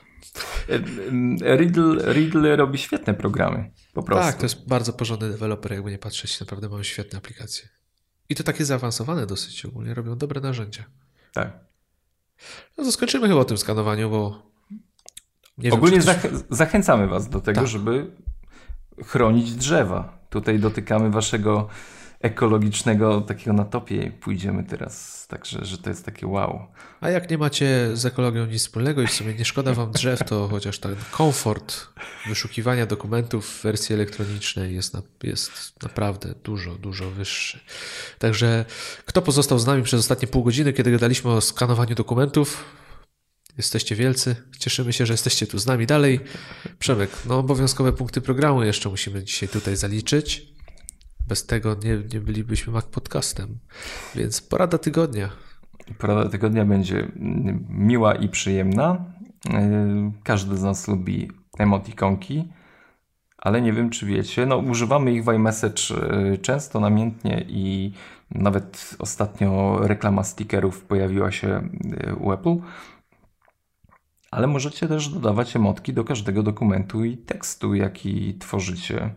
Riddle, 1.56 2.12
Riddle 2.12 2.56
robi 2.56 2.78
świetne 2.78 3.14
programy. 3.14 3.70
Po 3.92 4.02
prostu. 4.02 4.24
Tak, 4.26 4.36
to 4.36 4.42
jest 4.42 4.68
bardzo 4.68 4.92
porządny 4.92 5.30
deweloper, 5.30 5.72
jakby 5.72 5.90
nie 5.90 5.98
patrzeć. 5.98 6.40
Naprawdę 6.40 6.68
mają 6.68 6.82
świetne 6.82 7.18
aplikacje. 7.18 7.68
I 8.28 8.34
to 8.34 8.42
takie 8.44 8.64
zaawansowane 8.64 9.26
dosyć 9.26 9.64
ogólnie. 9.64 9.94
Robią 9.94 10.18
dobre 10.18 10.40
narzędzia. 10.40 10.84
Tak. 11.32 11.58
No 12.78 12.84
to 12.84 12.92
skończymy 12.92 13.28
chyba 13.28 13.40
o 13.40 13.44
tym 13.44 13.58
skanowaniu, 13.58 14.10
bo 14.10 14.52
nie 15.58 15.72
Ogólnie 15.72 16.00
wiem, 16.00 16.16
zachęcamy 16.50 17.06
Was 17.06 17.28
do 17.28 17.40
tego, 17.40 17.60
tak. 17.60 17.68
żeby 17.68 18.10
chronić 19.04 19.54
drzewa. 19.54 20.18
Tutaj 20.30 20.58
dotykamy 20.58 21.10
Waszego 21.10 21.68
ekologicznego 22.20 23.20
takiego 23.20 23.52
na 23.52 23.64
topie 23.64 24.12
pójdziemy 24.20 24.64
teraz. 24.64 25.26
Także, 25.26 25.64
że 25.64 25.78
to 25.78 25.90
jest 25.90 26.04
takie 26.04 26.26
wow. 26.26 26.66
A 27.00 27.10
jak 27.10 27.30
nie 27.30 27.38
macie 27.38 27.90
z 27.94 28.06
ekologią 28.06 28.46
nic 28.46 28.62
wspólnego 28.62 29.02
i 29.02 29.06
w 29.06 29.12
sumie 29.12 29.34
nie 29.34 29.44
szkoda 29.44 29.74
wam 29.74 29.92
drzew, 29.92 30.24
to 30.24 30.48
chociaż 30.48 30.78
ten 30.78 30.96
komfort 31.10 31.86
wyszukiwania 32.28 32.86
dokumentów 32.86 33.46
w 33.46 33.62
wersji 33.62 33.94
elektronicznej 33.94 34.74
jest, 34.74 34.94
na, 34.94 35.02
jest 35.22 35.82
naprawdę 35.82 36.34
dużo, 36.44 36.74
dużo 36.74 37.10
wyższy. 37.10 37.60
Także 38.18 38.64
kto 39.04 39.22
pozostał 39.22 39.58
z 39.58 39.66
nami 39.66 39.82
przez 39.82 40.00
ostatnie 40.00 40.28
pół 40.28 40.44
godziny, 40.44 40.72
kiedy 40.72 40.90
gadaliśmy 40.90 41.30
o 41.30 41.40
skanowaniu 41.40 41.94
dokumentów, 41.94 42.64
Jesteście 43.58 43.96
wielcy. 43.96 44.36
Cieszymy 44.58 44.92
się, 44.92 45.06
że 45.06 45.12
jesteście 45.12 45.46
tu 45.46 45.58
z 45.58 45.66
nami 45.66 45.86
dalej. 45.86 46.20
Przemek, 46.78 47.10
no 47.26 47.38
obowiązkowe 47.38 47.92
punkty 47.92 48.20
programu 48.20 48.62
jeszcze 48.62 48.88
musimy 48.88 49.24
dzisiaj 49.24 49.48
tutaj 49.48 49.76
zaliczyć. 49.76 50.57
Bez 51.28 51.46
tego 51.46 51.76
nie, 51.84 51.98
nie 52.14 52.20
bylibyśmy 52.20 52.72
Mac 52.72 52.84
Podcastem. 52.84 53.58
Więc 54.14 54.40
porada 54.40 54.78
tygodnia. 54.78 55.28
Porada 55.98 56.28
tygodnia 56.30 56.64
będzie 56.64 57.12
miła 57.68 58.14
i 58.14 58.28
przyjemna. 58.28 59.04
Każdy 60.22 60.56
z 60.56 60.62
nas 60.62 60.88
lubi 60.88 61.30
emotikonki, 61.58 62.48
ale 63.38 63.62
nie 63.62 63.72
wiem, 63.72 63.90
czy 63.90 64.06
wiecie, 64.06 64.46
no 64.46 64.56
używamy 64.56 65.12
ich 65.12 65.24
w 65.24 65.32
iMessage 65.32 65.82
e, 65.94 66.38
często, 66.38 66.80
namiętnie 66.80 67.44
i 67.48 67.92
nawet 68.30 68.96
ostatnio 68.98 69.78
reklama 69.82 70.24
stickerów 70.24 70.84
pojawiła 70.84 71.32
się 71.32 71.48
e, 71.48 72.14
u 72.14 72.32
Apple 72.32 72.56
ale 74.30 74.46
możecie 74.46 74.88
też 74.88 75.08
dodawać 75.08 75.56
emotki 75.56 75.92
do 75.92 76.04
każdego 76.04 76.42
dokumentu 76.42 77.04
i 77.04 77.16
tekstu, 77.16 77.74
jaki 77.74 78.38
tworzycie. 78.38 79.14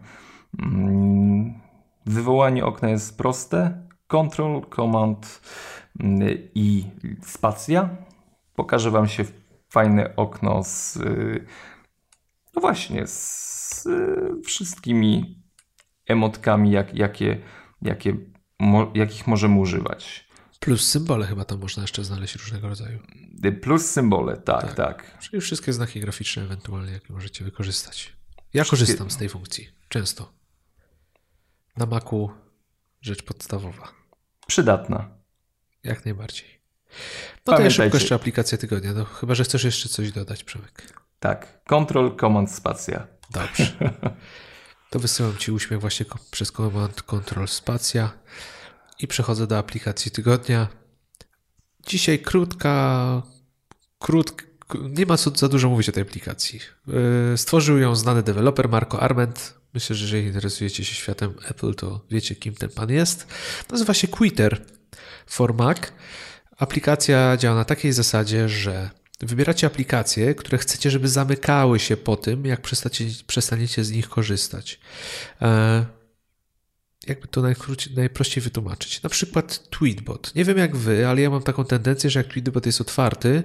Wywołanie 2.05 2.65
okna 2.65 2.89
jest 2.89 3.17
proste. 3.17 3.87
Control, 4.07 4.61
Command 4.75 5.41
mm, 5.99 6.37
i 6.55 6.85
spacja. 7.25 7.89
Pokażę 8.55 8.91
Wam 8.91 9.07
się 9.07 9.25
fajne 9.69 10.15
okno 10.15 10.63
z, 10.63 10.97
no 12.55 12.61
właśnie, 12.61 13.07
z 13.07 13.87
wszystkimi 14.45 15.43
emotkami, 16.07 16.71
jak, 16.71 16.95
jakie, 16.95 17.41
jakie, 17.81 18.17
jakich 18.93 19.27
możemy 19.27 19.59
używać. 19.59 20.31
Plus 20.59 20.87
symbole 20.87 21.27
chyba 21.27 21.45
tam 21.45 21.59
można 21.59 21.83
jeszcze 21.83 22.03
znaleźć 22.03 22.35
różnego 22.35 22.67
rodzaju. 22.67 22.99
Plus 23.61 23.85
symbole, 23.85 24.37
tak, 24.37 24.61
tak. 24.61 24.75
tak. 24.75 25.17
Czyli 25.19 25.41
wszystkie 25.41 25.73
znaki 25.73 25.99
graficzne 25.99 26.43
ewentualnie, 26.43 26.91
jakie 26.91 27.13
możecie 27.13 27.45
wykorzystać. 27.45 28.13
Ja 28.53 28.63
wszystkie... 28.63 28.85
korzystam 28.85 29.11
z 29.11 29.17
tej 29.17 29.29
funkcji. 29.29 29.69
Często. 29.89 30.40
Na 31.77 31.85
Macu 31.85 32.29
rzecz 33.01 33.23
podstawowa. 33.23 33.91
Przydatna. 34.47 35.09
Jak 35.83 36.05
najbardziej. 36.05 36.61
No 37.47 37.57
to 37.57 37.61
ja 37.61 37.69
szybko 37.69 37.97
jeszcze 37.97 38.15
aplikacja 38.15 38.57
tygodnia. 38.57 38.93
No, 38.93 39.05
chyba, 39.05 39.35
że 39.35 39.43
chcesz 39.43 39.63
jeszcze 39.63 39.89
coś 39.89 40.11
dodać, 40.11 40.43
Przemek. 40.43 40.93
Tak. 41.19 41.63
Control, 41.65 42.17
Command, 42.17 42.51
Spacja. 42.51 43.07
Dobrze. 43.31 43.71
To 44.89 44.99
wysyłam 44.99 45.37
Ci 45.37 45.51
uśmiech 45.51 45.81
właśnie 45.81 46.05
przez 46.31 46.51
Command, 46.51 47.03
Control, 47.03 47.47
Spacja. 47.47 48.11
I 48.99 49.07
przechodzę 49.07 49.47
do 49.47 49.57
aplikacji 49.57 50.11
tygodnia. 50.11 50.67
Dzisiaj 51.87 52.19
krótka, 52.19 53.21
krót, 53.99 54.43
nie 54.89 55.05
ma 55.05 55.17
co 55.17 55.31
za 55.35 55.47
dużo 55.47 55.69
mówić 55.69 55.89
o 55.89 55.91
tej 55.91 56.03
aplikacji. 56.03 56.59
E, 57.33 57.37
stworzył 57.37 57.77
ją 57.77 57.95
znany 57.95 58.23
deweloper 58.23 58.69
Marco 58.69 58.99
Arment. 58.99 59.60
Myślę, 59.73 59.95
że 59.95 60.05
jeżeli 60.05 60.27
interesujecie 60.27 60.85
się 60.85 60.95
światem 60.95 61.33
Apple, 61.49 61.73
to 61.73 62.01
wiecie, 62.11 62.35
kim 62.35 62.55
ten 62.55 62.69
pan 62.69 62.91
jest. 62.91 63.27
Nazywa 63.69 63.93
się 63.93 64.07
Quitter 64.07 64.65
for 65.27 65.53
Mac. 65.53 65.77
Aplikacja 66.57 67.37
działa 67.37 67.55
na 67.55 67.65
takiej 67.65 67.93
zasadzie, 67.93 68.49
że 68.49 68.89
wybieracie 69.19 69.67
aplikacje, 69.67 70.35
które 70.35 70.57
chcecie, 70.57 70.91
żeby 70.91 71.07
zamykały 71.07 71.79
się 71.79 71.97
po 71.97 72.17
tym, 72.17 72.45
jak 72.45 72.61
przestaniecie 73.27 73.83
z 73.83 73.91
nich 73.91 74.09
korzystać. 74.09 74.79
E, 75.41 75.85
jakby 77.07 77.27
to 77.27 77.41
najprościej 77.95 78.43
wytłumaczyć. 78.43 79.03
Na 79.03 79.09
przykład 79.09 79.69
Tweetbot. 79.69 80.35
Nie 80.35 80.45
wiem 80.45 80.57
jak 80.57 80.75
wy, 80.75 81.07
ale 81.07 81.21
ja 81.21 81.29
mam 81.29 81.43
taką 81.43 81.65
tendencję, 81.65 82.09
że 82.09 82.19
jak 82.19 82.27
Tweetbot 82.27 82.65
jest 82.65 82.81
otwarty, 82.81 83.43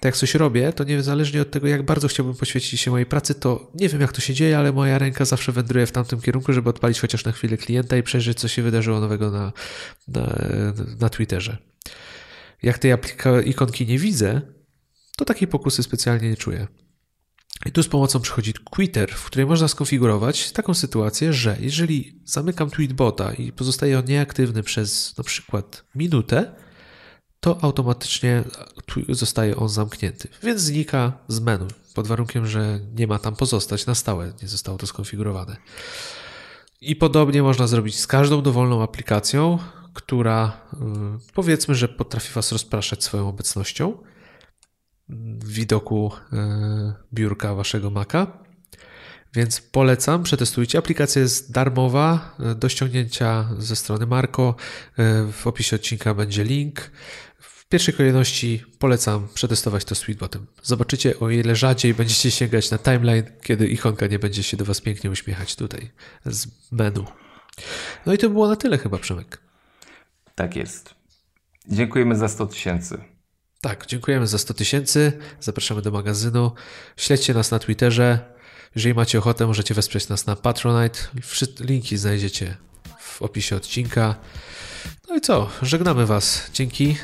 to 0.00 0.08
jak 0.08 0.16
coś 0.16 0.34
robię, 0.34 0.72
to 0.72 0.84
niezależnie 0.84 1.42
od 1.42 1.50
tego, 1.50 1.68
jak 1.68 1.82
bardzo 1.82 2.08
chciałbym 2.08 2.34
poświęcić 2.34 2.80
się 2.80 2.90
mojej 2.90 3.06
pracy, 3.06 3.34
to 3.34 3.70
nie 3.74 3.88
wiem 3.88 4.00
jak 4.00 4.12
to 4.12 4.20
się 4.20 4.34
dzieje, 4.34 4.58
ale 4.58 4.72
moja 4.72 4.98
ręka 4.98 5.24
zawsze 5.24 5.52
wędruje 5.52 5.86
w 5.86 5.92
tamtym 5.92 6.20
kierunku, 6.20 6.52
żeby 6.52 6.70
odpalić 6.70 7.00
chociaż 7.00 7.24
na 7.24 7.32
chwilę 7.32 7.56
klienta 7.56 7.96
i 7.96 8.02
przejrzeć, 8.02 8.40
co 8.40 8.48
się 8.48 8.62
wydarzyło 8.62 9.00
nowego 9.00 9.30
na, 9.30 9.52
na, 10.08 10.36
na 11.00 11.08
Twitterze. 11.08 11.56
Jak 12.62 12.78
tej 12.78 12.94
ikonki 13.44 13.86
nie 13.86 13.98
widzę, 13.98 14.40
to 15.16 15.24
takiej 15.24 15.48
pokusy 15.48 15.82
specjalnie 15.82 16.30
nie 16.30 16.36
czuję. 16.36 16.66
I 17.66 17.72
tu 17.72 17.82
z 17.82 17.88
pomocą 17.88 18.20
przychodzi 18.20 18.52
Quitter, 18.52 19.10
w 19.14 19.24
której 19.24 19.46
można 19.46 19.68
skonfigurować 19.68 20.52
taką 20.52 20.74
sytuację, 20.74 21.32
że 21.32 21.56
jeżeli 21.60 22.20
zamykam 22.24 22.70
tweetbota 22.70 23.32
i 23.32 23.52
pozostaje 23.52 23.98
on 23.98 24.04
nieaktywny 24.04 24.62
przez 24.62 25.18
na 25.18 25.24
przykład 25.24 25.84
minutę, 25.94 26.54
to 27.40 27.64
automatycznie 27.64 28.44
zostaje 29.08 29.56
on 29.56 29.68
zamknięty, 29.68 30.28
więc 30.42 30.60
znika 30.60 31.12
z 31.28 31.40
menu, 31.40 31.68
pod 31.94 32.06
warunkiem, 32.06 32.46
że 32.46 32.80
nie 32.94 33.06
ma 33.06 33.18
tam 33.18 33.36
pozostać 33.36 33.86
na 33.86 33.94
stałe, 33.94 34.32
nie 34.42 34.48
zostało 34.48 34.78
to 34.78 34.86
skonfigurowane. 34.86 35.56
I 36.80 36.96
podobnie 36.96 37.42
można 37.42 37.66
zrobić 37.66 37.98
z 37.98 38.06
każdą 38.06 38.42
dowolną 38.42 38.82
aplikacją, 38.82 39.58
która 39.92 40.60
y, 40.72 40.76
powiedzmy, 41.34 41.74
że 41.74 41.88
potrafi 41.88 42.32
Was 42.32 42.52
rozpraszać 42.52 43.04
swoją 43.04 43.28
obecnością 43.28 43.98
widoku 45.44 46.12
e, 46.32 46.94
biurka 47.12 47.54
waszego 47.54 47.90
Maca. 47.90 48.44
Więc 49.34 49.60
polecam, 49.60 50.22
przetestujcie. 50.22 50.78
Aplikacja 50.78 51.22
jest 51.22 51.52
darmowa 51.52 52.36
e, 52.40 52.54
do 52.54 52.68
ściągnięcia 52.68 53.48
ze 53.58 53.76
strony 53.76 54.06
Marco. 54.06 54.54
E, 54.98 55.32
w 55.32 55.46
opisie 55.46 55.76
odcinka 55.76 56.14
będzie 56.14 56.44
link. 56.44 56.90
W 57.38 57.66
pierwszej 57.68 57.94
kolejności 57.94 58.64
polecam 58.78 59.28
przetestować 59.34 59.84
to 59.84 59.94
z 59.94 60.00
Tweetbotem. 60.00 60.46
Zobaczycie, 60.62 61.20
o 61.20 61.30
ile 61.30 61.56
rzadziej 61.56 61.94
będziecie 61.94 62.30
sięgać 62.30 62.70
na 62.70 62.78
timeline, 62.78 63.24
kiedy 63.42 63.68
ikonka 63.68 64.06
nie 64.06 64.18
będzie 64.18 64.42
się 64.42 64.56
do 64.56 64.64
Was 64.64 64.80
pięknie 64.80 65.10
uśmiechać 65.10 65.56
tutaj 65.56 65.90
z 66.26 66.46
menu. 66.72 67.04
No 68.06 68.14
i 68.14 68.18
to 68.18 68.30
było 68.30 68.48
na 68.48 68.56
tyle 68.56 68.78
chyba, 68.78 68.98
Przemek. 68.98 69.40
Tak 70.34 70.56
jest. 70.56 70.94
Dziękujemy 71.68 72.16
za 72.16 72.28
100 72.28 72.46
tysięcy. 72.46 73.13
Tak, 73.64 73.86
dziękujemy 73.86 74.26
za 74.26 74.38
100 74.38 74.54
tysięcy. 74.54 75.12
Zapraszamy 75.40 75.82
do 75.82 75.90
magazynu. 75.90 76.52
Śledźcie 76.96 77.34
nas 77.34 77.50
na 77.50 77.58
Twitterze. 77.58 78.18
Jeżeli 78.74 78.94
macie 78.94 79.18
ochotę, 79.18 79.46
możecie 79.46 79.74
wesprzeć 79.74 80.08
nas 80.08 80.26
na 80.26 80.36
Patronite. 80.36 80.98
Linki 81.60 81.96
znajdziecie 81.96 82.56
w 82.98 83.22
opisie 83.22 83.56
odcinka. 83.56 84.14
No 85.08 85.16
i 85.16 85.20
co? 85.20 85.50
Żegnamy 85.62 86.06
Was. 86.06 86.50
Dzięki 86.52 86.96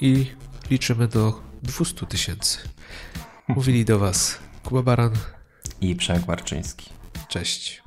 i 0.00 0.26
liczymy 0.70 1.08
do 1.08 1.40
200 1.62 2.06
tysięcy. 2.06 2.58
Mówili 3.48 3.84
do 3.84 3.98
Was 3.98 4.38
Kuba 4.64 4.82
Baran 4.82 5.12
i 5.80 5.96
Przemek 5.96 6.26
Marczyński. 6.28 6.90
Cześć. 7.28 7.82